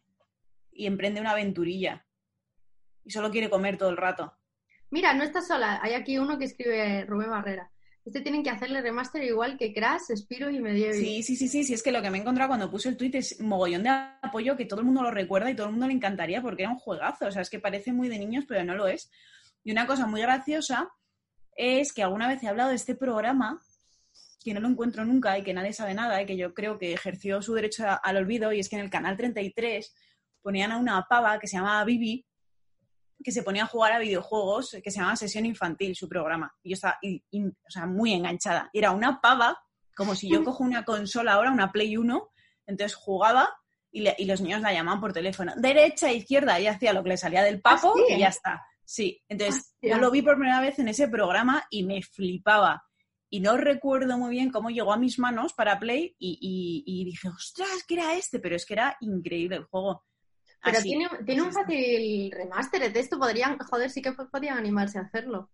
y 0.71 0.85
emprende 0.85 1.19
una 1.21 1.31
aventurilla. 1.31 2.05
Y 3.03 3.11
solo 3.11 3.31
quiere 3.31 3.49
comer 3.49 3.77
todo 3.77 3.89
el 3.89 3.97
rato. 3.97 4.33
Mira, 4.95 5.13
no 5.13 5.25
estás 5.25 5.45
sola. 5.45 5.81
Hay 5.83 5.91
aquí 5.91 6.17
uno 6.17 6.37
que 6.37 6.45
escribe 6.45 7.03
Rubén 7.03 7.29
Barrera. 7.29 7.69
Este 8.05 8.21
tienen 8.21 8.41
que 8.41 8.49
hacerle 8.49 8.79
remaster 8.79 9.21
igual 9.23 9.57
que 9.57 9.73
Crash, 9.73 10.15
Spiro 10.15 10.49
y 10.49 10.61
Medieval. 10.61 10.95
Sí, 10.95 11.21
sí, 11.21 11.35
sí, 11.35 11.49
sí, 11.49 11.65
sí, 11.65 11.73
es 11.73 11.83
que 11.83 11.91
lo 11.91 12.01
que 12.01 12.09
me 12.09 12.17
he 12.17 12.21
encontrado 12.21 12.47
cuando 12.47 12.71
puse 12.71 12.87
el 12.87 12.95
tweet 12.95 13.11
es 13.15 13.41
mogollón 13.41 13.83
de 13.83 13.89
apoyo 13.89 14.55
que 14.55 14.63
todo 14.63 14.79
el 14.79 14.85
mundo 14.85 15.03
lo 15.03 15.11
recuerda 15.11 15.51
y 15.51 15.53
todo 15.53 15.65
el 15.65 15.73
mundo 15.73 15.87
le 15.87 15.93
encantaría 15.95 16.41
porque 16.41 16.63
era 16.63 16.71
un 16.71 16.77
juegazo, 16.77 17.25
o 17.25 17.31
sea, 17.31 17.41
es 17.41 17.49
que 17.49 17.59
parece 17.59 17.91
muy 17.91 18.07
de 18.07 18.17
niños, 18.17 18.45
pero 18.47 18.63
no 18.63 18.73
lo 18.73 18.87
es. 18.87 19.11
Y 19.65 19.73
una 19.73 19.85
cosa 19.85 20.07
muy 20.07 20.21
graciosa 20.21 20.89
es 21.57 21.91
que 21.91 22.01
alguna 22.01 22.29
vez 22.29 22.41
he 22.41 22.47
hablado 22.47 22.69
de 22.69 22.77
este 22.77 22.95
programa 22.95 23.59
que 24.45 24.53
no 24.53 24.61
lo 24.61 24.69
encuentro 24.69 25.03
nunca 25.03 25.37
y 25.37 25.43
que 25.43 25.53
nadie 25.53 25.73
sabe 25.73 25.93
nada 25.93 26.21
y 26.21 26.25
que 26.25 26.37
yo 26.37 26.53
creo 26.53 26.77
que 26.77 26.93
ejerció 26.93 27.41
su 27.41 27.53
derecho 27.53 27.83
al 28.01 28.15
olvido 28.15 28.53
y 28.53 28.61
es 28.61 28.69
que 28.69 28.77
en 28.77 28.83
el 28.83 28.89
canal 28.89 29.17
33 29.17 29.93
ponían 30.41 30.71
a 30.71 30.77
una 30.77 31.05
pava 31.09 31.37
que 31.37 31.47
se 31.47 31.57
llamaba 31.57 31.83
Bibi 31.83 32.25
que 33.23 33.31
se 33.31 33.43
ponía 33.43 33.63
a 33.63 33.67
jugar 33.67 33.91
a 33.93 33.99
videojuegos 33.99 34.77
que 34.83 34.91
se 34.91 34.97
llamaba 34.99 35.15
Sesión 35.15 35.45
Infantil, 35.45 35.95
su 35.95 36.07
programa. 36.07 36.53
Y 36.63 36.69
yo 36.69 36.73
estaba 36.75 36.97
in- 37.01 37.23
in- 37.31 37.57
o 37.67 37.71
sea, 37.71 37.85
muy 37.85 38.13
enganchada. 38.13 38.69
Era 38.73 38.91
una 38.91 39.19
pava, 39.21 39.57
como 39.95 40.13
si 40.15 40.29
yo 40.29 40.43
cojo 40.43 40.63
una 40.63 40.83
consola 40.85 41.33
ahora, 41.33 41.51
una 41.51 41.71
Play 41.71 41.97
1, 41.97 42.29
entonces 42.67 42.95
jugaba 42.95 43.49
y, 43.91 44.01
le- 44.01 44.15
y 44.17 44.25
los 44.25 44.41
niños 44.41 44.61
la 44.61 44.73
llamaban 44.73 44.99
por 45.01 45.13
teléfono. 45.13 45.53
Derecha, 45.57 46.11
izquierda, 46.11 46.59
y 46.59 46.67
hacía 46.67 46.93
lo 46.93 47.01
que 47.03 47.09
le 47.09 47.17
salía 47.17 47.41
del 47.43 47.61
papo 47.61 47.93
¿Ah, 47.95 48.01
sí? 48.07 48.13
y 48.15 48.19
ya 48.19 48.27
está. 48.27 48.63
Sí, 48.83 49.23
entonces 49.27 49.61
Hostia. 49.75 49.95
yo 49.95 49.97
lo 50.01 50.11
vi 50.11 50.21
por 50.21 50.35
primera 50.35 50.61
vez 50.61 50.77
en 50.79 50.89
ese 50.89 51.07
programa 51.07 51.65
y 51.71 51.83
me 51.83 52.01
flipaba. 52.03 52.83
Y 53.29 53.39
no 53.39 53.57
recuerdo 53.57 54.17
muy 54.19 54.29
bien 54.31 54.51
cómo 54.51 54.69
llegó 54.69 54.93
a 54.93 54.97
mis 54.97 55.17
manos 55.17 55.53
para 55.53 55.79
Play 55.79 56.15
y, 56.19 56.37
y- 56.39 56.83
y 56.85 57.05
dije, 57.05 57.27
ostras, 57.29 57.83
que 57.87 57.95
era 57.95 58.13
este, 58.15 58.39
pero 58.39 58.55
es 58.55 58.65
que 58.65 58.73
era 58.75 58.95
increíble 58.99 59.55
el 59.55 59.63
juego. 59.63 60.05
Pero 60.65 60.77
Así. 60.79 60.89
tiene, 60.89 61.07
tiene 61.25 61.41
un 61.43 61.51
fácil 61.53 62.31
remaster 62.31 62.91
de 62.91 62.99
esto, 62.99 63.17
podrían, 63.19 63.57
joder, 63.59 63.89
sí 63.89 64.01
que 64.01 64.11
podrían 64.13 64.57
animarse 64.57 64.97
a 64.97 65.03
hacerlo. 65.03 65.49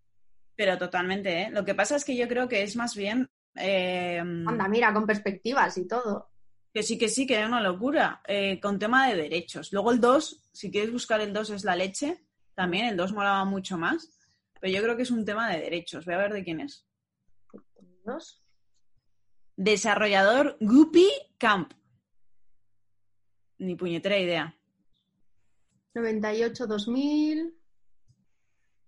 Pero 0.56 0.78
totalmente, 0.78 1.44
¿eh? 1.44 1.50
Lo 1.52 1.64
que 1.66 1.76
pasa 1.76 1.96
es 1.98 2.06
que 2.06 2.16
yo 2.16 2.28
creo 2.28 2.48
que 2.48 2.64
es 2.64 2.76
más 2.76 2.96
bien... 2.96 3.30
eh, 3.56 4.20
Anda, 4.20 4.68
mira, 4.70 4.94
con 4.94 5.06
perspectivas 5.06 5.78
y 5.78 5.88
todo. 5.88 6.30
que 6.74 6.82
sí, 6.84 6.98
que 6.98 7.10
sí, 7.10 7.28
que 7.28 7.36
era 7.36 7.48
una 7.48 7.62
locura. 7.62 8.22
eh, 8.28 8.60
con 8.62 8.80
tema 8.80 9.08
de 9.10 9.16
derechos. 9.16 9.72
Luego 9.74 9.92
el 9.92 10.00
2, 10.00 10.50
si 10.54 10.72
quieres 10.72 10.92
buscar 10.92 11.20
el 11.22 11.34
2 11.34 11.50
es 11.52 11.64
la 11.66 11.76
leche. 11.76 12.24
También 12.56 12.86
el 12.86 12.96
2 12.98 13.12
molaba 13.14 13.44
mucho 13.46 13.78
más. 13.78 14.18
Pero 14.60 14.74
yo 14.74 14.82
creo 14.84 14.96
que 14.96 15.04
es 15.04 15.12
un 15.12 15.26
tema 15.26 15.50
de 15.52 15.60
derechos. 15.62 16.06
Voy 16.06 16.14
a 16.14 16.18
ver 16.20 16.34
de 16.34 16.44
quién 16.44 16.62
es. 16.62 16.86
Dos. 18.06 18.42
Desarrollador 19.58 20.58
Guppy 20.60 21.08
Camp. 21.38 21.74
Ni 23.58 23.76
puñetera 23.76 24.18
idea. 24.18 24.56
98, 25.94 26.68
2000. 26.68 27.54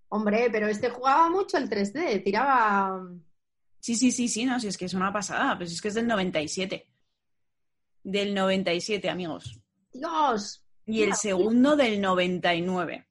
Hombre, 0.09 0.47
pero 0.51 0.67
este 0.67 0.89
jugaba 0.89 1.29
mucho 1.29 1.57
el 1.57 1.69
3D, 1.69 2.23
tiraba... 2.23 3.09
Sí, 3.79 3.95
sí, 3.95 4.11
sí, 4.11 4.27
sí, 4.27 4.45
no, 4.45 4.59
si 4.59 4.67
es 4.67 4.77
que 4.77 4.85
es 4.85 4.93
una 4.93 5.11
pasada. 5.11 5.57
Pero 5.57 5.67
si 5.67 5.75
es 5.75 5.81
que 5.81 5.87
es 5.89 5.93
del 5.95 6.07
97. 6.07 6.87
Del 8.03 8.33
97, 8.33 9.09
amigos. 9.09 9.59
Dios. 9.91 10.63
Y 10.85 11.01
el 11.03 11.13
segundo 11.15 11.75
del 11.75 11.99
99. 11.99 13.07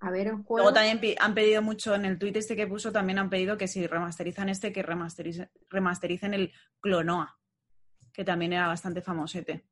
A 0.00 0.10
ver, 0.10 0.26
en 0.28 0.42
juego. 0.44 0.58
Luego 0.70 0.72
también 0.74 1.16
han 1.18 1.34
pedido 1.34 1.62
mucho 1.62 1.94
en 1.94 2.04
el 2.04 2.18
tuit 2.18 2.36
este 2.36 2.54
que 2.54 2.66
puso, 2.66 2.92
también 2.92 3.18
han 3.18 3.30
pedido 3.30 3.56
que 3.56 3.66
si 3.66 3.86
remasterizan 3.86 4.48
este, 4.50 4.72
que 4.72 4.82
remasterice- 4.84 5.50
remastericen 5.70 6.34
el 6.34 6.52
Clonoa, 6.80 7.38
que 8.12 8.24
también 8.24 8.52
era 8.52 8.68
bastante 8.68 9.00
famosete. 9.02 9.66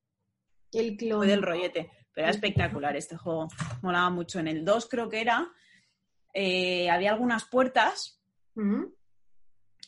El 0.73 0.97
clon. 0.97 1.19
Fue 1.19 1.27
del 1.29 1.43
rollete, 1.43 1.91
pero 2.15 2.27
era 2.27 2.35
espectacular 2.35 2.97
este 2.97 3.17
juego. 3.17 3.49
Molaba 3.83 4.09
mucho. 4.11 4.39
En 4.39 4.49
el 4.49 4.65
2 4.65 4.89
creo 4.89 5.09
que 5.09 5.21
era, 5.21 5.51
eh, 6.33 6.89
había 6.89 7.11
algunas 7.11 7.45
puertas 7.45 8.21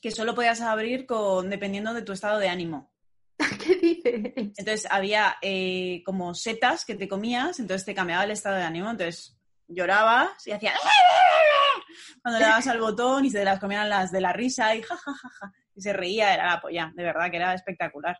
que 0.02 0.10
solo 0.10 0.34
podías 0.34 0.60
abrir 0.60 1.06
con 1.06 1.48
dependiendo 1.48 1.94
de 1.94 2.02
tu 2.02 2.12
estado 2.12 2.38
de 2.38 2.48
ánimo. 2.48 2.92
¿Qué 3.64 3.76
dices? 3.76 4.32
Entonces 4.36 4.86
había 4.90 5.36
eh, 5.40 6.02
como 6.04 6.34
setas 6.34 6.84
que 6.84 6.96
te 6.96 7.08
comías, 7.08 7.60
entonces 7.60 7.84
te 7.84 7.94
cambiaba 7.94 8.24
el 8.24 8.32
estado 8.32 8.56
de 8.56 8.62
ánimo, 8.62 8.90
entonces 8.90 9.38
llorabas 9.68 10.46
y 10.46 10.52
hacía 10.52 10.72
cuando 12.22 12.38
le 12.38 12.46
dabas 12.46 12.66
al 12.66 12.80
botón 12.80 13.24
y 13.24 13.30
se 13.30 13.44
las 13.44 13.60
comían 13.60 13.88
las 13.88 14.10
de 14.10 14.20
la 14.20 14.32
risa 14.32 14.74
y 14.74 14.82
ja, 14.82 14.96
ja, 14.96 15.12
ja, 15.12 15.28
ja, 15.28 15.52
y 15.74 15.80
se 15.80 15.92
reía, 15.92 16.32
era 16.34 16.46
la 16.46 16.60
polla, 16.60 16.92
de 16.94 17.02
verdad 17.04 17.30
que 17.30 17.36
era 17.36 17.54
espectacular. 17.54 18.18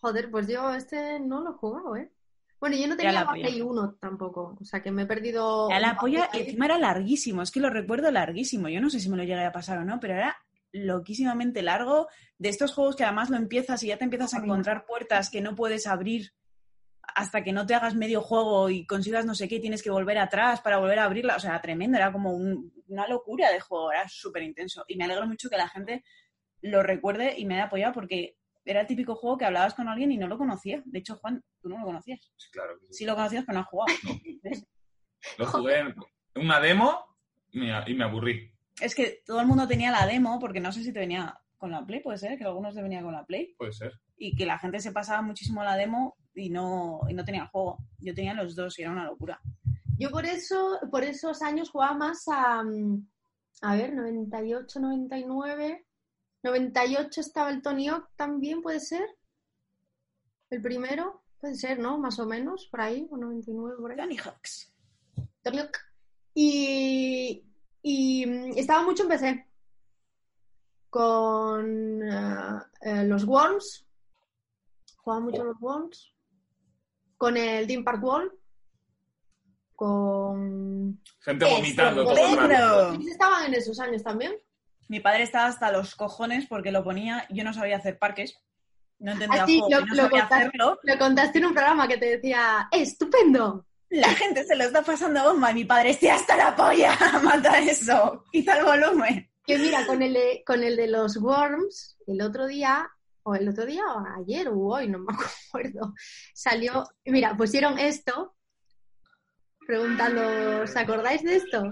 Joder, 0.00 0.30
pues 0.30 0.46
yo 0.46 0.72
este 0.74 1.18
no 1.18 1.40
lo 1.40 1.50
he 1.50 1.54
jugado, 1.54 1.96
¿eh? 1.96 2.12
Bueno, 2.60 2.76
yo 2.76 2.88
no 2.88 2.96
tenía 2.96 3.12
la. 3.12 3.30
Play 3.30 3.60
1 3.60 3.96
tampoco, 4.00 4.56
o 4.60 4.64
sea 4.64 4.82
que 4.82 4.90
me 4.90 5.02
he 5.02 5.06
perdido... 5.06 5.70
Era 5.70 5.78
la 5.80 5.96
polla 5.96 6.28
y 6.32 6.38
encima 6.40 6.64
era 6.66 6.78
larguísimo, 6.78 7.42
es 7.42 7.50
que 7.50 7.60
lo 7.60 7.70
recuerdo 7.70 8.10
larguísimo, 8.10 8.68
yo 8.68 8.80
no 8.80 8.90
sé 8.90 8.98
si 9.00 9.08
me 9.08 9.16
lo 9.16 9.22
llegué 9.22 9.44
a 9.44 9.52
pasar 9.52 9.78
o 9.78 9.84
no, 9.84 10.00
pero 10.00 10.14
era 10.14 10.36
loquísimamente 10.72 11.62
largo, 11.62 12.08
de 12.38 12.48
estos 12.48 12.74
juegos 12.74 12.96
que 12.96 13.04
además 13.04 13.30
lo 13.30 13.36
empiezas 13.36 13.82
y 13.82 13.88
ya 13.88 13.96
te 13.96 14.04
empiezas 14.04 14.34
a 14.34 14.38
encontrar 14.38 14.86
puertas 14.86 15.30
que 15.30 15.40
no 15.40 15.54
puedes 15.54 15.86
abrir 15.86 16.32
hasta 17.14 17.42
que 17.42 17.52
no 17.52 17.64
te 17.64 17.74
hagas 17.74 17.94
medio 17.94 18.20
juego 18.20 18.68
y 18.68 18.84
consigas 18.86 19.24
no 19.24 19.34
sé 19.34 19.48
qué, 19.48 19.60
tienes 19.60 19.82
que 19.82 19.90
volver 19.90 20.18
atrás 20.18 20.60
para 20.60 20.78
volver 20.78 20.98
a 20.98 21.04
abrirla, 21.04 21.36
o 21.36 21.40
sea, 21.40 21.60
tremendo, 21.60 21.96
era 21.96 22.12
como 22.12 22.32
un- 22.32 22.72
una 22.88 23.06
locura 23.08 23.50
de 23.50 23.60
juego, 23.60 23.92
era 23.92 24.06
súper 24.08 24.42
intenso 24.42 24.84
y 24.88 24.96
me 24.96 25.04
alegro 25.04 25.26
mucho 25.26 25.48
que 25.48 25.56
la 25.56 25.68
gente 25.68 26.04
lo 26.60 26.82
recuerde 26.82 27.34
y 27.38 27.46
me 27.46 27.54
haya 27.54 27.64
apoyado 27.64 27.92
porque 27.94 28.36
era 28.70 28.82
el 28.82 28.86
típico 28.86 29.14
juego 29.14 29.36
que 29.38 29.44
hablabas 29.44 29.74
con 29.74 29.88
alguien 29.88 30.12
y 30.12 30.18
no 30.18 30.26
lo 30.28 30.36
conocía. 30.38 30.82
De 30.84 30.98
hecho, 30.98 31.16
Juan, 31.16 31.42
tú 31.60 31.68
no 31.68 31.78
lo 31.78 31.84
conocías. 31.86 32.20
Sí, 32.36 32.48
claro. 32.52 32.78
que 32.80 32.86
sí. 32.88 32.92
Sí 32.94 33.04
lo 33.06 33.14
conocías, 33.14 33.44
pero 33.46 33.54
no 33.58 33.60
has 33.62 33.68
jugado. 33.68 33.94
Lo 35.38 35.46
jugué 35.46 35.78
en 35.80 35.94
una 36.36 36.60
demo 36.60 36.96
y 37.50 37.58
me, 37.58 37.72
y 37.86 37.94
me 37.94 38.04
aburrí. 38.04 38.52
Es 38.80 38.94
que 38.94 39.22
todo 39.26 39.40
el 39.40 39.46
mundo 39.46 39.66
tenía 39.66 39.90
la 39.90 40.06
demo, 40.06 40.38
porque 40.38 40.60
no 40.60 40.70
sé 40.72 40.82
si 40.84 40.92
te 40.92 41.00
venía 41.00 41.36
con 41.56 41.72
la 41.72 41.84
Play, 41.84 42.00
puede 42.00 42.18
ser, 42.18 42.38
que 42.38 42.44
algunos 42.44 42.74
te 42.76 42.82
venía 42.82 43.02
con 43.02 43.12
la 43.12 43.24
Play, 43.26 43.54
Puede 43.58 43.72
ser. 43.72 43.92
y 44.16 44.36
que 44.36 44.46
la 44.46 44.58
gente 44.60 44.78
se 44.78 44.92
pasaba 44.92 45.20
muchísimo 45.22 45.64
la 45.64 45.74
demo 45.76 46.16
y 46.34 46.50
no, 46.50 47.00
y 47.08 47.14
no 47.14 47.24
tenía 47.24 47.42
el 47.42 47.48
juego. 47.48 47.78
Yo 47.98 48.14
tenía 48.14 48.32
los 48.34 48.54
dos 48.54 48.78
y 48.78 48.82
era 48.82 48.92
una 48.92 49.04
locura. 49.06 49.40
Yo 49.98 50.10
por 50.10 50.24
eso, 50.24 50.78
por 50.92 51.02
esos 51.02 51.42
años 51.42 51.70
jugaba 51.70 51.94
más 51.94 52.22
a... 52.28 52.62
mm, 52.62 53.08
A 53.62 53.74
ver, 53.74 53.92
98, 53.94 54.78
99... 54.78 55.84
98 56.42 57.20
estaba 57.20 57.50
el 57.50 57.62
Tony 57.62 57.88
Hawk 57.88 58.08
también, 58.16 58.62
¿puede 58.62 58.80
ser? 58.80 59.08
El 60.50 60.62
primero, 60.62 61.22
puede 61.40 61.54
ser, 61.54 61.78
¿no? 61.78 61.98
Más 61.98 62.18
o 62.18 62.26
menos, 62.26 62.66
por 62.70 62.80
ahí, 62.80 63.06
o 63.10 63.16
99, 63.16 63.76
por 63.80 63.90
ahí. 63.90 63.96
Tony 63.96 64.16
Hawks. 64.16 64.72
Tony 65.42 65.58
Hawk. 65.58 65.76
Y, 66.34 67.44
y 67.82 68.26
mm, 68.26 68.52
estaba 68.56 68.82
mucho 68.82 69.02
en 69.02 69.08
PC. 69.08 69.46
Con 70.88 72.02
eh, 72.02 72.62
eh, 72.82 73.04
los 73.04 73.24
Worms. 73.24 73.86
Jugaba 74.96 75.20
mucho 75.20 75.44
los 75.44 75.60
Worms. 75.60 76.14
Con 77.16 77.36
el 77.36 77.66
Team 77.66 77.84
Park 77.84 78.02
Wall. 78.02 78.32
Con... 79.74 81.02
Gente 81.20 81.44
vomitando 81.44 82.04
todo 82.04 82.16
el 82.16 82.36
rato. 82.36 82.48
¡Pedro! 82.48 82.92
¿Ustedes 82.92 83.12
estaban 83.12 83.46
en 83.46 83.54
esos 83.54 83.78
años 83.80 84.02
también? 84.02 84.34
Mi 84.88 85.00
padre 85.00 85.22
estaba 85.22 85.46
hasta 85.46 85.70
los 85.70 85.94
cojones 85.94 86.46
porque 86.46 86.72
lo 86.72 86.82
ponía, 86.82 87.26
yo 87.30 87.44
no 87.44 87.52
sabía 87.52 87.76
hacer 87.76 87.98
parques, 87.98 88.38
no 88.98 89.12
entendía 89.12 89.42
Ah, 89.42 89.44
el 89.44 89.48
sí, 89.50 89.58
juego, 89.60 89.80
lo- 89.80 89.86
no 89.86 89.94
lo 89.94 90.02
sabía 90.02 90.20
contaste. 90.22 90.34
hacerlo. 90.46 90.80
Lo 90.82 90.98
contaste 90.98 91.38
en 91.38 91.44
un 91.46 91.52
programa 91.54 91.86
que 91.88 91.98
te 91.98 92.06
decía, 92.16 92.68
¡estupendo! 92.72 93.64
La 93.90 94.08
gente 94.10 94.44
se 94.44 94.54
lo 94.56 94.64
está 94.64 94.82
pasando 94.82 95.22
bomba 95.24 95.50
y 95.50 95.54
mi 95.54 95.64
padre, 95.64 95.90
¡estoy 95.90 96.08
hasta 96.08 96.36
la 96.36 96.54
polla! 96.56 96.96
¡Mata 97.22 97.58
eso! 97.58 98.24
¡Quita 98.32 98.58
el 98.58 98.64
volumen! 98.64 99.30
Que 99.46 99.56
mira, 99.58 99.86
con 99.86 100.02
el, 100.02 100.12
de, 100.12 100.42
con 100.46 100.62
el 100.62 100.76
de 100.76 100.88
los 100.88 101.16
Worms, 101.16 101.96
el 102.06 102.20
otro 102.20 102.46
día, 102.46 102.86
o 103.22 103.34
el 103.34 103.48
otro 103.48 103.64
día, 103.64 103.82
o 103.94 104.04
ayer, 104.20 104.48
o 104.48 104.58
hoy, 104.58 104.88
no 104.88 104.98
me 104.98 105.06
acuerdo, 105.50 105.94
salió, 106.34 106.84
mira, 107.06 107.34
pusieron 107.36 107.78
esto, 107.78 108.34
preguntando, 109.66 110.62
¿os 110.62 110.76
acordáis 110.76 111.22
de 111.22 111.36
esto? 111.36 111.70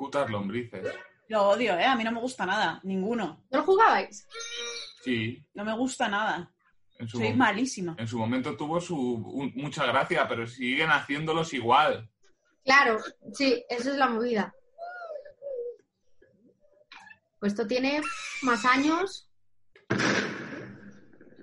Putas 0.00 0.30
lombrices. 0.30 0.94
Lo 1.28 1.50
odio, 1.50 1.78
¿eh? 1.78 1.84
A 1.84 1.94
mí 1.94 2.02
no 2.04 2.10
me 2.10 2.20
gusta 2.20 2.46
nada, 2.46 2.80
ninguno. 2.84 3.44
¿No 3.50 3.58
lo 3.58 3.64
jugabais? 3.66 4.26
Sí. 5.04 5.44
No 5.52 5.62
me 5.62 5.76
gusta 5.76 6.08
nada. 6.08 6.50
Soy 7.06 7.28
mom- 7.28 7.36
malísima. 7.36 7.94
en 7.98 8.08
su 8.08 8.18
momento 8.18 8.56
tuvo 8.56 8.80
su 8.80 8.96
un- 8.98 9.52
mucha 9.56 9.84
gracia, 9.84 10.26
pero 10.26 10.46
siguen 10.46 10.88
haciéndolos 10.90 11.52
igual. 11.52 12.10
Claro, 12.64 12.96
sí, 13.34 13.62
eso 13.68 13.90
es 13.90 13.96
la 13.98 14.08
movida. 14.08 14.54
Pues 17.38 17.52
esto 17.52 17.66
tiene 17.66 18.00
más 18.42 18.64
años, 18.64 19.28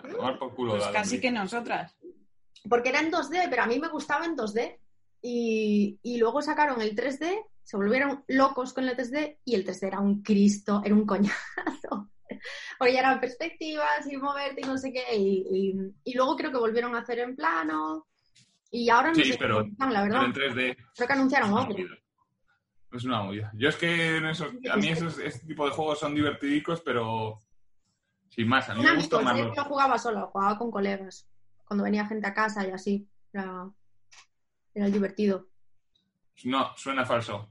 A 0.03 0.09
tomar 0.09 0.39
por 0.39 0.55
culo 0.55 0.71
Pues 0.77 0.87
casi 0.87 1.21
que 1.21 1.29
nosotras. 1.29 1.95
porque 2.67 2.89
era 2.89 3.01
en 3.01 3.11
2D, 3.11 3.49
pero 3.51 3.61
a 3.63 3.67
mí 3.67 3.77
me 3.77 3.89
gustaba 3.89 4.25
en 4.25 4.35
2D. 4.35 4.79
Y, 5.21 5.99
y 6.01 6.17
luego 6.17 6.41
sacaron 6.41 6.81
el 6.81 6.95
3D, 6.95 7.43
se 7.67 7.75
volvieron 7.75 8.23
locos 8.29 8.71
con 8.73 8.87
el 8.87 8.95
3D 8.95 9.39
y 9.43 9.55
el 9.55 9.65
3D 9.65 9.87
era 9.87 9.99
un 9.99 10.21
Cristo, 10.23 10.81
era 10.85 10.95
un 10.95 11.05
coñazo. 11.05 12.09
Porque 12.79 12.93
ya 12.93 12.99
eran 12.99 13.19
perspectivas 13.19 14.09
y 14.09 14.15
moverte 14.15 14.61
y 14.61 14.63
no 14.63 14.77
sé 14.77 14.93
qué. 14.93 15.03
Y, 15.17 15.45
y- 15.51 15.93
y 16.05 16.13
luego 16.15 16.37
creo 16.37 16.49
que 16.51 16.57
volvieron 16.59 16.95
a 16.95 16.99
hacer 16.99 17.19
en 17.19 17.35
plano. 17.35 18.07
Y 18.71 18.89
ahora 18.89 19.09
no 19.09 19.15
Sí, 19.15 19.25
sé 19.33 19.37
pero- 19.37 19.57
cómo 19.59 19.67
están, 19.71 19.91
la 19.93 20.01
Pero 20.03 20.13
verdad. 20.13 20.25
en 20.27 20.33
3D. 20.33 20.77
Creo 20.95 21.07
que 21.07 21.13
anunciaron 21.13 21.53
otro. 21.53 21.75
Es 22.93 23.03
una 23.03 23.21
movida. 23.23 23.51
Yo 23.53 23.67
es 23.67 23.75
que 23.75 24.15
en 24.15 24.25
esos, 24.27 24.47
a 24.71 24.77
mí 24.77 24.87
esos, 24.87 25.19
este 25.19 25.45
tipo 25.45 25.65
de 25.65 25.71
juegos 25.71 25.99
son 25.99 26.15
divertidicos, 26.15 26.79
pero 26.81 27.41
sin 28.29 28.47
más. 28.47 28.69
A 28.69 28.75
mí 28.75 28.81
me 28.81 28.95
gusta 28.95 29.19
más. 29.19 29.37
los- 29.37 29.57
no 29.57 29.63
jugaba 29.65 29.97
solo, 29.99 30.27
jugaba 30.27 30.57
con 30.57 30.71
colegas. 30.71 31.27
Cuando 31.65 31.83
venía 31.83 32.05
gente 32.07 32.27
a 32.27 32.33
casa 32.33 32.65
y 32.65 32.71
así. 32.71 33.09
Era, 33.33 33.69
era 34.73 34.85
divertido. 34.87 35.47
No, 36.45 36.71
suena 36.77 37.05
falso. 37.05 37.49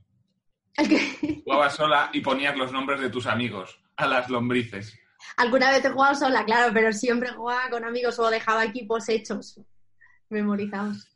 Jugabas 1.45 1.75
sola 1.77 2.11
y 2.13 2.21
ponías 2.21 2.57
los 2.57 2.73
nombres 2.73 3.01
de 3.01 3.11
tus 3.11 3.27
amigos 3.27 3.81
a 3.97 4.07
las 4.07 4.29
lombrices. 4.29 4.99
alguna 5.37 5.71
vez 5.71 5.85
he 5.85 5.91
jugado 5.91 6.15
sola, 6.15 6.45
claro, 6.45 6.73
pero 6.75 6.93
siempre 6.93 7.31
jugaba 7.31 7.71
con 7.71 7.85
amigos 7.85 8.19
o 8.19 8.29
dejaba 8.31 8.65
equipos 8.65 9.09
hechos, 9.09 9.61
memorizados. 10.29 11.09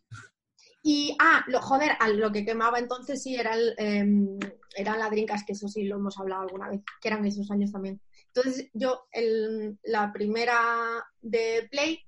Y, 0.82 1.14
ah, 1.18 1.44
lo, 1.48 1.60
joder, 1.60 1.92
lo 2.14 2.32
que 2.32 2.44
quemaba 2.44 2.78
entonces 2.78 3.22
sí 3.22 3.36
era 3.36 3.54
el, 3.54 3.74
em, 3.76 4.38
eran 4.74 4.98
las 4.98 5.10
drinkas, 5.10 5.44
que 5.44 5.52
eso 5.52 5.68
sí 5.68 5.84
lo 5.84 5.96
hemos 5.96 6.18
hablado 6.18 6.42
alguna 6.42 6.70
vez, 6.70 6.80
que 7.02 7.08
eran 7.08 7.26
esos 7.26 7.50
años 7.50 7.70
también. 7.70 8.00
Entonces 8.28 8.70
yo, 8.72 9.06
el- 9.12 9.78
la 9.82 10.10
primera 10.12 10.58
de 11.20 11.68
Play, 11.70 12.00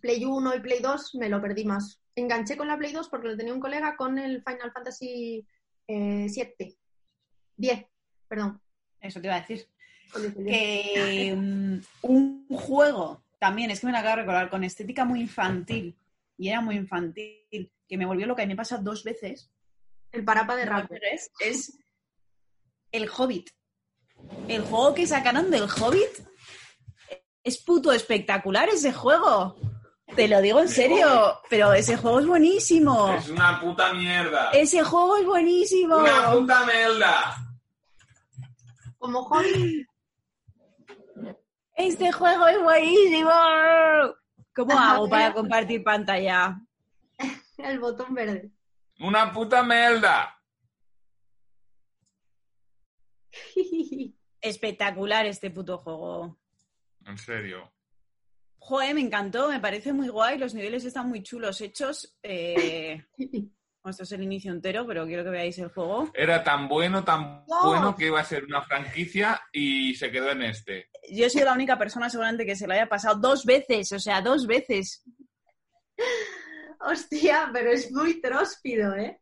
Play 0.00 0.24
1 0.24 0.54
y 0.54 0.60
Play 0.60 0.80
2, 0.80 1.14
me 1.16 1.28
lo 1.28 1.42
perdí 1.42 1.64
más. 1.66 2.00
Enganché 2.14 2.56
con 2.56 2.68
la 2.68 2.78
Play 2.78 2.92
2 2.92 3.08
porque 3.10 3.28
lo 3.28 3.36
tenía 3.36 3.52
un 3.52 3.60
colega 3.60 3.96
con 3.96 4.18
el 4.18 4.42
Final 4.44 4.72
Fantasy 4.72 5.46
eh, 5.90 6.28
7. 6.28 6.76
10, 7.56 7.86
perdón. 8.28 8.60
Eso 9.00 9.20
te 9.20 9.26
iba 9.26 9.36
a 9.36 9.40
decir. 9.40 9.66
con 10.12 10.24
el 10.24 10.34
10. 10.34 10.46
Que 10.46 11.34
mm, 11.36 11.80
un 12.02 12.46
juego, 12.48 13.24
también, 13.38 13.70
es 13.70 13.80
que 13.80 13.86
me 13.86 13.92
lo 13.92 13.98
acabo 13.98 14.16
de 14.16 14.22
recordar, 14.22 14.50
con 14.50 14.64
estética 14.64 15.04
muy 15.04 15.20
infantil, 15.20 15.96
y 16.36 16.48
era 16.48 16.60
muy 16.60 16.76
infantil, 16.76 17.72
que 17.88 17.98
me 17.98 18.06
volvió 18.06 18.26
loca 18.26 18.42
y 18.42 18.46
me 18.46 18.56
pasa 18.56 18.78
dos 18.78 19.04
veces, 19.04 19.50
El 20.12 20.24
parapa 20.24 20.56
de 20.56 20.64
Rapo. 20.64 20.94
es, 21.12 21.30
es 21.40 21.78
El 22.92 23.08
Hobbit. 23.08 23.50
El 24.48 24.62
juego 24.62 24.94
que 24.94 25.06
sacaron 25.06 25.50
del 25.50 25.64
Hobbit 25.64 26.26
es 27.42 27.58
puto 27.58 27.92
espectacular 27.92 28.68
ese 28.68 28.92
juego. 28.92 29.56
Te 30.16 30.28
lo 30.28 30.40
digo 30.40 30.60
en 30.60 30.68
serio, 30.68 31.40
pero 31.48 31.72
ese 31.72 31.96
juego 31.96 32.20
es 32.20 32.26
buenísimo. 32.26 33.12
Es 33.14 33.28
una 33.28 33.60
puta 33.60 33.92
mierda. 33.92 34.50
Ese 34.50 34.82
juego 34.82 35.16
es 35.16 35.24
buenísimo. 35.24 35.96
Una 35.98 36.32
puta 36.32 36.66
mierda. 36.66 37.36
Como 38.98 39.24
hobby, 39.24 39.86
Este 41.74 42.12
juego 42.12 42.46
es 42.48 42.62
buenísimo. 42.62 43.30
¿Cómo 44.54 44.78
hago 44.78 45.08
para 45.08 45.28
mira. 45.28 45.34
compartir 45.34 45.82
pantalla? 45.82 46.60
el 47.58 47.78
botón 47.78 48.12
verde. 48.14 48.50
Una 48.98 49.32
puta 49.32 49.62
mierda. 49.62 50.36
Espectacular 54.40 55.26
este 55.26 55.50
puto 55.50 55.78
juego. 55.78 56.38
En 57.06 57.16
serio. 57.16 57.72
Joder, 58.62 58.94
me 58.94 59.00
encantó, 59.00 59.48
me 59.48 59.58
parece 59.58 59.92
muy 59.92 60.08
guay, 60.08 60.38
los 60.38 60.54
niveles 60.54 60.84
están 60.84 61.08
muy 61.08 61.22
chulos 61.22 61.60
hechos. 61.60 62.16
Eh, 62.22 63.02
esto 63.84 64.02
es 64.02 64.12
el 64.12 64.22
inicio 64.22 64.52
entero, 64.52 64.86
pero 64.86 65.06
quiero 65.06 65.24
que 65.24 65.30
veáis 65.30 65.58
el 65.58 65.70
juego. 65.70 66.10
Era 66.14 66.44
tan 66.44 66.68
bueno, 66.68 67.02
tan 67.02 67.44
No. 67.48 67.64
bueno 67.66 67.96
que 67.96 68.06
iba 68.06 68.20
a 68.20 68.24
ser 68.24 68.44
una 68.44 68.62
franquicia 68.62 69.40
y 69.52 69.94
se 69.94 70.10
quedó 70.10 70.30
en 70.30 70.42
este. 70.42 70.90
Yo 71.10 71.26
he 71.26 71.30
sido 71.30 71.46
la 71.46 71.54
única 71.54 71.78
persona 71.78 72.10
seguramente 72.10 72.44
que 72.44 72.54
se 72.54 72.66
lo 72.66 72.74
haya 72.74 72.88
pasado 72.88 73.18
dos 73.18 73.44
veces, 73.46 73.90
o 73.92 73.98
sea, 73.98 74.20
dos 74.20 74.46
veces. 74.46 75.02
Hostia, 76.80 77.50
pero 77.52 77.70
es 77.70 77.90
muy 77.90 78.20
tróspido, 78.20 78.94
¿eh? 78.94 79.20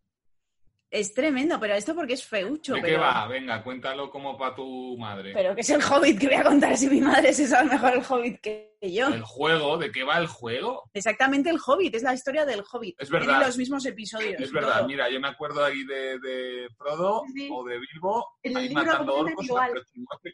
Es 0.91 1.12
tremendo, 1.12 1.61
pero 1.61 1.74
esto 1.74 1.95
porque 1.95 2.14
es 2.14 2.24
feucho. 2.24 2.72
¿De 2.72 2.80
qué 2.80 2.86
pero, 2.89 3.01
va? 3.03 3.26
Venga, 3.28 3.62
cuéntalo 3.62 4.11
como 4.11 4.39
para 4.39 4.55
tu 4.55 4.97
madre. 4.97 5.32
pero 5.34 5.55
que 5.55 5.61
es 5.61 5.68
el 5.68 5.82
hobbit 5.82 6.18
que 6.18 6.28
voy 6.28 6.36
a 6.36 6.43
contar 6.43 6.76
si 6.78 6.89
mi 6.89 7.03
madre 7.03 7.34
se 7.34 7.47
sabe 7.47 7.68
mejor 7.70 7.93
el 7.99 8.03
hobbit 8.09 8.41
que 8.41 8.78
yo. 8.80 9.09
¿El 9.09 9.22
juego? 9.22 9.76
¿De 9.76 9.93
qué 9.93 10.03
va 10.03 10.16
el 10.16 10.26
juego? 10.26 10.89
Exactamente 10.95 11.51
el 11.51 11.59
hobbit, 11.64 11.95
es 11.95 12.03
la 12.03 12.14
historia 12.14 12.47
del 12.47 12.62
hobbit. 12.72 12.97
Es 12.99 13.11
verdad. 13.11 13.26
Tiene 13.28 13.45
los 13.47 13.59
mismos 13.59 13.84
episodios. 13.84 14.41
Es 14.41 14.51
verdad, 14.51 14.78
todo. 14.78 14.89
mira, 14.89 15.11
yo 15.11 15.20
me 15.20 15.28
acuerdo 15.28 15.62
ahí 15.62 15.84
de, 15.84 16.18
de 16.20 16.68
Frodo 16.78 17.22
Sí. 17.34 17.51
o 17.53 17.64
de 17.64 17.78
Bilbo 17.80 18.26
En 18.43 18.53
el 18.53 18.57
ahí 18.57 18.68
libro 18.68 18.84
matando 18.84 19.14
orcos 19.14 19.47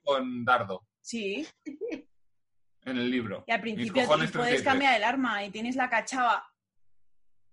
con 0.05 0.45
dardo 0.45 0.83
Sí, 1.01 1.47
en 2.85 2.97
el 2.97 3.11
libro. 3.11 3.43
y 3.49 3.51
al 3.51 3.61
Mis 3.63 3.75
principio 3.75 4.03
cojones 4.05 4.31
puedes 4.31 4.63
33. 4.63 4.63
cambiar 4.63 4.97
el 4.97 5.03
arma 5.05 5.45
y 5.45 5.51
tienes 5.51 5.75
la 5.75 5.91
cachava. 5.91 6.47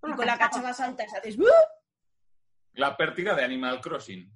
Y 0.04 0.06
Una 0.06 0.16
con 0.16 0.26
la 0.28 0.34
cachava. 0.38 0.50
cachava 0.70 0.74
saltas, 0.74 1.14
haces 1.16 1.40
¡uh! 1.40 1.46
La 2.74 2.96
pértiga 2.96 3.36
de 3.36 3.44
Animal 3.44 3.82
Crossing. 3.82 4.32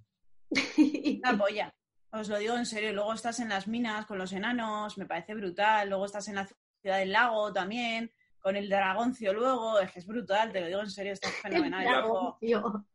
una 1.23 1.37
polla. 1.37 1.73
Os 2.11 2.29
lo 2.29 2.37
digo 2.37 2.55
en 2.55 2.65
serio. 2.65 2.93
Luego 2.93 3.13
estás 3.13 3.39
en 3.39 3.49
las 3.49 3.67
minas 3.67 4.05
con 4.05 4.17
los 4.17 4.31
enanos, 4.33 4.97
me 4.97 5.05
parece 5.05 5.33
brutal. 5.33 5.89
Luego 5.89 6.05
estás 6.05 6.27
en 6.27 6.35
la 6.35 6.47
ciudad 6.81 6.99
del 6.99 7.11
lago 7.11 7.51
también, 7.51 8.11
con 8.39 8.55
el 8.55 8.69
dragoncio 8.69 9.33
luego. 9.33 9.79
Es 9.79 9.91
que 9.91 9.99
es 9.99 10.07
brutal, 10.07 10.51
te 10.51 10.61
lo 10.61 10.67
digo 10.67 10.81
en 10.81 10.89
serio, 10.89 11.13
está 11.13 11.29
fenomenal. 11.41 12.03
tío. 12.39 12.85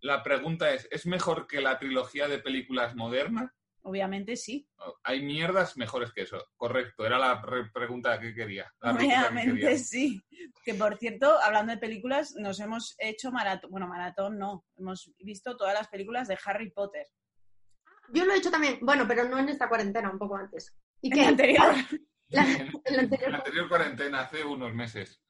La 0.00 0.22
pregunta 0.22 0.70
es, 0.70 0.86
¿es 0.90 1.06
mejor 1.06 1.46
que 1.46 1.60
la 1.60 1.78
trilogía 1.78 2.28
de 2.28 2.38
películas 2.38 2.94
modernas? 2.94 3.50
Obviamente 3.88 4.36
sí. 4.36 4.68
Hay 5.02 5.22
mierdas 5.22 5.76
mejores 5.78 6.12
que 6.12 6.22
eso. 6.22 6.44
Correcto, 6.56 7.06
era 7.06 7.18
la 7.18 7.40
re- 7.40 7.70
pregunta 7.70 8.20
que 8.20 8.34
quería. 8.34 8.70
la 8.80 8.92
réplica 8.92 9.14
que 9.14 9.34
quería. 9.34 9.52
Obviamente 9.52 9.78
sí. 9.78 10.22
Que 10.62 10.74
por 10.74 10.98
cierto, 10.98 11.38
hablando 11.40 11.72
de 11.72 11.78
películas, 11.78 12.34
nos 12.36 12.60
hemos 12.60 12.94
hecho 12.98 13.32
maratón. 13.32 13.70
Bueno, 13.70 13.88
maratón 13.88 14.38
no. 14.38 14.66
Hemos 14.76 15.10
visto 15.20 15.56
todas 15.56 15.72
las 15.74 15.88
películas 15.88 16.28
de 16.28 16.38
Harry 16.44 16.70
Potter. 16.70 17.06
Yo 18.12 18.24
lo 18.26 18.32
he 18.34 18.36
hecho 18.38 18.50
también, 18.50 18.78
bueno, 18.82 19.06
pero 19.08 19.24
no 19.28 19.38
en 19.38 19.48
esta 19.48 19.68
cuarentena, 19.68 20.10
un 20.10 20.18
poco 20.18 20.36
antes. 20.36 20.74
¿Y 21.00 21.08
En 21.08 21.14
qué? 21.14 21.22
la 21.22 21.28
anterior. 21.28 21.74
La- 22.28 22.42
En 22.42 22.60
en 22.84 22.96
la 22.96 23.28
la 23.30 23.36
anterior, 23.38 23.68
cuarentena, 23.68 24.20
hace 24.20 24.44
unos 24.44 24.74
meses. 24.74 25.22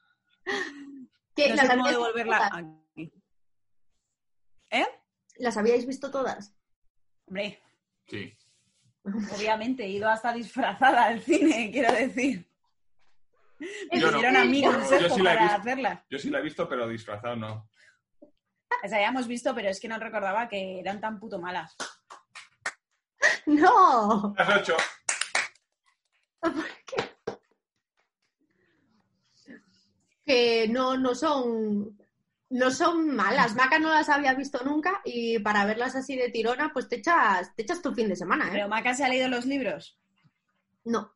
¿qué? 1.37 1.51
No 1.51 1.55
¿Las 1.55 1.67
sé 1.67 1.73
cómo 1.77 1.87
habíais 1.87 1.87
visto 1.87 1.99
devolverla 2.01 2.39
todas? 2.39 2.53
aquí. 2.53 3.13
¿Eh? 4.71 4.87
¿Las 5.37 5.57
habíais 5.57 5.87
visto 5.87 6.11
todas? 6.11 6.55
Hombre, 7.27 7.63
Sí. 8.09 8.35
Obviamente, 9.35 9.85
he 9.85 9.89
ido 9.89 10.09
hasta 10.09 10.33
disfrazada 10.33 11.05
al 11.07 11.21
cine, 11.23 11.71
quiero 11.73 11.93
decir. 11.93 12.49
Me 13.93 14.01
Yo 14.01 14.11
no. 14.13 14.39
a 14.39 14.45
mí 14.45 14.63
Yo 14.63 14.73
consejo 14.73 15.15
sí 15.17 15.23
la 15.23 15.33
he 15.33 15.37
para 15.37 15.47
visto. 15.49 15.61
hacerla. 15.61 16.05
Yo 16.11 16.19
sí 16.19 16.31
la 16.31 16.39
he 16.39 16.43
visto, 16.43 16.69
pero 16.69 16.89
disfrazado 16.89 17.37
no. 17.37 17.71
Las 18.83 18.93
habíamos 18.93 19.27
visto, 19.27 19.55
pero 19.55 19.69
es 19.69 19.81
que 19.81 19.89
no 19.89 19.99
recordaba 19.99 20.49
que 20.49 20.79
eran 20.79 21.01
tan 21.01 21.19
puto 21.19 21.41
malas. 21.41 21.75
¡No! 23.47 24.35
Las 24.37 24.49
ocho. 24.61 24.77
Que 30.25 30.69
no, 30.69 30.97
no 30.97 31.15
son. 31.15 31.99
No 32.51 32.71
son 32.71 33.15
malas. 33.15 33.55
Maca 33.55 33.79
no 33.79 33.91
las 33.91 34.09
había 34.09 34.33
visto 34.35 34.61
nunca 34.65 35.01
y 35.05 35.39
para 35.39 35.67
verlas 35.67 35.95
así 35.97 36.17
de 36.17 36.31
tirona, 36.31 36.73
pues 36.73 36.89
te 36.89 36.97
echas, 36.97 37.55
te 37.55 37.63
echas 37.63 37.83
tu 37.83 37.93
fin 37.95 38.09
de 38.09 38.17
semana, 38.17 38.47
¿eh? 38.47 38.51
¿Pero 38.53 38.69
Maca 38.69 38.95
se 38.95 39.05
ha 39.05 39.09
leído 39.09 39.29
los 39.29 39.45
libros? 39.45 39.99
No. 40.85 41.13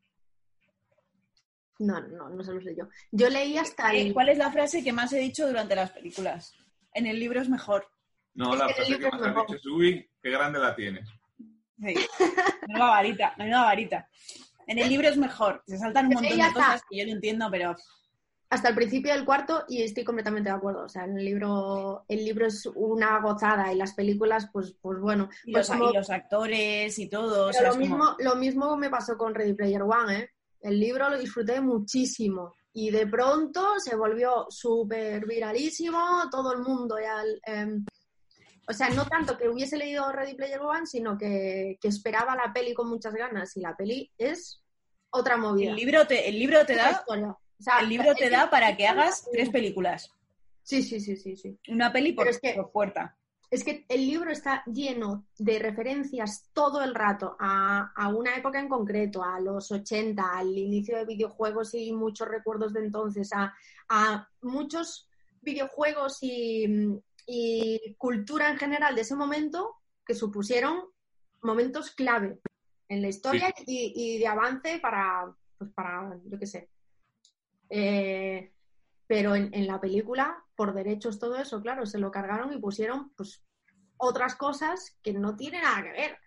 No, 1.78 2.00
no, 2.00 2.28
no 2.28 2.44
se 2.44 2.52
los 2.52 2.62
leí 2.62 2.76
yo. 2.76 2.86
Yo 3.10 3.28
leí 3.30 3.56
hasta 3.58 3.92
Eh, 3.94 4.02
el. 4.02 4.12
¿Cuál 4.12 4.28
es 4.28 4.38
la 4.38 4.50
frase 4.52 4.84
que 4.84 4.92
más 4.92 5.12
he 5.12 5.18
dicho 5.18 5.46
durante 5.46 5.74
las 5.74 5.90
películas? 5.90 6.54
En 6.94 7.06
el 7.06 7.18
libro 7.18 7.40
es 7.40 7.48
mejor. 7.48 7.88
No, 8.34 8.52
Es 8.52 8.58
la 8.60 8.66
que 8.68 8.74
frase 8.74 8.98
que 8.98 9.10
más 9.10 9.22
has 9.22 9.34
dicho 9.34 9.54
es, 9.56 9.66
uy, 9.66 10.10
qué 10.22 10.30
grande 10.30 10.58
la 10.58 10.76
tienes. 10.76 11.08
Sí. 11.80 11.94
Menuda 12.68 12.86
varita, 12.90 13.34
menuda 13.38 13.62
varita. 13.64 14.08
En 14.66 14.78
el 14.78 14.88
libro 14.88 15.08
es 15.08 15.16
mejor. 15.16 15.62
Se 15.66 15.76
saltan 15.78 16.06
un 16.06 16.12
Sí, 16.18 16.28
montón 16.28 16.38
de 16.38 16.52
cosas 16.52 16.82
que 16.88 16.98
yo 16.98 17.06
no 17.06 17.12
entiendo, 17.12 17.48
pero 17.50 17.74
hasta 18.53 18.68
el 18.68 18.74
principio 18.74 19.14
del 19.14 19.24
cuarto 19.24 19.64
y 19.66 19.82
estoy 19.82 20.05
completamente 20.05 20.50
de 20.50 20.55
acuerdo. 20.57 20.84
O 20.84 20.88
sea, 20.88 21.05
el 21.07 21.14
libro, 21.16 22.05
el 22.07 22.22
libro 22.24 22.46
es 22.46 22.66
una 22.74 23.18
gozada 23.20 23.72
y 23.72 23.76
las 23.76 23.94
películas, 23.94 24.48
pues, 24.53 24.74
pues 24.80 25.00
bueno. 25.00 25.28
y 25.44 25.53
Pues 25.53 25.68
los, 25.68 25.78
como- 25.78 25.90
y 25.90 25.94
los 25.94 26.11
actores 26.11 26.98
y 26.98 27.09
todo. 27.09 27.48
o 27.48 27.53
sea, 27.53 27.62
lo 27.62 27.68
como- 27.70 27.80
mismo, 27.80 28.16
lo 28.18 28.34
mismo 28.36 28.76
me 28.76 28.90
pasó 28.90 29.16
con 29.16 29.34
Ready 29.34 29.55
Player 29.55 29.82
One, 29.82 30.18
¿eh? 30.18 30.30
El 30.61 30.78
libro 30.78 31.09
lo 31.09 31.18
disfruté 31.18 31.61
muchísimo 31.62 32.53
y 32.74 32.90
de 32.90 33.07
pronto 33.07 33.66
se 33.78 33.96
volvió 33.96 34.46
súper 34.50 35.24
viralísimo, 35.26 35.98
todo 36.30 36.53
el 36.53 36.61
mundo 36.61 36.96
ya... 37.00 37.22
em, 37.46 37.84
o 38.68 38.72
sea, 38.74 38.90
no 38.90 39.07
tanto 39.07 39.36
que 39.38 39.48
hubiese 39.48 39.76
leído 39.76 40.12
Ready 40.12 40.34
Player 40.34 40.61
One, 40.61 40.86
sino 40.86 41.16
que, 41.18 41.78
que 41.80 41.88
esperaba 41.88 42.36
la 42.36 42.53
peli 42.53 42.74
con 42.74 42.88
muchas 42.88 43.12
ganas 43.14 43.57
y 43.57 43.61
la 43.61 43.74
peli 43.76 44.11
es 44.18 44.62
otra 45.11 45.36
movida. 45.36 45.70
el 45.70 45.76
libro 45.76 46.07
te, 46.07 46.28
el 46.28 46.38
libro 46.38 46.64
te 46.64 46.76
da, 46.76 46.90
historia. 46.92 47.34
O 47.62 47.64
sea, 47.64 47.78
el 47.78 47.88
libro 47.90 48.12
te 48.16 48.28
da 48.28 48.50
para 48.50 48.76
que 48.76 48.88
hagas 48.88 49.24
tres 49.30 49.48
películas. 49.50 50.12
Sí, 50.64 50.82
sí, 50.82 50.98
sí, 50.98 51.16
sí, 51.16 51.36
sí. 51.36 51.56
Una 51.68 51.92
peli 51.92 52.12
por, 52.12 52.26
es 52.26 52.40
que- 52.40 52.54
por 52.54 52.72
puerta. 52.72 53.16
Es 53.52 53.62
que 53.62 53.84
el 53.88 54.04
libro 54.04 54.32
está 54.32 54.64
lleno 54.66 55.26
de 55.38 55.60
referencias 55.60 56.48
todo 56.52 56.82
el 56.82 56.92
rato 56.92 57.36
a, 57.38 57.92
a 57.94 58.08
una 58.08 58.34
época 58.34 58.58
en 58.58 58.68
concreto, 58.68 59.22
a 59.22 59.38
los 59.38 59.70
80, 59.70 60.38
al 60.38 60.58
inicio 60.58 60.96
de 60.96 61.04
videojuegos 61.04 61.72
y 61.74 61.92
muchos 61.92 62.26
recuerdos 62.26 62.72
de 62.72 62.80
entonces, 62.80 63.30
a, 63.32 63.54
a 63.90 64.28
muchos 64.40 65.06
videojuegos 65.42 66.18
y, 66.22 66.66
y 67.28 67.94
cultura 67.96 68.48
en 68.50 68.56
general 68.58 68.96
de 68.96 69.02
ese 69.02 69.14
momento 69.14 69.76
que 70.04 70.14
supusieron 70.16 70.80
momentos 71.42 71.92
clave 71.92 72.40
en 72.88 73.02
la 73.02 73.08
historia 73.08 73.54
y, 73.66 73.92
y 73.94 74.18
de 74.18 74.26
avance 74.26 74.80
para, 74.80 75.32
pues 75.58 75.70
para, 75.72 76.18
yo 76.24 76.38
qué 76.40 76.46
sé. 76.46 76.68
Eh, 77.74 78.52
pero 79.06 79.34
en, 79.34 79.48
en 79.54 79.66
la 79.66 79.80
película, 79.80 80.44
por 80.54 80.74
derechos, 80.74 81.18
todo 81.18 81.38
eso, 81.38 81.62
claro, 81.62 81.86
se 81.86 81.98
lo 81.98 82.10
cargaron 82.10 82.52
y 82.52 82.58
pusieron 82.58 83.12
pues 83.16 83.42
otras 83.96 84.34
cosas 84.34 84.98
que 85.02 85.14
no 85.14 85.36
tienen 85.36 85.62
nada 85.62 85.82
que 85.82 85.92
ver. 85.92 86.18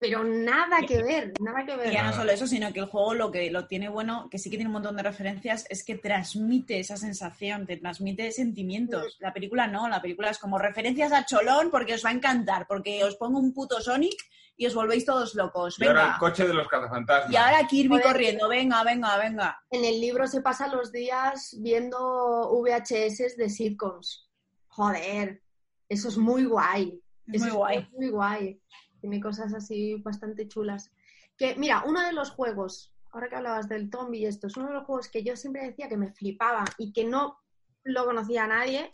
Pero 0.00 0.24
nada 0.24 0.78
que 0.84 1.00
ver, 1.00 1.32
nada 1.40 1.64
que 1.64 1.74
Y 1.74 1.76
ver. 1.76 1.92
ya 1.92 2.02
no 2.02 2.12
solo 2.12 2.32
eso, 2.32 2.48
sino 2.48 2.72
que 2.72 2.80
el 2.80 2.86
juego 2.86 3.14
lo 3.14 3.30
que 3.30 3.48
lo 3.52 3.68
tiene 3.68 3.88
bueno, 3.88 4.28
que 4.28 4.38
sí 4.38 4.50
que 4.50 4.56
tiene 4.56 4.68
un 4.68 4.72
montón 4.72 4.96
de 4.96 5.04
referencias, 5.04 5.64
es 5.70 5.84
que 5.84 5.96
transmite 5.96 6.80
esa 6.80 6.96
sensación, 6.96 7.66
te 7.66 7.76
transmite 7.76 8.32
sentimientos. 8.32 9.16
La 9.20 9.32
película 9.32 9.68
no, 9.68 9.88
la 9.88 10.02
película 10.02 10.30
es 10.30 10.38
como 10.38 10.58
referencias 10.58 11.12
a 11.12 11.24
Cholón 11.24 11.70
porque 11.70 11.94
os 11.94 12.04
va 12.04 12.08
a 12.10 12.14
encantar, 12.14 12.66
porque 12.66 13.04
os 13.04 13.14
pongo 13.14 13.38
un 13.38 13.54
puto 13.54 13.80
Sonic 13.80 14.16
y 14.56 14.66
os 14.66 14.74
volvéis 14.74 15.04
todos 15.04 15.34
locos. 15.34 15.78
Y 15.80 15.84
ahora 15.86 16.02
Venga. 16.02 16.14
el 16.14 16.18
coche 16.20 16.46
de 16.46 16.54
los 16.54 16.68
cazafantasmas. 16.68 17.32
Y 17.32 17.36
ahora 17.36 17.66
Kirby 17.66 18.00
corriendo, 18.00 18.48
venga, 18.48 18.84
venga, 18.84 19.16
venga. 19.18 19.64
En 19.70 19.84
el 19.84 20.00
libro 20.00 20.26
se 20.26 20.40
pasan 20.40 20.72
los 20.76 20.92
días 20.92 21.56
viendo 21.60 22.50
VHS 22.52 23.36
de 23.36 23.48
sitcoms. 23.48 24.28
Joder, 24.68 25.42
eso 25.88 26.08
es 26.08 26.16
muy 26.18 26.44
guay. 26.44 27.00
Es 27.26 27.34
Eso 27.42 27.44
muy 27.46 27.54
guay. 27.56 27.88
muy 27.92 28.08
guay. 28.10 28.60
Tiene 29.00 29.20
cosas 29.20 29.52
así 29.54 29.96
bastante 29.96 30.46
chulas. 30.48 30.92
Que, 31.36 31.54
mira, 31.56 31.82
uno 31.86 32.00
de 32.02 32.12
los 32.12 32.30
juegos, 32.30 32.94
ahora 33.10 33.28
que 33.28 33.36
hablabas 33.36 33.68
del 33.68 33.90
Tomb 33.90 34.14
y 34.14 34.26
esto, 34.26 34.46
es 34.46 34.56
uno 34.56 34.68
de 34.68 34.74
los 34.74 34.84
juegos 34.84 35.08
que 35.08 35.24
yo 35.24 35.34
siempre 35.36 35.64
decía 35.66 35.88
que 35.88 35.96
me 35.96 36.12
flipaba 36.12 36.64
y 36.78 36.92
que 36.92 37.04
no 37.04 37.38
lo 37.84 38.04
conocía 38.04 38.44
a 38.44 38.48
nadie. 38.48 38.90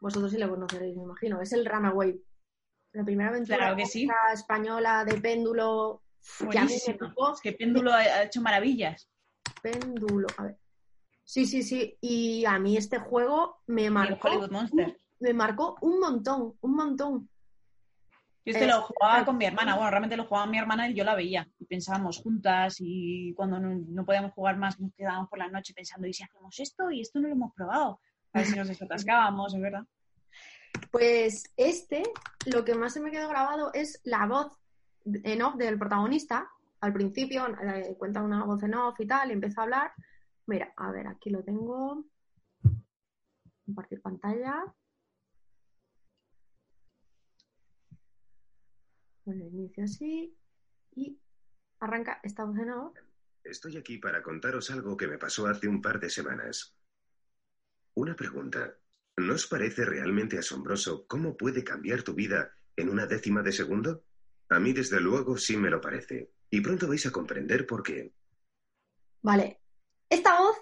Vosotros 0.00 0.30
sí 0.32 0.38
lo 0.38 0.48
conoceréis, 0.48 0.96
me 0.96 1.02
imagino. 1.04 1.40
Es 1.40 1.52
el 1.52 1.64
Runaway. 1.66 2.20
La 2.92 3.04
primera 3.04 3.30
aventura 3.30 3.56
Claro 3.56 3.76
que 3.76 3.86
sí. 3.86 4.06
gráfica 4.06 4.32
española 4.32 5.04
de 5.04 5.20
péndulo. 5.20 6.02
Que 6.50 6.58
a 6.58 6.64
mí 6.64 6.68
me 6.68 6.78
Buenísimo. 6.78 6.98
tocó 6.98 7.32
Es 7.32 7.40
que 7.40 7.52
Péndulo 7.52 7.92
ha 7.92 8.22
hecho 8.22 8.40
maravillas. 8.40 9.08
péndulo. 9.62 10.26
A 10.38 10.42
ver. 10.44 10.58
Sí, 11.24 11.46
sí, 11.46 11.62
sí. 11.62 11.96
Y 12.00 12.44
a 12.44 12.58
mí 12.58 12.76
este 12.76 12.98
juego 12.98 13.62
me 13.66 13.90
marcó, 13.90 14.28
Hollywood 14.28 14.50
Monster. 14.50 14.98
me 15.20 15.32
marcó 15.34 15.76
un 15.80 15.98
montón, 16.00 16.54
un 16.60 16.74
montón. 16.74 17.28
Yo 18.44 18.52
este 18.52 18.66
lo 18.66 18.82
jugaba 18.82 19.24
con 19.24 19.36
mi 19.36 19.44
hermana. 19.46 19.74
Bueno, 19.76 19.90
realmente 19.90 20.16
lo 20.16 20.26
jugaba 20.26 20.46
mi 20.46 20.58
hermana 20.58 20.88
y 20.88 20.94
yo 20.94 21.04
la 21.04 21.14
veía. 21.14 21.48
Y 21.60 21.64
pensábamos 21.64 22.18
juntas 22.18 22.76
y 22.80 23.32
cuando 23.34 23.58
no, 23.60 23.80
no 23.88 24.04
podíamos 24.04 24.32
jugar 24.32 24.56
más 24.56 24.78
nos 24.80 24.92
quedábamos 24.94 25.28
por 25.28 25.38
la 25.38 25.48
noche 25.48 25.74
pensando, 25.74 26.06
¿y 26.08 26.12
si 26.12 26.24
hacemos 26.24 26.58
esto? 26.58 26.90
Y 26.90 27.00
esto 27.00 27.20
no 27.20 27.28
lo 27.28 27.34
hemos 27.34 27.52
probado. 27.54 28.00
A 28.32 28.38
ver 28.40 28.46
si 28.48 28.56
nos 28.56 28.66
desatascábamos, 28.68 29.54
es 29.54 29.60
verdad. 29.60 29.84
Pues 30.90 31.44
este, 31.56 32.02
lo 32.46 32.64
que 32.64 32.74
más 32.74 32.92
se 32.92 33.00
me 33.00 33.10
quedó 33.10 33.28
grabado 33.28 33.72
es 33.72 34.00
la 34.04 34.26
voz 34.26 34.58
en 35.04 35.42
off 35.42 35.56
del 35.56 35.78
protagonista. 35.78 36.50
Al 36.80 36.92
principio 36.92 37.46
eh, 37.62 37.94
cuenta 37.98 38.22
una 38.22 38.44
voz 38.44 38.62
en 38.62 38.74
off 38.74 38.98
y 39.00 39.06
tal, 39.06 39.30
y 39.30 39.32
empieza 39.32 39.60
a 39.60 39.64
hablar. 39.64 39.92
Mira, 40.46 40.72
a 40.76 40.90
ver, 40.90 41.06
aquí 41.06 41.30
lo 41.30 41.42
tengo. 41.44 42.04
Compartir 43.64 44.02
pantalla. 44.02 44.64
Bueno, 49.24 49.46
inicio 49.46 49.84
así. 49.84 50.36
Y 50.94 51.18
arranca 51.78 52.20
esta 52.22 52.44
voz 52.44 52.58
en 52.58 52.70
off. 52.70 52.96
Estoy 53.44 53.76
aquí 53.76 53.98
para 53.98 54.22
contaros 54.22 54.70
algo 54.70 54.96
que 54.96 55.08
me 55.08 55.18
pasó 55.18 55.46
hace 55.46 55.68
un 55.68 55.80
par 55.80 55.98
de 55.98 56.10
semanas. 56.10 56.76
Una 57.94 58.14
pregunta. 58.14 58.76
¿No 59.16 59.34
os 59.34 59.46
parece 59.46 59.84
realmente 59.84 60.38
asombroso 60.38 61.06
cómo 61.06 61.36
puede 61.36 61.62
cambiar 61.62 62.02
tu 62.02 62.14
vida 62.14 62.52
en 62.76 62.88
una 62.88 63.06
décima 63.06 63.42
de 63.42 63.52
segundo? 63.52 64.04
A 64.48 64.58
mí, 64.58 64.72
desde 64.72 65.00
luego, 65.00 65.36
sí 65.36 65.56
me 65.56 65.70
lo 65.70 65.80
parece. 65.80 66.30
Y 66.50 66.60
pronto 66.60 66.88
vais 66.88 67.04
a 67.06 67.10
comprender 67.10 67.66
por 67.66 67.82
qué. 67.82 68.12
Vale, 69.20 69.60
esta 70.08 70.38
voz 70.38 70.56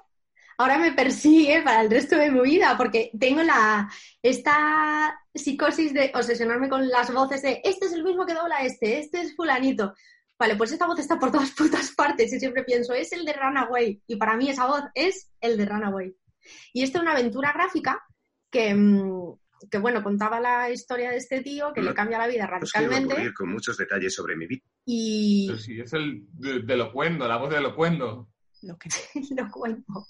ahora 0.58 0.78
me 0.78 0.92
persigue 0.92 1.62
para 1.62 1.80
el 1.80 1.90
resto 1.90 2.16
de 2.16 2.30
mi 2.30 2.40
vida 2.42 2.76
porque 2.76 3.10
tengo 3.18 3.42
la 3.42 3.90
esta 4.22 5.18
psicosis 5.32 5.94
de 5.94 6.12
obsesionarme 6.14 6.68
con 6.68 6.86
las 6.86 7.10
voces 7.14 7.40
de 7.40 7.62
este 7.64 7.86
es 7.86 7.92
el 7.94 8.04
mismo 8.04 8.26
que 8.26 8.34
dobla 8.34 8.58
este, 8.58 8.98
este 8.98 9.22
es 9.22 9.34
fulanito. 9.34 9.94
Vale, 10.38 10.56
pues 10.56 10.72
esta 10.72 10.86
voz 10.86 10.98
está 10.98 11.18
por 11.18 11.30
todas 11.32 11.50
putas 11.52 11.92
partes 11.92 12.32
y 12.32 12.38
siempre 12.38 12.64
pienso, 12.64 12.92
es 12.94 13.12
el 13.12 13.24
de 13.24 13.32
Runaway. 13.32 14.02
Y 14.06 14.16
para 14.16 14.36
mí 14.36 14.50
esa 14.50 14.66
voz 14.66 14.82
es 14.94 15.30
el 15.40 15.56
de 15.56 15.66
Runaway. 15.66 16.14
Y 16.72 16.82
esta 16.82 16.98
es 16.98 17.02
una 17.02 17.12
aventura 17.12 17.52
gráfica 17.52 18.02
que, 18.50 18.74
mm, 18.74 19.38
que, 19.70 19.78
bueno, 19.78 20.02
contaba 20.02 20.40
la 20.40 20.70
historia 20.70 21.10
de 21.10 21.16
este 21.18 21.42
tío 21.42 21.72
que 21.72 21.80
No- 21.82 21.90
le 21.90 21.94
cambia 21.94 22.18
la 22.18 22.26
vida 22.26 22.46
quiero 22.46 22.58
radicalmente 22.60 23.34
con 23.34 23.50
muchos 23.50 23.76
detalles 23.76 24.14
sobre 24.14 24.36
mi 24.36 24.46
vida. 24.46 24.64
y 24.86 25.46
Pero 25.48 25.58
sí, 25.58 25.80
es 25.80 25.92
el 25.92 26.26
de, 26.32 26.60
de 26.60 26.76
Locuendo, 26.76 27.28
la 27.28 27.36
voz 27.36 27.50
de 27.50 27.60
Locuendo. 27.60 28.28
Lo 28.62 28.78
que... 28.78 28.88
lo 29.36 29.50
cuento. 29.50 30.06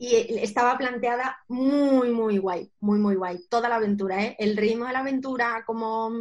Y 0.00 0.14
estaba 0.38 0.78
planteada 0.78 1.38
muy, 1.48 2.10
muy 2.10 2.38
guay, 2.38 2.72
muy, 2.80 3.00
muy 3.00 3.16
guay. 3.16 3.40
Toda 3.48 3.68
la 3.68 3.76
aventura, 3.76 4.22
¿eh? 4.24 4.36
El 4.38 4.56
ritmo 4.56 4.86
de 4.86 4.92
la 4.92 5.00
aventura, 5.00 5.64
cómo, 5.66 6.12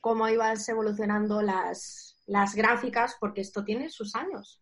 cómo 0.00 0.28
ibas 0.28 0.68
evolucionando 0.68 1.40
las, 1.40 2.16
las 2.26 2.56
gráficas, 2.56 3.16
porque 3.20 3.40
esto 3.42 3.64
tiene 3.64 3.88
sus 3.90 4.16
años. 4.16 4.60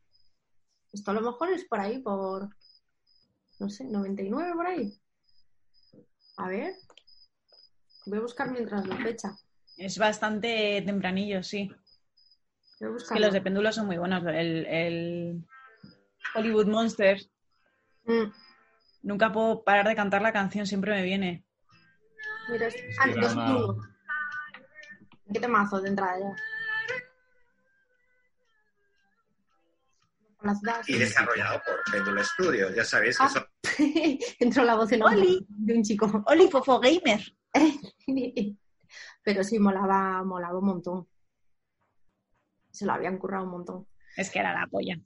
Esto 0.93 1.13
a 1.13 1.15
lo 1.15 1.23
mejor 1.23 1.51
es 1.51 1.65
por 1.65 1.81
ahí, 1.81 2.01
por, 2.01 2.51
no 3.59 3.71
sé, 3.71 3.85
99 3.85 4.53
por 4.55 4.67
ahí. 4.67 5.01
A 6.37 6.49
ver. 6.49 6.75
Voy 8.07 8.19
a 8.19 8.23
buscar 8.23 8.51
mientras 8.51 8.87
la 8.87 8.97
fecha. 8.97 9.37
Es 9.77 9.99
bastante 9.99 10.83
tempranillo, 10.85 11.43
sí. 11.43 11.71
Voy 12.81 12.93
a 12.93 12.97
Es 12.97 13.09
que 13.09 13.21
los 13.21 13.33
de 13.33 13.41
péndulo 13.41 13.73
son 13.73 13.87
muy 13.87 13.99
buenos. 13.99 14.25
El, 14.27 14.67
el 14.67 15.45
Hollywood 16.35 16.67
Monsters. 16.67 17.31
Mm, 18.05 18.25
Nunca 19.03 19.33
puedo 19.33 19.65
parar 19.65 19.87
de 19.89 19.97
cantar 19.97 20.23
la 20.23 20.33
canción, 20.33 20.67
siempre 20.67 20.93
me 20.93 21.03
viene. 21.03 21.45
mira, 22.49 22.67
es- 22.69 22.77
ah, 23.01 23.09
Era 23.11 23.21
2001. 23.23 23.73
una- 23.75 23.89
¿Qué 25.33 25.41
temazo 25.41 25.81
de 25.81 25.89
entrada 25.89 26.19
ya? 26.21 26.37
Y 30.87 30.99
desarrollado 30.99 31.61
por 31.65 31.81
Pendulum 31.93 32.23
Studios. 32.25 32.75
Ya 32.75 32.85
sabéis 32.85 33.19
que 33.19 33.25
Ah. 33.25 33.29
son 33.29 33.45
Entró 34.41 34.65
la 34.65 34.75
voz 34.77 34.91
en 34.93 35.03
Oli. 35.03 35.45
de 35.49 35.75
un 35.75 35.83
chico. 35.83 36.23
Oli 36.27 36.49
Fofo 36.49 36.81
Gamer. 36.81 37.21
Pero 39.25 39.45
sí, 39.45 39.59
molaba, 39.59 40.23
molaba 40.25 40.59
un 40.59 40.67
montón. 40.67 41.07
Se 42.71 42.85
lo 42.87 42.93
habían 42.93 43.19
currado 43.19 43.45
un 43.45 43.51
montón. 43.51 43.87
Es 44.17 44.31
que 44.31 44.39
era 44.41 44.53
la 44.53 44.67
polla. 44.67 44.99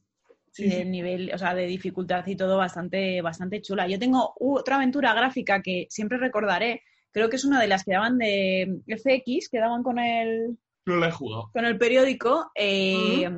Sí. 0.52 0.70
de 0.70 0.86
nivel, 0.86 1.30
o 1.34 1.36
sea, 1.36 1.54
de 1.54 1.66
dificultad 1.66 2.26
y 2.26 2.34
todo 2.34 2.56
bastante, 2.56 3.20
bastante 3.20 3.60
chula. 3.60 3.86
Yo 3.88 3.98
tengo 3.98 4.32
otra 4.40 4.76
aventura 4.76 5.12
gráfica 5.12 5.60
que 5.60 5.86
siempre 5.90 6.16
recordaré. 6.16 6.82
Creo 7.12 7.28
que 7.28 7.36
es 7.36 7.44
una 7.44 7.60
de 7.60 7.66
las 7.68 7.84
que 7.84 7.92
daban 7.92 8.16
de 8.16 8.80
FX, 8.86 9.50
que 9.50 9.58
daban 9.58 9.82
con 9.82 9.98
el, 9.98 10.56
No 10.86 10.96
la 10.96 11.08
he 11.08 11.12
jugado. 11.12 11.50
con 11.52 11.66
el 11.66 11.76
periódico. 11.76 12.50
eh, 12.54 13.28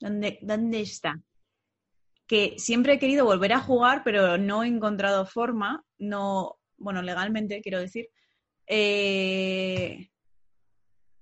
¿dónde, 0.00 0.38
¿Dónde 0.42 0.80
está? 0.80 1.20
Que 2.26 2.54
siempre 2.58 2.94
he 2.94 2.98
querido 2.98 3.24
volver 3.24 3.52
a 3.52 3.60
jugar, 3.60 4.02
pero 4.04 4.38
no 4.38 4.64
he 4.64 4.68
encontrado 4.68 5.26
forma. 5.26 5.84
No, 5.98 6.58
bueno, 6.76 7.02
legalmente 7.02 7.60
quiero 7.60 7.78
decir. 7.78 8.08
Eh, 8.66 10.10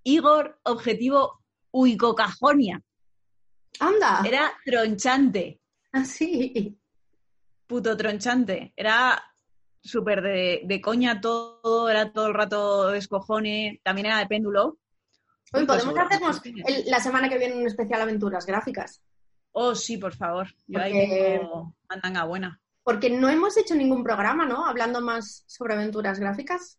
Igor, 0.05 0.59
objetivo 0.65 1.43
Uicocajonia. 1.73 2.83
¡Anda! 3.81 4.23
Era 4.27 4.53
tronchante. 4.65 5.61
Así. 5.93 6.79
puto 7.67 7.97
tronchante. 7.97 8.73
Era 8.77 9.23
súper 9.83 10.23
de, 10.23 10.63
de 10.65 10.81
coña 10.81 11.21
todo, 11.21 11.89
era 11.89 12.13
todo 12.13 12.27
el 12.29 12.35
rato 12.35 12.89
descojone. 12.91 13.81
También 13.83 14.07
era 14.07 14.19
de 14.19 14.27
péndulo. 14.27 14.79
Hoy 15.53 15.63
Uy, 15.63 15.67
podemos 15.67 15.99
hacernos 15.99 16.41
el- 16.45 16.85
la 16.91 17.01
semana 17.01 17.29
que 17.29 17.39
viene 17.39 17.57
un 17.57 17.67
especial 17.67 18.01
aventuras 18.03 18.45
gráficas. 18.47 19.03
Oh, 19.53 19.75
sí, 19.75 19.97
por 19.97 20.15
favor. 20.15 20.49
Yo 20.67 20.81
ahí 20.81 20.93
Porque- 20.93 21.39
tengo 21.41 21.75
mandanga 21.89 22.25
buena. 22.25 22.61
Porque 22.83 23.11
no 23.11 23.29
hemos 23.29 23.57
hecho 23.57 23.75
ningún 23.75 24.03
programa, 24.03 24.47
¿no? 24.47 24.65
Hablando 24.67 25.01
más 25.01 25.45
sobre 25.47 25.75
aventuras 25.75 26.19
gráficas. 26.21 26.79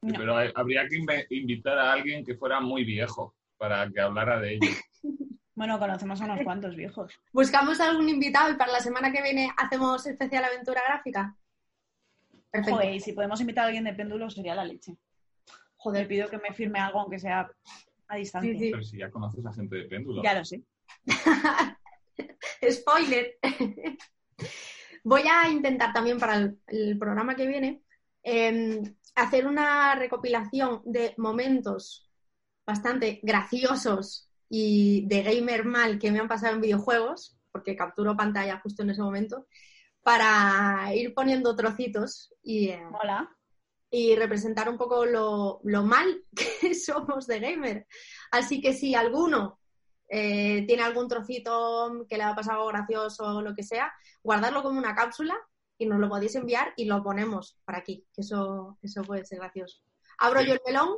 Sí, 0.00 0.08
No. 0.08 0.18
Pero 0.18 0.36
hay- 0.36 0.52
habría 0.54 0.86
que 0.88 0.96
invitar 1.30 1.78
a 1.78 1.92
alguien 1.92 2.24
que 2.24 2.34
fuera 2.36 2.60
muy 2.60 2.84
viejo 2.84 3.34
para 3.56 3.88
que 3.90 4.00
hablara 4.00 4.38
de 4.40 4.54
ello. 4.54 4.60
Bueno, 5.56 5.78
conocemos 5.78 6.20
a 6.20 6.26
unos 6.26 6.40
cuantos 6.44 6.76
viejos. 6.76 7.14
Buscamos 7.32 7.80
a 7.80 7.88
algún 7.88 8.10
invitado 8.10 8.50
y 8.50 8.56
para 8.56 8.72
la 8.72 8.80
semana 8.80 9.10
que 9.10 9.22
viene 9.22 9.50
hacemos 9.56 10.06
especial 10.06 10.44
aventura 10.44 10.82
gráfica. 10.86 11.34
Perfecto. 12.50 12.76
Joder, 12.76 12.94
y 12.94 13.00
si 13.00 13.14
podemos 13.14 13.40
invitar 13.40 13.64
a 13.64 13.66
alguien 13.68 13.84
de 13.84 13.94
péndulo 13.94 14.28
sería 14.28 14.54
la 14.54 14.66
leche. 14.66 14.98
Joder. 15.90 16.08
pido 16.08 16.28
que 16.28 16.38
me 16.38 16.52
firme 16.52 16.78
algo, 16.78 17.00
aunque 17.00 17.18
sea 17.18 17.50
a 18.08 18.16
distancia. 18.16 18.52
Sí, 18.52 18.58
sí. 18.58 18.70
Pero 18.70 18.82
si 18.82 18.98
ya 18.98 19.10
conoces 19.10 19.44
a 19.46 19.52
gente 19.52 19.76
de 19.76 19.84
péndulo. 19.84 20.22
Ya 20.22 20.34
lo 20.34 20.44
sé. 20.44 20.62
Spoiler. 22.70 23.38
Voy 25.04 25.22
a 25.30 25.48
intentar 25.48 25.92
también 25.92 26.18
para 26.18 26.36
el, 26.36 26.58
el 26.66 26.98
programa 26.98 27.36
que 27.36 27.46
viene 27.46 27.82
eh, 28.28 28.82
hacer 29.14 29.46
una 29.46 29.94
recopilación 29.94 30.82
de 30.84 31.14
momentos 31.16 32.10
bastante 32.66 33.20
graciosos 33.22 34.28
y 34.48 35.06
de 35.06 35.22
gamer 35.22 35.64
mal 35.64 36.00
que 36.00 36.10
me 36.10 36.18
han 36.18 36.26
pasado 36.26 36.54
en 36.54 36.60
videojuegos, 36.60 37.38
porque 37.52 37.76
capturo 37.76 38.16
pantalla 38.16 38.58
justo 38.58 38.82
en 38.82 38.90
ese 38.90 39.02
momento, 39.02 39.46
para 40.02 40.92
ir 40.94 41.14
poniendo 41.14 41.54
trocitos 41.54 42.34
y, 42.42 42.70
eh, 42.70 42.82
Hola. 43.00 43.30
Y 43.90 44.14
representar 44.16 44.68
un 44.68 44.76
poco 44.76 45.06
lo, 45.06 45.60
lo 45.64 45.82
mal 45.82 46.24
que 46.60 46.74
somos 46.74 47.26
de 47.26 47.40
gamer. 47.40 47.86
Así 48.30 48.60
que 48.60 48.72
si 48.72 48.94
alguno 48.94 49.60
eh, 50.08 50.64
tiene 50.66 50.82
algún 50.82 51.08
trocito 51.08 52.06
que 52.08 52.16
le 52.16 52.24
ha 52.24 52.34
pasado 52.34 52.66
gracioso 52.66 53.24
o 53.24 53.42
lo 53.42 53.54
que 53.54 53.62
sea, 53.62 53.92
guardarlo 54.22 54.62
como 54.62 54.78
una 54.78 54.94
cápsula 54.94 55.36
y 55.78 55.86
nos 55.86 55.98
lo 55.98 56.08
podéis 56.08 56.34
enviar 56.36 56.72
y 56.76 56.84
lo 56.84 57.02
ponemos 57.02 57.58
para 57.64 57.78
aquí, 57.78 58.06
que 58.12 58.22
eso, 58.22 58.78
eso 58.82 59.02
puede 59.02 59.24
ser 59.24 59.38
gracioso. 59.38 59.82
Abro 60.18 60.42
yo 60.42 60.54
el 60.54 60.60
melón, 60.64 60.96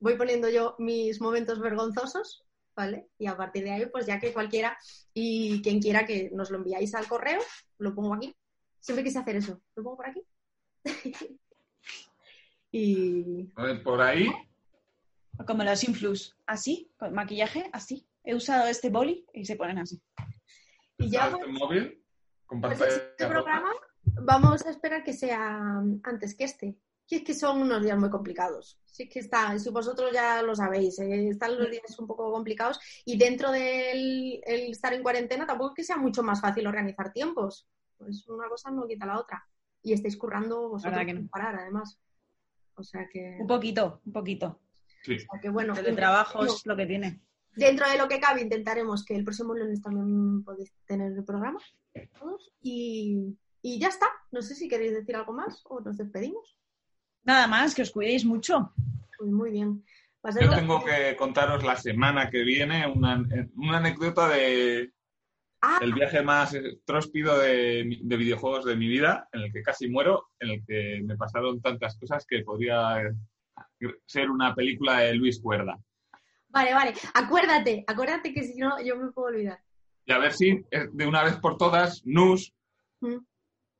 voy 0.00 0.16
poniendo 0.16 0.48
yo 0.50 0.74
mis 0.78 1.20
momentos 1.20 1.60
vergonzosos, 1.60 2.44
¿vale? 2.76 3.08
Y 3.18 3.26
a 3.26 3.36
partir 3.36 3.64
de 3.64 3.72
ahí, 3.72 3.86
pues 3.86 4.06
ya 4.06 4.20
que 4.20 4.32
cualquiera 4.32 4.76
y 5.14 5.62
quien 5.62 5.80
quiera 5.80 6.04
que 6.04 6.30
nos 6.32 6.50
lo 6.50 6.58
enviáis 6.58 6.94
al 6.94 7.08
correo, 7.08 7.40
lo 7.78 7.94
pongo 7.94 8.14
aquí. 8.14 8.34
Siempre 8.80 9.04
quise 9.04 9.18
hacer 9.18 9.36
eso, 9.36 9.60
lo 9.74 9.82
pongo 9.82 9.96
por 9.96 10.08
aquí. 10.08 10.22
y 12.70 13.50
A 13.56 13.62
ver, 13.62 13.82
por 13.82 14.00
ahí, 14.00 14.28
Como 15.46 15.64
los 15.64 15.84
influx. 15.84 16.36
Así, 16.46 16.90
con 16.98 17.14
maquillaje, 17.14 17.70
así. 17.72 18.06
He 18.24 18.34
usado 18.34 18.66
este 18.68 18.90
boli 18.90 19.24
y 19.32 19.44
se 19.44 19.56
ponen 19.56 19.78
así. 19.78 20.00
Y 20.98 21.10
ya 21.10 21.30
pues, 21.30 21.42
este 21.42 21.52
móvil 21.52 22.04
con 22.46 22.60
pues 22.60 22.80
este 22.80 23.24
rota. 23.28 23.28
programa 23.28 23.72
vamos 24.22 24.64
a 24.66 24.70
esperar 24.70 25.02
que 25.04 25.12
sea 25.12 25.58
antes 26.02 26.34
que 26.34 26.44
este. 26.44 26.76
Que 27.06 27.16
es 27.16 27.22
que 27.22 27.32
son 27.34 27.62
unos 27.62 27.82
días 27.82 27.96
muy 27.98 28.10
complicados. 28.10 28.78
Sí 28.84 29.04
es 29.04 29.08
que 29.10 29.20
está, 29.20 29.58
si 29.58 29.70
vosotros 29.70 30.10
ya 30.12 30.42
lo 30.42 30.54
sabéis, 30.54 30.98
eh, 30.98 31.28
están 31.28 31.56
los 31.58 31.70
días 31.70 31.98
un 31.98 32.06
poco 32.06 32.30
complicados 32.32 32.78
y 33.06 33.16
dentro 33.16 33.50
del 33.50 34.40
el 34.44 34.70
estar 34.72 34.92
en 34.92 35.02
cuarentena 35.02 35.46
tampoco 35.46 35.70
es 35.70 35.76
que 35.76 35.84
sea 35.84 35.96
mucho 35.96 36.22
más 36.22 36.40
fácil 36.40 36.66
organizar 36.66 37.12
tiempos. 37.12 37.66
Pues 37.96 38.28
una 38.28 38.48
cosa 38.48 38.70
no 38.70 38.86
quita 38.86 39.06
la 39.06 39.20
otra. 39.20 39.46
Y 39.82 39.92
estáis 39.92 40.16
currando 40.18 40.68
vosotros 40.68 40.92
Verdad 40.92 41.06
que 41.06 41.14
no. 41.14 41.20
sin 41.20 41.28
parar, 41.28 41.54
además. 41.54 41.98
O 42.78 42.84
sea 42.84 43.08
que, 43.12 43.36
Un 43.40 43.46
poquito, 43.46 44.00
un 44.06 44.12
poquito. 44.12 44.60
Sí. 45.02 45.16
o 45.16 45.18
sea 45.18 45.40
que 45.40 45.48
bueno. 45.50 45.74
El 45.74 45.96
trabajo 45.96 46.44
es 46.44 46.64
lo 46.64 46.76
que 46.76 46.86
tiene. 46.86 47.20
Dentro 47.56 47.88
de 47.90 47.98
lo 47.98 48.06
que 48.08 48.20
cabe, 48.20 48.42
intentaremos 48.42 49.04
que 49.04 49.16
el 49.16 49.24
próximo 49.24 49.54
lunes 49.54 49.82
también 49.82 50.44
podéis 50.44 50.72
tener 50.86 51.12
el 51.12 51.24
programa. 51.24 51.58
todos. 52.18 52.52
Y, 52.62 53.36
y 53.62 53.80
ya 53.80 53.88
está. 53.88 54.06
No 54.30 54.42
sé 54.42 54.54
si 54.54 54.68
queréis 54.68 54.92
decir 54.92 55.16
algo 55.16 55.32
más 55.32 55.62
o 55.64 55.80
nos 55.80 55.96
despedimos. 55.96 56.56
Nada 57.24 57.46
más, 57.48 57.74
que 57.74 57.82
os 57.82 57.90
cuidéis 57.90 58.24
mucho. 58.24 58.72
Pues 59.18 59.30
muy 59.30 59.50
bien. 59.50 59.84
Yo 60.40 60.50
tengo 60.50 60.84
que 60.84 61.16
contaros 61.16 61.64
la 61.64 61.76
semana 61.76 62.28
que 62.28 62.42
viene 62.42 62.86
una, 62.86 63.24
una 63.56 63.78
anécdota 63.78 64.28
de 64.28 64.92
Ah, 65.60 65.78
el 65.82 65.92
viaje 65.92 66.22
más 66.22 66.56
tróspido 66.84 67.36
de, 67.38 67.98
de 68.00 68.16
videojuegos 68.16 68.64
de 68.64 68.76
mi 68.76 68.86
vida, 68.88 69.28
en 69.32 69.40
el 69.42 69.52
que 69.52 69.62
casi 69.62 69.88
muero, 69.88 70.28
en 70.38 70.50
el 70.50 70.64
que 70.64 71.00
me 71.04 71.16
pasaron 71.16 71.60
tantas 71.60 71.98
cosas 71.98 72.24
que 72.28 72.42
podría 72.44 73.02
ser 74.06 74.30
una 74.30 74.54
película 74.54 75.00
de 75.00 75.14
Luis 75.14 75.40
Cuerda. 75.40 75.76
vale, 76.48 76.72
vale. 76.74 76.94
Acuérdate, 77.14 77.84
acuérdate 77.86 78.32
que 78.32 78.44
si 78.44 78.56
no, 78.58 78.80
yo 78.82 78.96
me 78.96 79.10
puedo 79.10 79.28
olvidar. 79.28 79.58
Y 80.06 80.12
a 80.12 80.18
ver 80.18 80.32
si 80.32 80.50
eh, 80.70 80.88
de 80.92 81.06
una 81.06 81.24
vez 81.24 81.36
por 81.38 81.56
todas, 81.56 82.02
Nus, 82.04 82.52
Mm. 83.00 83.18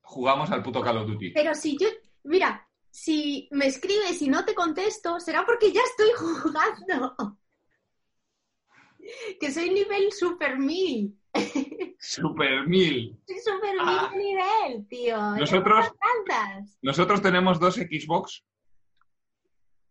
jugamos 0.02 0.50
al 0.50 0.62
puto 0.62 0.80
Call 0.80 0.98
of 0.98 1.06
Duty. 1.08 1.30
Pero 1.32 1.54
si 1.54 1.76
yo, 1.78 1.88
mira, 2.24 2.68
si 2.90 3.48
me 3.52 3.66
escribes 3.66 4.20
y 4.22 4.28
no 4.28 4.44
te 4.44 4.54
contesto, 4.54 5.18
será 5.20 5.44
porque 5.46 5.72
ya 5.72 5.80
estoy 5.82 6.10
jugando. 6.42 7.38
Que 9.40 9.50
soy 9.52 9.70
nivel 9.70 10.12
super 10.12 10.58
mil. 10.58 11.18
Super 12.00 12.66
mil. 12.66 13.20
Soy 13.26 13.38
super 13.38 13.72
mil 13.74 13.80
Ah. 13.80 14.10
de 14.12 14.18
nivel, 14.18 14.86
tío. 14.88 15.16
Nosotros-. 15.36 15.92
Nosotros 16.80 17.20
tenemos 17.20 17.58
dos 17.58 17.74
Xbox 17.74 18.44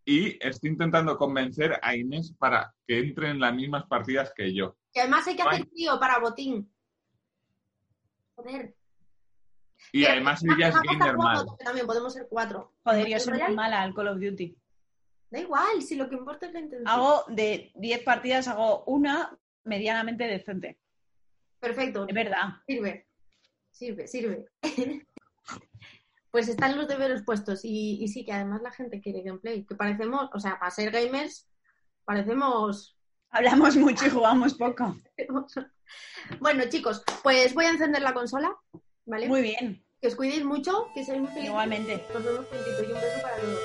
y 0.05 0.37
estoy 0.45 0.69
intentando 0.69 1.17
convencer 1.17 1.77
a 1.81 1.95
Inés 1.95 2.33
para 2.39 2.73
que 2.87 2.99
entre 2.99 3.29
en 3.29 3.39
las 3.41 3.53
mismas 3.53 3.85
partidas 3.87 4.31
que 4.33 4.53
yo. 4.53 4.77
Que 4.93 5.01
además 5.01 5.27
hay 5.27 5.35
que 5.35 5.41
hacer 5.43 5.65
tío 5.67 5.99
para 5.99 6.19
botín. 6.19 6.73
Joder. 8.35 8.73
Y 9.91 10.01
Pero 10.01 10.13
además 10.13 10.43
ella 10.43 10.69
es 10.69 10.75
gamer 10.81 11.17
mal. 11.17 11.45
También 11.59 11.85
podemos 11.85 12.13
ser 12.13 12.27
cuatro. 12.29 12.73
Joder, 12.83 13.05
yo 13.07 13.17
¿Battle 13.17 13.19
soy 13.19 13.43
muy 13.47 13.55
mala 13.55 13.81
al 13.81 13.93
Call 13.93 14.07
of 14.07 14.19
Duty. 14.19 14.57
Da 15.29 15.39
igual, 15.39 15.81
si 15.81 15.95
lo 15.95 16.07
que 16.07 16.15
importa 16.15 16.45
es 16.47 16.53
la 16.53 16.61
intención. 16.61 16.87
Hago 16.87 17.25
de 17.27 17.71
10 17.75 18.03
partidas, 18.03 18.47
hago 18.47 18.85
una 18.85 19.37
medianamente 19.65 20.23
decente. 20.23 20.79
Perfecto, 21.67 22.05
Es 22.07 22.15
verdad. 22.15 22.49
sirve. 22.65 23.07
Sirve, 23.71 24.07
sirve. 24.07 24.45
pues 26.31 26.47
están 26.47 26.77
los 26.77 26.87
deberes 26.87 27.23
puestos 27.23 27.63
y, 27.63 27.97
y 28.03 28.07
sí 28.07 28.25
que 28.25 28.33
además 28.33 28.61
la 28.61 28.71
gente 28.71 29.01
quiere 29.01 29.21
gameplay. 29.21 29.65
Que 29.65 29.75
parecemos, 29.75 30.29
o 30.33 30.39
sea, 30.39 30.57
para 30.59 30.71
ser 30.71 30.91
gamers, 30.91 31.47
parecemos 32.05 32.97
Hablamos 33.29 33.75
mucho 33.75 34.05
y 34.05 34.09
jugamos 34.09 34.53
poco. 34.55 34.95
Bueno, 36.41 36.65
chicos, 36.67 37.01
pues 37.23 37.53
voy 37.53 37.63
a 37.63 37.69
encender 37.69 38.01
la 38.01 38.13
consola, 38.13 38.53
¿vale? 39.05 39.29
Muy 39.29 39.41
bien, 39.41 39.81
Que 40.01 40.09
os 40.09 40.15
cuidéis 40.17 40.43
mucho, 40.43 40.89
que 40.93 41.05
seáis 41.05 41.21
muy 41.21 41.29
felices. 41.29 41.49
igualmente. 41.49 42.05
Nos 42.13 42.25
vemos 42.25 42.45
prontito 42.47 42.83
y 42.83 42.87
un 42.87 42.93
beso 42.99 43.21
para 43.21 43.37
todos. 43.37 43.59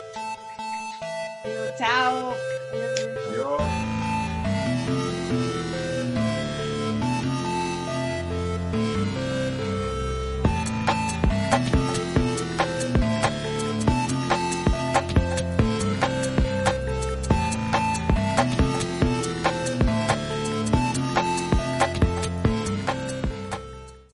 Chao. 1.78 2.34
Adiós. 3.30 3.81